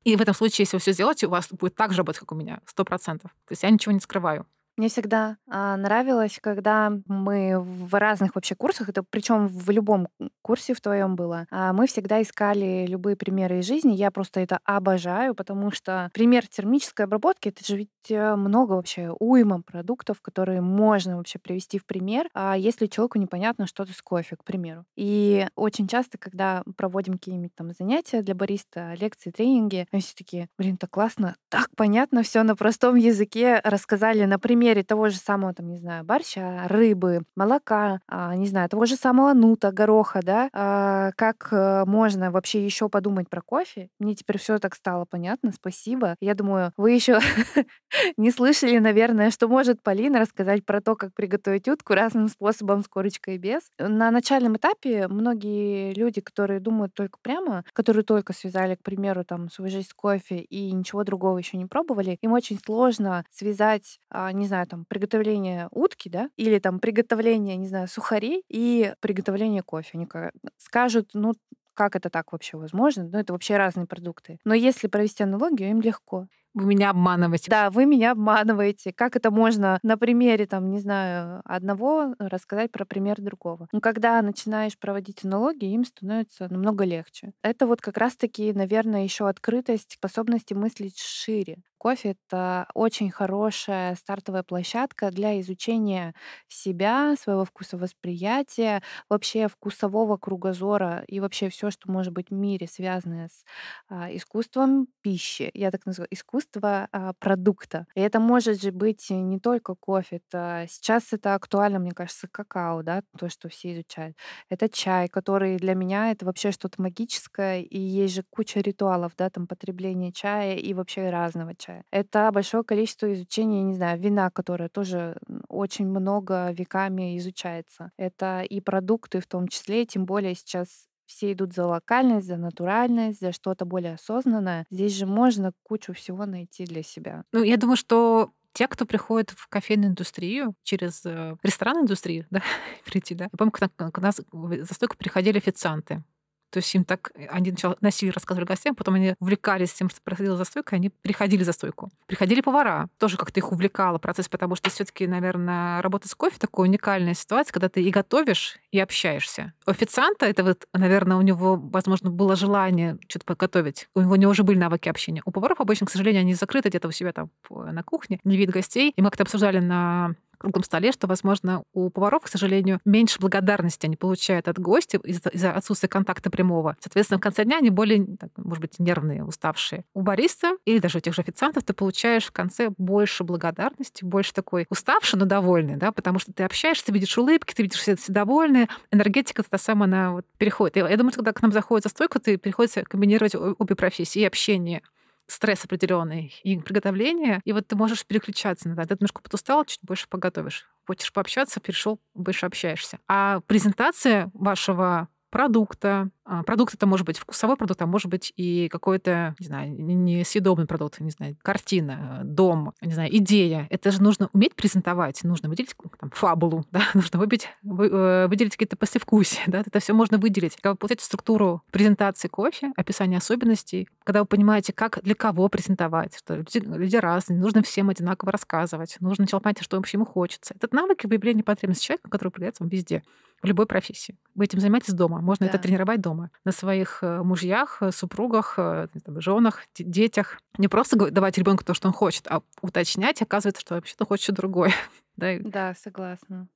И 0.05 0.17
в 0.17 0.21
этом 0.21 0.35
случае, 0.35 0.63
если 0.63 0.77
вы 0.77 0.81
все 0.81 0.93
сделаете, 0.93 1.27
у 1.27 1.31
вас 1.31 1.49
будет 1.51 1.75
так 1.75 1.93
же 1.93 1.99
работать, 1.99 2.21
как 2.21 2.33
у 2.33 2.35
меня, 2.35 2.61
сто 2.67 2.85
процентов. 2.85 3.31
То 3.47 3.53
есть 3.53 3.63
я 3.63 3.71
ничего 3.71 3.93
не 3.93 4.01
скрываю. 4.01 4.47
Мне 4.79 4.89
всегда 4.89 5.39
а, 5.49 5.77
нравилось, 5.77 6.39
когда 6.41 6.93
мы 7.07 7.59
в 7.59 7.99
разных 7.99 8.37
вообще 8.37 8.55
курсах, 8.55 8.89
это 8.89 9.03
причем 9.03 9.49
в 9.49 9.69
любом 9.71 10.07
курсе 10.41 10.73
в 10.73 10.81
твоем 10.81 11.17
было, 11.17 11.47
а, 11.51 11.73
мы 11.73 11.89
всегда 11.89 12.23
искали 12.23 12.87
любые 12.87 13.17
примеры 13.17 13.59
из 13.59 13.67
жизни. 13.67 13.95
Я 13.95 14.13
просто 14.13 14.39
это 14.39 14.61
обожаю, 14.63 15.35
потому 15.35 15.73
что 15.73 16.11
пример 16.15 16.47
термической 16.47 17.07
обработки 17.07 17.49
это 17.49 17.67
же 17.67 17.77
ведь 17.77 17.89
э, 18.09 18.37
много 18.37 18.75
вообще 18.75 19.13
уйма 19.19 19.63
продуктов, 19.63 20.23
которые 20.23 20.61
можно 20.61 21.17
вообще 21.17 21.41
привести 21.41 21.81
в 21.81 21.85
пример, 21.85 22.29
а 22.33 22.57
если 22.57 22.87
человеку 22.87 23.19
непонятно 23.19 23.67
что-то 23.67 23.93
с 23.93 24.01
кофе, 24.01 24.37
к 24.37 24.45
примеру. 24.45 24.85
И 24.95 25.49
очень 25.57 25.89
часто, 25.89 26.19
когда 26.19 26.63
проводим 26.77 27.15
какие-нибудь 27.15 27.55
там 27.57 27.73
занятия 27.77 28.23
для 28.23 28.37
бариста, 28.37 28.95
лекции, 28.95 29.33
тренинги, 29.33 29.89
они 29.91 30.03
все 30.03 30.15
такие, 30.17 30.49
блин, 30.57 30.77
так 30.77 30.91
классно, 30.91 31.35
так 31.49 31.69
понятно 31.77 32.23
все 32.23 32.45
на 32.45 32.55
простом 32.55 32.95
языке 32.95 33.61
рассказали 33.65 34.25
на 34.25 34.39
примере 34.69 34.83
того 34.85 35.09
же 35.09 35.17
самого, 35.17 35.55
там, 35.55 35.69
не 35.71 35.79
знаю, 35.79 36.05
борща, 36.05 36.69
рыбы, 36.69 37.23
молока, 37.35 38.01
а, 38.07 38.35
не 38.37 38.47
знаю, 38.47 38.69
того 38.69 38.85
же 38.85 38.97
самого 38.97 39.33
нута, 39.33 39.73
гороха, 39.73 40.21
да, 40.23 40.51
а, 40.53 41.13
как 41.17 41.49
э, 41.53 41.85
можно 41.87 42.31
вообще 42.31 42.63
еще 42.63 42.91
подумать 42.91 43.31
про 43.31 43.41
кофе. 43.41 43.89
Мне 43.99 44.15
теперь 44.15 44.39
все 44.39 44.59
так 44.59 44.75
стало 44.75 45.07
понятно, 45.07 45.53
спасибо. 45.53 46.17
Я 46.21 46.35
думаю, 46.35 46.73
вы 46.77 46.93
еще 46.93 47.19
не 48.19 48.31
слышали, 48.31 48.77
наверное, 48.79 49.31
что 49.31 49.49
может 49.49 49.83
Полина 49.83 50.19
рассказать 50.21 50.67
про 50.67 50.83
то, 50.83 50.97
как 50.97 51.15
приготовить 51.15 51.67
утку 51.67 51.95
разным 51.95 52.29
способом, 52.29 52.83
с 52.83 52.89
корочкой 52.89 53.37
и 53.37 53.39
без. 53.39 53.63
На 53.79 54.11
начальном 54.11 54.57
этапе 54.57 55.09
многие 55.09 55.95
люди, 55.95 56.21
которые 56.21 56.61
думают 56.61 56.93
только 56.93 57.19
прямо, 57.23 57.65
которые 57.73 58.05
только 58.05 58.35
связали, 58.35 58.75
к 58.75 58.83
примеру, 58.83 59.25
там, 59.25 59.49
свою 59.51 59.71
жизнь 59.71 59.89
с 59.89 59.95
кофе 59.95 60.41
и 60.41 60.73
ничего 60.73 61.05
другого 61.05 61.39
еще 61.39 61.57
не 61.57 61.65
пробовали, 61.65 62.19
им 62.21 62.33
очень 62.33 62.59
сложно 62.63 63.25
связать, 63.31 63.99
а, 64.11 64.31
не 64.33 64.47
знаю, 64.47 64.58
там, 64.67 64.85
приготовление 64.89 65.69
утки, 65.71 66.09
да, 66.09 66.31
или 66.37 66.59
там 66.59 66.81
приготовление, 66.81 67.57
не 67.57 67.69
знаю, 67.69 67.89
сухарей 67.89 68.45
и 68.49 68.95
приготовление 69.01 69.63
кофе. 69.63 69.91
Они 69.95 70.09
скажут, 70.57 71.11
ну, 71.15 71.35
как 71.75 71.95
это 71.97 72.11
так 72.11 72.33
вообще 72.33 72.57
возможно? 72.57 73.09
Ну, 73.11 73.19
это 73.19 73.33
вообще 73.33 73.57
разные 73.57 73.87
продукты. 73.87 74.39
Но 74.45 74.55
если 74.55 74.89
провести 74.89 75.23
аналогию, 75.23 75.71
им 75.71 75.81
легко. 75.81 76.27
Вы 76.55 76.65
меня 76.65 76.91
обманываете. 76.91 77.51
Да, 77.51 77.71
вы 77.71 77.87
меня 77.87 78.13
обманываете. 78.13 78.93
Как 78.93 79.15
это 79.17 79.31
можно 79.31 79.79
на 79.83 79.97
примере, 79.97 80.47
там, 80.47 80.71
не 80.71 80.81
знаю, 80.81 81.41
одного 81.45 82.15
рассказать 82.19 82.73
про 82.73 82.85
пример 82.85 83.21
другого? 83.21 83.69
Ну, 83.71 83.81
когда 83.81 84.21
начинаешь 84.23 84.77
проводить 84.79 85.25
аналогии, 85.25 85.71
им 85.73 85.85
становится 85.85 86.49
намного 86.53 86.85
легче. 86.85 87.33
Это 87.43 87.67
вот 87.67 87.81
как 87.81 87.97
раз-таки, 87.97 88.53
наверное, 88.53 89.05
еще 89.05 89.29
открытость, 89.29 89.93
способности 89.93 90.55
мыслить 90.55 90.99
шире. 90.99 91.59
Кофе— 91.79 92.17
это 92.29 92.67
очень 92.75 93.09
хорошая 93.11 93.95
стартовая 93.95 94.43
площадка 94.43 95.11
для 95.13 95.41
изучения 95.41 96.13
себя, 96.49 97.15
своего 97.17 97.45
вкусовосприятия, 97.45 98.83
вообще 99.09 99.47
вкусового 99.47 100.17
кругозора 100.17 101.05
и 101.07 101.21
вообще 101.21 101.49
все, 101.51 101.71
что 101.71 101.91
может 101.91 102.13
быть 102.13 102.31
в 102.31 102.35
мире, 102.35 102.67
связанное 102.67 103.29
с 103.29 103.45
а, 103.89 104.15
искусством 104.15 104.89
пищи. 105.03 105.51
Я 105.55 105.71
так 105.71 105.87
называю 105.87 106.09
искусство 106.11 106.89
а, 106.93 107.13
продукта. 107.21 107.87
И 107.95 108.01
это 108.01 108.19
может 108.19 108.61
же 108.61 108.73
быть 108.73 109.09
не 109.11 109.39
только 109.39 109.75
кофе. 109.77 110.17
Это 110.29 110.67
сейчас 110.69 111.13
это 111.13 111.35
актуально, 111.35 111.79
мне 111.79 111.93
кажется, 111.93 112.27
какао, 112.31 112.83
да, 112.83 113.03
то, 113.17 113.29
что 113.29 113.49
все 113.49 113.73
изучают. 113.75 114.17
Это 114.49 114.69
чай, 114.69 115.09
который 115.09 115.57
для 115.59 115.75
меня 115.75 116.11
это 116.11 116.27
вообще 116.27 116.51
что-то 116.51 116.83
магическое, 116.83 117.63
и 117.63 117.79
есть 117.79 118.15
же 118.15 118.25
куча 118.31 118.61
ритуалов, 118.61 119.13
да, 119.17 119.31
там 119.31 119.47
потребление 119.47 120.13
чая 120.13 120.57
и 120.57 120.75
вообще 120.75 121.11
разного 121.11 121.55
чая 121.55 121.68
чая. 121.69 121.85
Это 121.91 122.31
большое 122.33 122.65
количество 122.65 123.13
изучения, 123.13 123.63
не 123.63 123.75
знаю, 123.75 124.01
вина, 124.01 124.31
которое 124.31 124.69
тоже 124.69 125.17
очень 125.49 125.87
много 125.87 126.51
веками 126.53 127.17
изучается. 127.19 127.91
Это 127.97 128.43
и 128.43 128.61
продукты 128.61 129.21
в 129.21 129.27
том 129.27 129.49
числе, 129.49 129.87
тем 129.87 130.05
более 130.05 130.35
сейчас 130.35 130.87
все 131.07 131.33
идут 131.33 131.55
за 131.55 131.67
локальность, 131.67 132.27
за 132.27 132.37
натуральность, 132.37 133.21
за 133.21 133.33
что-то 133.33 133.65
более 133.65 133.95
осознанное. 133.95 134.67
Здесь 134.71 134.93
же 134.93 135.07
можно 135.07 135.53
кучу 135.63 135.95
всего 135.95 136.27
найти 136.27 136.65
для 136.65 136.83
себя. 136.83 137.25
Ну, 137.33 137.43
я 137.43 137.57
думаю, 137.57 137.77
что 137.77 138.31
те, 138.53 138.69
кто 138.69 138.85
приходит 138.85 139.31
в 139.31 139.49
кофейную 139.49 139.91
индустрию 139.91 140.55
через 140.65 141.05
э, 141.07 141.37
ресторанную 141.43 141.85
индустрию, 141.85 142.27
да, 142.31 142.43
прийти, 142.85 143.15
да. 143.15 143.25
Я 143.25 143.37
помню, 143.39 143.53
когда 143.53 143.91
к 143.91 143.99
нас 143.99 144.21
за 144.41 144.75
стойку 144.75 144.97
приходили 144.97 145.39
официанты. 145.39 146.03
То 146.51 146.59
есть 146.59 146.75
им 146.75 146.85
так, 146.85 147.11
э, 147.15 147.27
они 147.27 147.51
сначала 147.51 147.77
носили, 147.81 148.11
рассказывали 148.11 148.47
гостям, 148.47 148.75
потом 148.75 148.95
они 148.95 149.15
увлекались 149.21 149.73
тем, 149.73 149.91
что 149.91 150.01
происходило 150.03 150.37
за 150.37 150.45
стойкой, 150.45 150.79
они 150.79 150.91
приходили 150.91 151.43
за 151.43 151.53
стойку. 151.53 151.91
Приходили 152.07 152.41
повара, 152.41 152.89
тоже 152.99 153.17
как-то 153.17 153.41
их 153.41 153.53
увлекало 153.53 153.99
процесс, 153.99 154.29
потому 154.29 154.55
что 154.55 154.71
все 154.71 154.85
таки 154.85 155.07
наверное, 155.07 155.83
работа 155.83 156.09
с 156.09 156.15
кофе 156.15 156.37
такая 156.39 156.67
уникальная 156.67 157.15
ситуация, 157.15 157.53
когда 157.53 157.69
ты 157.69 157.83
и 157.83 157.91
готовишь, 157.91 158.59
и 158.71 158.79
общаешься. 158.79 159.53
У 159.67 159.71
официанта 159.71 160.27
это 160.27 160.45
вот, 160.45 160.67
наверное, 160.73 161.17
у 161.17 161.23
него, 161.23 161.57
возможно, 161.57 162.11
было 162.11 162.37
желание 162.37 162.99
что-то 163.09 163.27
подготовить. 163.27 163.89
У 163.95 164.01
него 164.01 164.17
не 164.17 164.27
уже 164.27 164.43
были 164.43 164.59
навыки 164.59 164.89
общения. 164.89 165.23
У 165.25 165.31
поваров 165.31 165.61
обычно, 165.61 165.87
к 165.87 165.91
сожалению, 165.91 166.21
они 166.21 166.35
закрыты 166.35 166.69
где-то 166.69 166.89
у 166.89 166.93
себя 166.93 167.13
там 167.13 167.31
на 167.51 167.83
кухне, 167.83 168.21
не 168.25 168.37
видят 168.37 168.55
гостей. 168.55 168.93
И 168.97 169.03
мы 169.03 169.11
как-то 169.11 169.25
обсуждали 169.25 169.59
на 169.59 170.15
круглом 170.39 170.65
столе, 170.65 170.93
что, 170.93 171.07
возможно, 171.07 171.63
у 171.73 171.91
поваров, 171.91 172.25
к 172.25 172.29
сожалению, 172.29 172.81
меньше 172.85 173.19
благодарности 173.21 173.87
они 173.87 173.97
получают 173.97 174.49
от 174.49 174.59
гостя 174.59 174.99
из-за, 174.99 175.31
из 175.31 175.45
отсутствия 175.45 175.89
контакта 175.89 176.31
прямого. 176.31 176.77
Соответственно, 176.81 177.19
в 177.19 177.23
конце 177.23 177.45
дня 177.45 177.59
они 177.59 177.71
более, 177.71 178.07
так, 178.19 178.31
может 178.37 178.61
быть, 178.61 178.79
нервные, 178.79 179.25
уставшие. 179.25 179.85
У 179.95 180.03
бариста 180.03 180.57
или 180.65 180.79
даже 180.79 180.99
у 180.99 181.01
тех 181.01 181.15
же 181.15 181.23
официантов 181.23 181.65
ты 181.65 181.73
получаешь 181.73 182.27
в 182.27 182.33
конце 182.33 182.71
больше 182.79 183.25
благодарности, 183.25 184.05
больше 184.05 184.33
такой 184.33 184.67
уставший, 184.71 185.19
но 185.19 185.25
довольный, 185.25 185.77
да, 185.77 185.93
потому 185.93 186.19
что 186.19 186.33
ты 186.33 186.45
общаешься, 186.45 186.87
ты 186.87 186.93
видишь 186.93 187.17
улыбки, 187.19 187.55
ты 187.55 187.63
видишь 187.63 187.81
все, 187.81 187.97
все 187.97 188.13
довольные, 188.13 188.69
энергетика 188.91 189.43
та 189.43 189.59
самая, 189.59 189.89
она 189.89 190.13
вот 190.13 190.27
переходит. 190.37 190.77
Я, 190.77 190.89
я 190.89 190.97
думаю, 190.97 191.13
когда 191.13 191.33
к 191.33 191.43
нам 191.43 191.53
заходит 191.53 191.85
за 191.85 191.91
стойку, 191.91 192.21
ты 192.21 192.39
приходится 192.39 192.83
комбинировать 192.83 193.35
обе 193.35 193.75
профессии, 193.75 194.21
и 194.21 194.25
общение 194.25 194.83
стресс 195.29 195.65
определенный 195.65 196.35
и 196.43 196.59
приготовление, 196.59 197.41
и 197.45 197.53
вот 197.53 197.69
ты 197.69 197.77
можешь 197.77 198.05
переключаться 198.07 198.69
на 198.69 198.73
это. 198.75 198.89
Ты 198.89 198.95
немножко 199.01 199.23
потустал, 199.23 199.65
чуть 199.65 199.81
больше 199.83 200.09
поготовишь. 200.09 200.67
Хочешь 200.87 201.13
пообщаться, 201.13 201.61
перешел, 201.61 202.01
больше 202.15 202.47
общаешься. 202.47 202.99
А 203.07 203.41
презентация 203.47 204.31
вашего 204.35 205.09
продукта. 205.31 206.11
А, 206.25 206.43
продукт 206.43 206.75
это 206.75 206.87
может 206.87 207.07
быть 207.07 207.19
вкусовой 207.19 207.57
продукт, 207.57 207.81
а 207.81 207.87
может 207.87 208.09
быть 208.09 208.33
и 208.37 208.69
какой-то, 208.71 209.35
не 209.39 209.47
знаю, 209.47 209.71
несъедобный 209.73 210.67
продукт, 210.67 211.01
не 211.01 211.11
знаю, 211.11 211.37
картина, 211.43 212.21
дом, 212.25 212.75
не 212.81 212.93
знаю, 212.93 213.15
идея. 213.17 213.67
Это 213.71 213.91
же 213.91 214.03
нужно 214.03 214.29
уметь 214.33 214.55
презентовать, 214.55 215.23
нужно 215.25 215.49
выделить 215.49 215.75
там, 215.99 216.11
фабулу, 216.11 216.65
да, 216.71 216.83
нужно 216.95 217.19
выделить, 217.19 217.49
э, 217.65 218.27
выделить 218.29 218.53
какие-то 218.53 218.77
послевкусия, 218.77 219.43
да, 219.47 219.61
это 219.61 219.81
все 219.81 219.93
можно 219.93 220.19
выделить. 220.19 220.57
Когда 220.57 220.73
вы 220.73 220.77
получаете 220.77 221.05
структуру 221.05 221.63
презентации 221.71 222.29
кофе, 222.29 222.73
описание 222.77 223.19
особенностей, 223.19 223.89
когда 224.05 224.21
вы 224.21 224.27
понимаете, 224.27 224.73
как 224.73 225.03
для 225.03 225.15
кого 225.15 225.49
презентовать, 225.49 226.17
что 226.19 226.37
люди, 226.37 226.59
люди 226.59 226.97
разные, 226.97 227.39
нужно 227.39 227.63
всем 227.63 227.89
одинаково 227.89 228.33
рассказывать, 228.33 228.97
нужно 229.01 229.25
сначала 229.25 229.41
понять, 229.41 229.63
что 229.63 229.77
вообще 229.77 229.97
ему 229.97 230.05
хочется. 230.05 230.55
Этот 230.55 230.73
навык 230.73 231.05
выявления 231.05 231.43
потребностей 231.43 231.87
человека, 231.87 232.11
который 232.11 232.31
появляется 232.31 232.63
вам 232.63 232.71
везде 232.71 233.03
в 233.43 233.47
любой 233.47 233.67
профессии. 233.67 234.17
Вы 234.35 234.45
этим 234.45 234.61
занимаетесь 234.61 234.95
дома. 234.95 235.21
Можно 235.21 235.47
да. 235.47 235.51
это 235.51 235.63
тренировать 235.63 236.01
дома. 236.01 236.31
На 236.45 236.53
своих 236.53 236.99
э, 237.03 237.23
мужьях, 237.23 237.79
э, 237.81 237.93
супругах, 237.93 238.55
э, 238.59 238.89
женах, 239.17 239.63
детях. 239.77 240.41
Не 240.59 240.69
просто 240.69 241.11
давать 241.11 241.39
ребенку 241.39 241.65
то, 241.65 241.75
что 241.75 241.89
он 241.89 241.95
хочет, 241.95 242.27
а 242.29 242.43
уточнять, 242.63 243.23
оказывается, 243.23 243.61
что 243.61 243.75
вообще-то 243.77 244.05
хочет 244.05 244.35
другое. 244.35 244.73
да? 245.17 245.37
да, 245.41 245.75
согласна. 245.75 246.49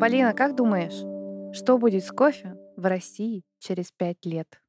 Полина, 0.00 0.34
как 0.34 0.54
думаешь, 0.54 1.56
что 1.56 1.78
будет 1.78 2.04
с 2.04 2.10
кофе 2.10 2.56
в 2.76 2.84
России 2.84 3.42
через 3.58 3.90
пять 3.92 4.26
лет? 4.26 4.60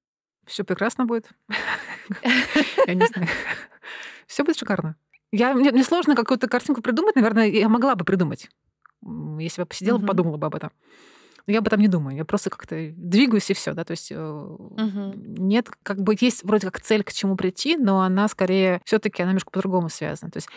Все 0.45 0.63
прекрасно 0.63 1.05
будет. 1.05 1.29
Я 2.87 2.93
не 2.93 3.05
знаю. 3.07 3.27
Все 4.27 4.43
будет 4.43 4.57
шикарно. 4.57 4.95
Я, 5.35 5.53
мне, 5.53 5.71
мне 5.71 5.83
сложно 5.83 6.15
какую-то 6.15 6.47
картинку 6.47 6.81
придумать. 6.81 7.15
Наверное, 7.15 7.47
я 7.47 7.67
могла 7.67 7.95
бы 7.95 8.05
придумать. 8.05 8.49
Если 9.37 9.61
бы 9.61 9.65
посидела, 9.65 9.97
угу. 9.97 10.05
подумала 10.05 10.37
бы 10.37 10.47
об 10.47 10.55
этом. 10.55 10.71
Но 11.45 11.53
я 11.53 11.59
об 11.59 11.67
этом 11.67 11.81
не 11.81 11.89
думаю. 11.89 12.15
Я 12.15 12.23
просто 12.23 12.49
как-то 12.49 12.93
двигаюсь 12.95 13.49
и 13.51 13.53
все, 13.53 13.73
да. 13.73 13.83
То 13.83 13.91
есть 13.91 14.11
угу. 14.13 15.13
нет, 15.15 15.69
как 15.83 16.01
бы 16.01 16.15
есть 16.19 16.43
вроде 16.43 16.67
как 16.67 16.79
цель, 16.79 17.03
к 17.03 17.11
чему 17.11 17.35
прийти, 17.35 17.75
но 17.75 18.01
она 18.01 18.29
скорее 18.29 18.81
все-таки 18.85 19.21
она 19.21 19.31
немножко 19.31 19.51
по-другому 19.51 19.89
связана. 19.89 20.31
То 20.31 20.37
есть 20.37 20.47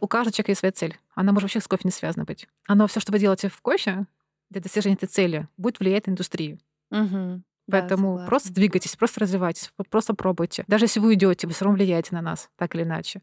у 0.00 0.06
каждого 0.06 0.32
человека 0.32 0.52
есть 0.52 0.60
своя 0.60 0.72
цель. 0.72 0.96
Она 1.16 1.32
может 1.32 1.44
вообще 1.44 1.60
с 1.60 1.66
кофе 1.66 1.82
не 1.84 1.90
связана 1.90 2.24
быть. 2.24 2.48
Оно 2.68 2.86
все, 2.86 3.00
что 3.00 3.10
вы 3.10 3.18
делаете 3.18 3.48
в 3.48 3.60
кофе 3.60 4.06
для 4.50 4.60
достижения 4.60 4.94
этой 4.94 5.08
цели, 5.08 5.48
будет 5.56 5.80
влиять 5.80 6.06
на 6.06 6.12
индустрию. 6.12 6.58
Угу. 6.92 7.42
Поэтому 7.70 8.18
да, 8.18 8.26
просто 8.26 8.54
двигайтесь, 8.54 8.96
просто 8.96 9.20
развивайтесь, 9.20 9.70
просто 9.90 10.14
пробуйте. 10.14 10.64
Даже 10.68 10.84
если 10.84 11.00
вы 11.00 11.08
уйдете, 11.08 11.46
вы 11.46 11.52
все 11.52 11.64
равно 11.64 11.76
влияете 11.76 12.14
на 12.14 12.22
нас, 12.22 12.48
так 12.56 12.74
или 12.74 12.84
иначе. 12.84 13.20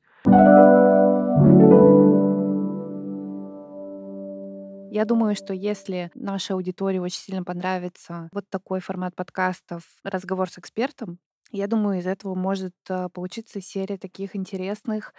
Я 4.96 5.04
думаю, 5.04 5.36
что 5.36 5.54
если 5.54 6.10
нашей 6.16 6.54
аудитории 6.54 7.00
очень 7.00 7.20
сильно 7.20 7.44
понравится 7.44 8.30
вот 8.32 8.46
такой 8.50 8.80
формат 8.80 9.14
подкастов 9.16 9.84
«Разговор 10.04 10.50
с 10.50 10.58
экспертом», 10.58 11.20
Я 11.52 11.68
думаю, 11.68 12.00
из 12.00 12.08
этого 12.08 12.34
может 12.36 12.74
а, 12.90 13.08
получиться 13.10 13.62
серия 13.62 13.98
таких 13.98 14.36
интересных, 14.36 15.14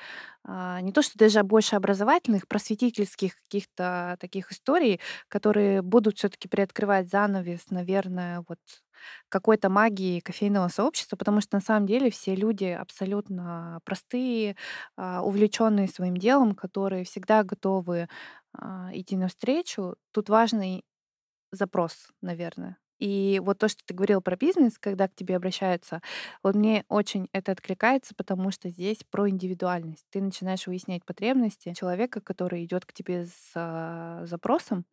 а, 0.45 0.81
не 0.81 0.93
то 0.93 1.01
что 1.03 1.17
даже 1.19 1.43
больше 1.45 1.77
образовательных, 1.77 2.49
просветительских 2.49 3.37
каких-то 3.45 4.17
таких 4.21 4.51
историй, 4.53 5.01
которые 5.29 5.83
будут 5.83 6.19
все-таки 6.19 6.49
приоткрывать 6.49 7.09
занавес, 7.11 7.71
наверное, 7.71 8.43
вот 8.49 8.59
какой-то 9.29 9.69
магии 9.69 10.21
кофейного 10.21 10.69
сообщества, 10.69 11.17
потому 11.17 11.41
что 11.41 11.57
на 11.57 11.61
самом 11.61 11.87
деле 11.87 12.11
все 12.11 12.35
люди 12.35 12.65
абсолютно 12.67 13.81
простые, 13.85 14.57
а, 14.97 15.23
увлеченные 15.23 15.89
своим 15.89 16.17
делом, 16.17 16.55
которые 16.55 17.05
всегда 17.05 17.43
готовы 17.45 18.09
идти 18.93 19.17
навстречу. 19.17 19.97
Тут 20.13 20.29
важный 20.29 20.85
запрос, 21.53 22.09
наверное. 22.23 22.79
И 22.99 23.41
вот 23.45 23.59
то, 23.59 23.69
что 23.69 23.83
ты 23.85 23.95
говорил 23.95 24.23
про 24.23 24.37
бизнес, 24.37 24.79
когда 24.79 25.07
к 25.09 25.15
тебе 25.15 25.37
обращаются, 25.37 26.01
вот 26.43 26.55
мне 26.55 26.85
очень 26.89 27.29
это 27.33 27.53
откликается, 27.53 28.15
потому 28.17 28.51
что 28.51 28.71
здесь 28.71 28.99
про 29.11 29.29
индивидуальность. 29.29 30.07
Ты 30.11 30.23
начинаешь 30.23 30.67
выяснять 30.67 31.05
потребности 31.05 31.75
человека, 31.75 32.21
который 32.23 32.65
идет 32.65 32.87
к 32.87 32.93
тебе 32.95 33.27
с 33.27 33.53
а, 33.55 34.25
запросом, 34.27 34.87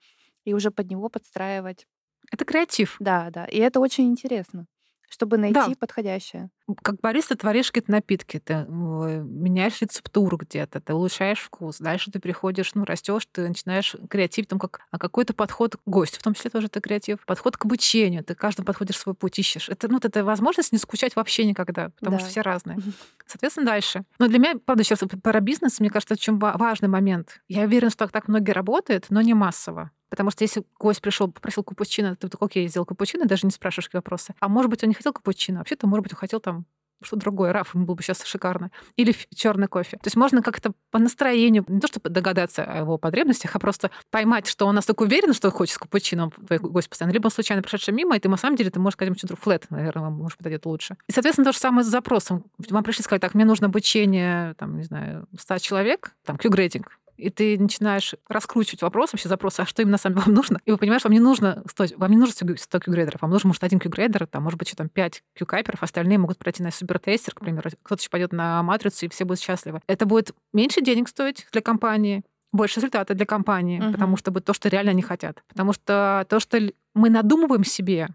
и 0.46 0.54
уже 0.54 0.70
под 0.72 0.90
него 0.92 1.10
подстраивать. 1.10 1.88
Это 2.32 2.46
креатив. 2.46 3.00
Да, 3.00 3.30
да. 3.32 3.46
И 3.46 3.58
это 3.60 3.80
очень 3.80 4.08
интересно 4.10 4.68
чтобы 5.10 5.38
найти 5.38 5.54
Да. 5.54 5.70
подходящее. 5.80 6.50
Как 6.82 7.00
бариста 7.02 7.36
творишь 7.38 7.68
какие-то 7.68 7.92
напитки, 7.92 8.40
ты 8.40 8.54
э, 8.54 8.66
меняешь 8.68 9.82
рецептуру 9.82 10.38
где-то, 10.38 10.80
ты 10.82 10.94
улучшаешь 10.94 11.40
вкус. 11.40 11.78
Дальше 11.80 12.10
ты 12.12 12.20
приходишь, 12.20 12.74
ну, 12.74 12.84
растешь, 12.86 13.28
ты 13.32 13.48
начинаешь 13.48 13.96
креатив, 14.10 14.48
там 14.48 14.60
как 14.60 14.82
а 14.92 14.98
какой-то 14.98 15.34
подход 15.34 15.76
к 15.76 15.80
гостю, 15.86 16.20
в 16.20 16.24
том 16.24 16.34
числе 16.34 16.50
тоже 16.50 16.68
это 16.68 16.80
креатив. 16.82 17.20
Подход 17.26 17.58
к 17.58 17.66
обучению, 17.66 18.24
ты 18.24 18.34
каждым 18.34 18.66
подходишь 18.66 18.98
свой 18.98 19.14
путь 19.14 19.38
ищешь. 19.38 19.70
Это, 19.70 19.88
ну, 19.88 19.96
вот 19.96 20.06
это 20.06 20.24
возможность 20.24 20.72
не 20.72 20.78
скучать 20.78 21.16
вообще 21.16 21.46
никогда, 21.46 21.90
потому 22.00 22.18
Да. 22.18 22.20
что 22.22 22.30
все 22.30 22.42
разные. 22.42 22.78
Соответственно, 23.28 23.66
дальше. 23.68 24.04
Но 24.20 24.28
для 24.28 24.40
меня, 24.40 24.54
правда, 24.66 24.84
сейчас 24.84 25.00
про 25.22 25.40
бизнес, 25.42 25.80
мне 25.80 25.90
кажется, 25.90 26.14
очень 26.14 26.38
ва- 26.40 26.56
важный 26.58 26.88
момент. 26.90 27.42
Я 27.48 27.64
уверена, 27.64 27.90
что 27.92 28.00
так, 28.00 28.12
так 28.12 28.28
многие 28.28 28.52
работают, 28.52 29.08
но 29.10 29.22
не 29.22 29.34
массово. 29.34 29.92
Потому 30.14 30.30
что 30.30 30.44
если 30.44 30.64
гость 30.78 31.02
пришел, 31.02 31.28
попросил 31.32 31.64
капучино, 31.64 32.16
ты 32.16 32.30
такой, 32.30 32.46
окей, 32.46 32.68
сделал 32.68 32.86
капучино, 32.86 33.26
даже 33.26 33.48
не 33.48 33.52
спрашиваешь 33.52 33.90
вопросы. 33.92 34.36
А 34.40 34.48
может 34.48 34.70
быть, 34.70 34.84
он 34.84 34.90
не 34.90 34.94
хотел 34.94 35.12
капучино, 35.12 35.58
вообще-то, 35.58 35.88
может 35.88 36.04
быть, 36.04 36.14
он 36.14 36.20
хотел 36.20 36.40
там 36.40 36.68
что 37.02 37.16
другое. 37.16 37.52
Раф 37.52 37.74
ему 37.74 37.86
был 37.86 37.96
бы 37.96 38.04
сейчас 38.04 38.24
шикарно. 38.24 38.70
Или 38.96 39.16
черный 39.36 39.68
кофе. 39.68 39.98
То 39.98 40.06
есть 40.06 40.16
можно 40.16 40.44
как-то 40.44 40.74
по 40.92 41.00
настроению, 41.00 41.66
не 41.68 41.80
то 41.80 41.88
чтобы 41.88 42.12
догадаться 42.12 42.64
о 42.64 42.78
его 42.78 43.00
потребностях, 43.00 43.56
а 43.56 43.60
просто 43.60 43.90
поймать, 44.12 44.46
что 44.46 44.68
он 44.68 44.76
настолько 44.76 45.02
уверен, 45.02 45.34
что 45.34 45.50
хочет 45.50 45.74
с 45.74 45.78
капучино, 45.80 46.30
твой 46.30 46.60
гость 46.60 46.90
постоянно, 46.90 47.12
либо 47.12 47.26
он 47.26 47.32
случайно 47.32 47.64
пришедший 47.64 47.94
мимо, 47.94 48.16
и 48.16 48.20
ты 48.20 48.30
на 48.30 48.38
самом 48.38 48.56
деле 48.56 48.70
ты 48.70 48.80
можешь 48.80 48.94
сказать 48.94 49.10
ему 49.10 49.18
что-то 49.18 49.36
флет, 49.36 49.66
наверное, 49.72 50.04
вам 50.04 50.14
может 50.14 50.38
подойдет 50.38 50.68
лучше. 50.68 50.96
И, 51.08 51.12
соответственно, 51.12 51.46
то 51.46 51.54
же 51.54 51.58
самое 51.58 51.84
с 51.84 51.88
запросом. 51.88 52.46
Вам 52.70 52.84
пришли 52.84 53.04
сказать, 53.04 53.22
так, 53.22 53.34
мне 53.34 53.46
нужно 53.46 53.68
обучение, 53.68 54.54
там, 54.60 54.78
не 54.78 54.84
знаю, 54.84 55.28
100 55.38 55.58
человек, 55.58 56.12
там, 56.24 56.38
Q-грейтинг, 56.38 56.92
и 57.18 57.30
ты 57.30 57.58
начинаешь 57.60 58.16
раскручивать 58.28 58.82
вопрос, 58.82 59.14
вообще 59.14 59.30
запрос, 59.30 59.60
а 59.60 59.66
что 59.66 59.82
именно 59.82 59.98
сам 59.98 60.14
вам 60.14 60.34
нужно? 60.34 60.60
И 60.66 60.72
вы 60.72 60.78
понимаешь, 60.78 61.04
вам 61.04 61.14
не 61.14 61.20
нужно 61.20 61.64
100, 61.68 61.86
вам 61.98 62.12
не 62.12 62.18
нужно 62.18 62.34
100 62.58 62.80
Q-грейдеров, 62.80 63.22
вам 63.22 63.32
нужен, 63.32 63.48
может, 63.48 63.64
один 63.64 63.80
Q-грейдер, 63.80 64.28
там, 64.28 64.44
может 64.44 64.58
быть, 64.60 64.68
еще 64.68 64.76
там 64.76 64.90
5 64.90 65.24
Q-кайперов, 65.38 65.84
остальные 65.84 66.18
могут 66.18 66.38
пройти 66.38 66.64
на 66.64 66.72
супертестер, 66.72 67.34
к 67.34 67.40
примеру, 67.42 67.70
кто-то 67.84 68.02
еще 68.02 68.10
пойдет 68.10 68.34
на 68.34 68.62
матрицу, 68.64 69.06
и 69.06 69.10
все 69.10 69.26
будут 69.26 69.42
счастливы. 69.42 69.82
Это 69.88 70.06
будет 70.06 70.34
меньше 70.54 70.82
денег 70.82 71.08
стоить 71.08 71.48
для 71.52 71.62
компании, 71.62 72.24
больше 72.52 72.76
результата 72.80 73.14
для 73.14 73.26
компании, 73.26 73.80
Мгм. 73.80 73.92
потому 73.94 74.18
что 74.18 74.32
будет 74.32 74.46
то, 74.46 74.54
что 74.54 74.70
реально 74.70 74.92
они 74.92 75.02
хотят. 75.02 75.44
Потому 75.48 75.74
что 75.74 76.26
то, 76.30 76.40
что 76.40 76.60
мы 76.94 77.10
надумываем 77.10 77.64
себе, 77.64 78.10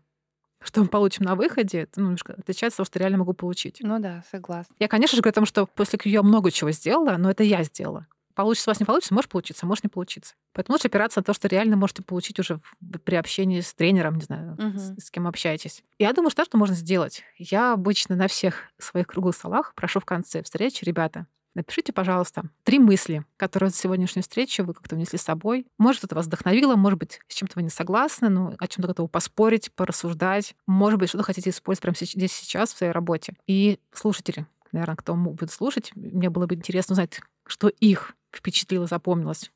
что 0.63 0.81
мы 0.81 0.89
получим 0.89 1.25
на 1.25 1.35
выходе, 1.35 1.83
это 1.83 2.01
ну, 2.01 2.07
немножко 2.07 2.35
отличается 2.35 2.77
от 2.83 2.87
того, 2.87 2.87
что 2.87 2.99
реально 2.99 3.19
могу 3.19 3.33
получить. 3.33 3.79
Ну 3.81 3.99
да, 3.99 4.25
согласна. 4.31 4.75
Я, 4.79 4.89
конечно 4.89 5.17
же, 5.17 5.23
говорю 5.23 5.33
о 5.33 5.35
том, 5.35 5.47
что 5.47 5.67
после 5.67 5.99
Q 5.99 6.09
я 6.09 6.23
много 6.23 6.51
чего 6.51 6.71
сделала, 6.73 7.17
но 7.17 7.31
это 7.31 7.43
я 7.45 7.63
сделала. 7.63 8.07
Получится 8.39 8.71
у 8.71 8.73
вас, 8.73 8.79
не 8.79 8.87
получится, 8.87 9.15
может 9.15 9.29
получиться, 9.29 9.67
может 9.67 9.83
не 9.83 9.91
получиться. 9.91 10.35
Поэтому 10.53 10.75
лучше 10.75 10.87
опираться 10.87 11.19
на 11.19 11.25
то, 11.25 11.35
что 11.35 11.49
реально 11.49 11.77
можете 11.77 12.05
получить 12.05 12.39
уже 12.39 12.61
при 13.03 13.17
общении 13.17 13.61
с 13.61 13.75
тренером, 13.75 14.15
не 14.15 14.23
знаю, 14.23 14.55
Мгм. 14.57 14.79
с, 14.79 15.07
с 15.07 15.11
кем 15.11 15.27
общаетесь. 15.27 15.83
Я 15.99 16.13
думаю, 16.13 16.31
что, 16.31 16.45
что 16.45 16.57
можно 16.57 16.77
сделать. 16.77 17.25
Я 17.37 17.73
обычно 17.73 18.15
на 18.15 18.29
всех 18.29 18.63
своих 18.79 19.09
круглых 19.09 19.35
столах 19.35 19.73
прошу 19.75 19.99
в 19.99 20.05
конце 20.05 20.45
встречи, 20.45 20.85
ребята, 20.85 21.27
напишите, 21.57 21.93
пожалуйста, 21.93 22.45
три 22.63 22.79
мысли, 22.79 23.25
которые 23.37 23.71
с 23.71 23.75
сегодняшней 23.75 24.23
встречи 24.23 24.61
вы 24.61 24.73
как-то 24.73 24.95
внесли 24.95 25.19
с 25.19 25.23
собой. 25.23 25.67
Может, 25.77 26.05
это 26.05 26.15
вас 26.15 26.27
вдохновило, 26.27 26.77
может 26.77 27.01
быть, 27.01 27.19
с 27.27 27.35
чем-то 27.35 27.55
вы 27.57 27.65
не 27.65 27.71
согласны, 27.71 28.29
но 28.29 28.55
о 28.57 28.69
чем-то 28.69 28.87
готовы 28.87 29.09
поспорить, 29.09 29.73
порассуждать. 29.73 30.55
Может 30.69 31.01
быть, 31.01 31.09
что-то 31.09 31.25
хотите 31.25 31.51
использовать 31.51 31.83
прямо 31.83 31.97
здесь 31.99 32.33
сейчас 32.33 32.73
в 32.73 32.79
своей 32.79 32.93
работе. 32.93 33.35
И 33.49 33.81
слушатели, 33.93 34.47
наверное, 34.71 34.95
кто 34.95 35.17
будет 35.17 35.51
слушать, 35.51 35.91
мне 35.97 36.31
было 36.31 36.47
бы 36.47 36.55
интересно 36.55 36.93
узнать, 36.93 37.21
что 37.49 37.69
их 37.69 38.15
впечатлило, 38.35 38.87
запомнилось. 38.87 39.51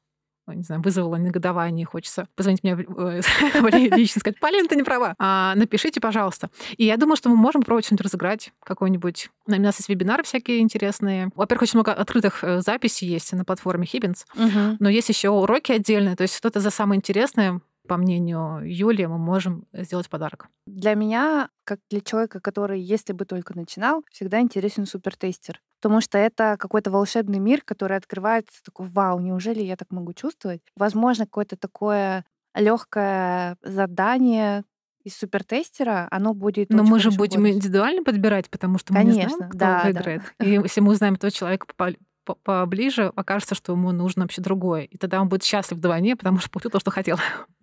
Не 0.48 0.64
знаю, 0.64 0.82
вызвало 0.82 1.14
негодование, 1.16 1.86
хочется 1.86 2.26
позвонить 2.34 2.64
мне 2.64 2.72
э, 2.76 3.20
лично 3.96 4.18
сказать, 4.20 4.40
Полин, 4.40 4.66
ты 4.66 4.74
не 4.74 4.82
права. 4.82 5.14
А, 5.18 5.54
напишите, 5.54 6.00
пожалуйста. 6.00 6.50
И 6.76 6.84
я 6.84 6.96
думаю, 6.96 7.16
что 7.16 7.28
мы 7.30 7.36
можем 7.36 7.62
пробовать 7.62 7.86
что-нибудь 7.86 8.06
разыграть, 8.06 8.52
какой-нибудь. 8.64 9.30
У 9.46 9.50
нас 9.52 9.78
есть 9.78 9.88
вебинары 9.88 10.24
всякие 10.24 10.58
интересные. 10.58 11.30
Во-первых, 11.36 11.62
очень 11.62 11.76
много 11.78 11.92
открытых 11.92 12.42
э, 12.42 12.60
записей 12.60 13.06
есть 13.08 13.32
на 13.32 13.44
платформе 13.44 13.86
Хиббинс, 13.86 14.26
Мгм. 14.34 14.78
но 14.80 14.88
есть 14.88 15.08
еще 15.08 15.30
уроки 15.30 15.70
отдельные. 15.72 16.16
То 16.16 16.22
есть 16.22 16.36
что-то 16.36 16.58
за 16.58 16.70
самое 16.70 16.98
интересное, 16.98 17.60
по 17.88 17.96
мнению 17.96 18.60
Юлии, 18.64 19.06
мы 19.06 19.18
можем 19.18 19.66
сделать 19.72 20.08
подарок. 20.08 20.48
Для 20.66 20.94
меня, 20.94 21.48
как 21.64 21.80
для 21.90 22.00
человека, 22.00 22.40
который, 22.40 22.80
если 22.80 23.12
бы 23.12 23.24
только 23.24 23.56
начинал, 23.56 24.04
всегда 24.10 24.40
интересен 24.40 24.86
супертестер. 24.86 25.60
Потому 25.80 26.00
что 26.00 26.16
это 26.16 26.56
какой-то 26.58 26.90
волшебный 26.90 27.40
мир, 27.40 27.62
который 27.64 27.96
открывается 27.96 28.62
такой, 28.64 28.88
вау, 28.88 29.18
неужели 29.18 29.62
я 29.62 29.76
так 29.76 29.90
могу 29.90 30.12
чувствовать? 30.12 30.60
Возможно, 30.76 31.24
какое-то 31.24 31.56
такое 31.56 32.24
легкое 32.54 33.56
задание 33.62 34.64
из 35.02 35.16
супертестера, 35.16 36.06
оно 36.12 36.32
будет 36.32 36.70
Но 36.70 36.84
мы 36.84 37.00
же 37.00 37.10
будем 37.10 37.40
бодрить. 37.40 37.56
индивидуально 37.56 38.04
подбирать, 38.04 38.48
потому 38.48 38.78
что 38.78 38.94
мы 38.94 39.02
не 39.02 39.12
знаем, 39.12 39.48
кто 39.48 39.58
да, 39.58 39.78
да. 39.78 39.84
выиграет. 39.84 40.22
И 40.40 40.50
если 40.50 40.80
мы 40.80 40.92
узнаем 40.92 41.14
этого 41.14 41.32
человека 41.32 41.66
по- 41.76 41.96
по- 42.24 42.36
поближе, 42.36 43.12
окажется, 43.16 43.56
что 43.56 43.72
ему 43.72 43.90
нужно 43.90 44.22
вообще 44.22 44.40
другое. 44.40 44.82
И 44.82 44.96
тогда 44.96 45.20
он 45.20 45.28
будет 45.28 45.42
счастлив 45.42 45.78
вдвойне, 45.78 46.14
потому 46.14 46.38
что 46.38 46.50
получил 46.50 46.70
то, 46.70 46.78
что 46.78 46.92
хотел. 46.92 47.18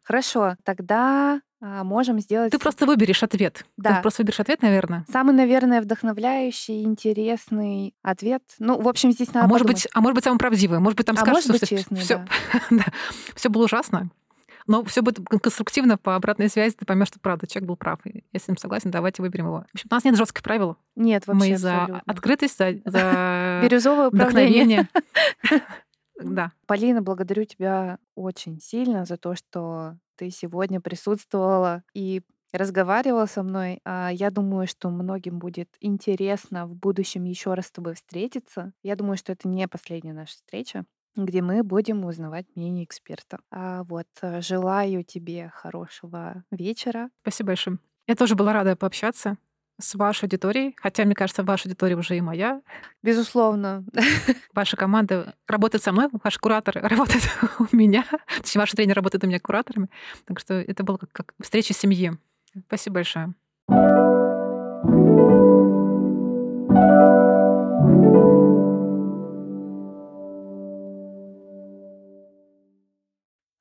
Хорошо, 0.09 0.55
тогда 0.63 1.39
а, 1.61 1.83
можем 1.83 2.19
сделать 2.19 2.51
Ты 2.51 2.57
просто 2.57 2.87
выберешь 2.87 3.21
ответ. 3.21 3.63
Да. 3.77 3.97
Ты 3.97 4.01
просто 4.01 4.23
выберешь 4.23 4.39
ответ, 4.39 4.63
наверное. 4.63 5.05
самый, 5.07 5.35
наверное, 5.35 5.81
вдохновляющий, 5.81 6.81
интересный 6.81 7.93
ответ. 8.01 8.41
Ну, 8.57 8.81
в 8.81 8.87
общем, 8.87 9.11
здесь 9.11 9.31
надо 9.35 9.45
А 9.45 9.47
может, 9.47 9.67
быть, 9.67 9.87
а 9.93 10.01
может 10.01 10.15
быть, 10.15 10.23
самый 10.23 10.39
правдивый. 10.39 10.79
Может 10.79 10.97
быть, 10.97 11.05
там 11.05 11.15
А 11.15 11.19
скажут, 11.19 11.45
может 11.45 11.51
быть, 11.51 11.57
что 11.63 11.67
честный, 11.67 11.99
все, 11.99 12.25
да. 12.71 12.85
все 13.35 13.49
было 13.49 13.65
ужасно. 13.65 14.09
Но 14.65 14.83
все 14.83 15.03
будет 15.03 15.23
конструктивно 15.27 15.99
по 15.99 16.15
обратной 16.15 16.49
связи, 16.49 16.75
ты 16.75 16.85
поймешь, 16.85 17.09
что 17.09 17.19
правда, 17.19 17.45
человек 17.45 17.67
был 17.67 17.75
прав. 17.75 17.99
И 18.05 18.23
если 18.33 18.45
с 18.45 18.47
ним 18.47 18.57
согласен, 18.57 18.89
давайте 18.89 19.21
выберем 19.21 19.45
его. 19.45 19.65
В 19.69 19.75
общем, 19.75 19.89
у 19.91 19.93
нас 19.93 20.03
нет 20.05 20.17
жестких 20.17 20.41
правил. 20.41 20.75
Нет, 20.95 21.27
вообще 21.27 21.51
Мы 21.51 21.57
за 21.57 21.81
абсолютно. 21.83 22.03
открытость, 22.11 22.57
за, 22.57 22.73
за 22.83 23.61
Бирюзовое 23.63 24.09
вдохновение. 24.09 24.87
Да. 26.19 26.51
Полина, 26.67 27.01
благодарю 27.01 27.45
тебя 27.45 27.97
очень 28.15 28.59
сильно 28.59 29.05
за 29.05 29.17
то, 29.17 29.35
что 29.35 29.97
ты 30.15 30.29
сегодня 30.31 30.81
присутствовала 30.81 31.83
и 31.93 32.21
разговаривала 32.51 33.25
со 33.25 33.43
мной. 33.43 33.79
А, 33.85 34.09
Я 34.11 34.31
думаю, 34.31 34.67
что 34.67 34.89
многим 34.89 35.39
будет 35.39 35.69
интересно 35.79 36.67
в 36.67 36.75
будущем 36.75 37.23
еще 37.23 37.53
раз 37.53 37.67
с 37.67 37.71
тобой 37.71 37.93
встретиться. 37.95 38.73
Я 38.83 38.95
думаю, 38.95 39.17
что 39.17 39.31
это 39.31 39.47
не 39.47 39.67
последняя 39.67 40.13
наша 40.13 40.33
встреча 40.33 40.85
где 41.15 41.41
мы 41.41 41.63
будем 41.63 42.05
узнавать 42.05 42.45
мнение 42.55 42.85
эксперта. 42.85 43.39
А 43.51 43.83
вот 43.83 44.05
э, 44.21 44.41
желаю 44.41 45.03
тебе 45.03 45.51
хорошего 45.53 46.45
вечера. 46.49 47.09
Спасибо 47.23 47.47
большое. 47.47 47.79
Я 48.07 48.15
тоже 48.15 48.35
была 48.35 48.53
рада 48.53 48.77
пообщаться 48.77 49.35
с 49.79 49.95
вашей 49.95 50.25
аудиторией, 50.25 50.75
хотя, 50.77 51.05
мне 51.05 51.15
кажется, 51.15 51.43
ваша 51.43 51.67
аудитория 51.67 51.95
уже 51.95 52.17
и 52.17 52.21
моя. 52.21 52.61
Безусловно. 53.01 53.85
Ваша 54.53 54.75
команда 54.75 55.35
работает 55.47 55.83
со 55.83 55.91
мной, 55.91 56.09
ваши 56.11 56.39
кураторы 56.39 56.81
работают 56.87 57.23
у 57.59 57.75
меня, 57.75 58.05
точнее, 58.37 58.59
ваши 58.59 58.75
тренеры 58.75 58.95
работают 58.95 59.23
у 59.23 59.27
меня 59.27 59.39
кураторами. 59.39 59.89
Так 60.25 60.39
что 60.39 60.55
это 60.55 60.83
было 60.83 60.97
как, 60.97 61.11
как 61.11 61.33
встреча 61.41 61.73
семьи. 61.73 62.11
Спасибо 62.67 62.95
большое. 62.95 63.33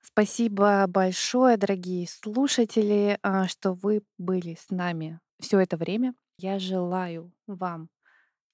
Спасибо 0.03 0.85
большое, 0.89 1.57
дорогие 1.57 2.09
слушатели, 2.09 3.19
а, 3.23 3.47
что 3.47 3.75
вы 3.75 4.03
были 4.19 4.57
с 4.59 4.71
нами 4.71 5.21
все 5.41 5.61
это 5.61 5.77
время. 5.77 6.15
Я 6.39 6.59
желаю 6.59 7.33
вам 7.47 7.89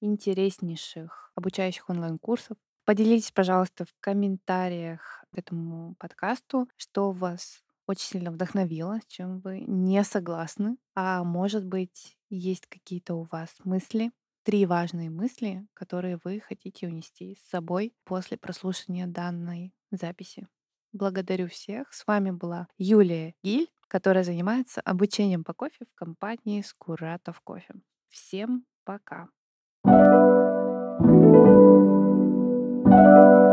интереснейших 0.00 1.32
обучающих 1.34 1.88
онлайн-курсов. 1.88 2.56
Поделитесь, 2.84 3.32
пожалуйста, 3.32 3.84
в 3.84 3.94
комментариях 4.00 5.24
к 5.32 5.38
этому 5.38 5.94
подкасту, 5.98 6.68
что 6.76 7.12
вас 7.12 7.62
очень 7.86 8.06
сильно 8.06 8.30
вдохновила, 8.30 9.00
с 9.00 9.06
чем 9.06 9.40
вы 9.40 9.60
не 9.60 10.02
согласны. 10.04 10.76
А 10.94 11.24
может 11.24 11.64
быть, 11.64 12.16
есть 12.30 12.66
какие-то 12.66 13.14
у 13.14 13.26
вас 13.30 13.50
мысли, 13.64 14.12
три 14.42 14.66
важные 14.66 15.10
мысли, 15.10 15.66
которые 15.74 16.18
вы 16.22 16.40
хотите 16.40 16.86
унести 16.86 17.36
с 17.36 17.48
собой 17.48 17.94
после 18.04 18.36
прослушивания 18.36 19.06
данной 19.06 19.72
записи. 19.90 20.46
Благодарю 20.92 21.48
всех. 21.48 21.92
С 21.92 22.06
вами 22.06 22.30
была 22.30 22.68
Юлия 22.78 23.34
Гиль, 23.42 23.68
которая 23.94 24.24
занимается 24.24 24.80
обучением 24.80 25.44
по 25.44 25.54
кофе 25.54 25.84
в 25.88 25.94
компании 25.94 26.62
Скуратов 26.62 27.40
кофе. 27.42 27.74
Всем 28.08 28.64
пока! 28.84 29.28
thank 32.86 33.38
you 33.38 33.43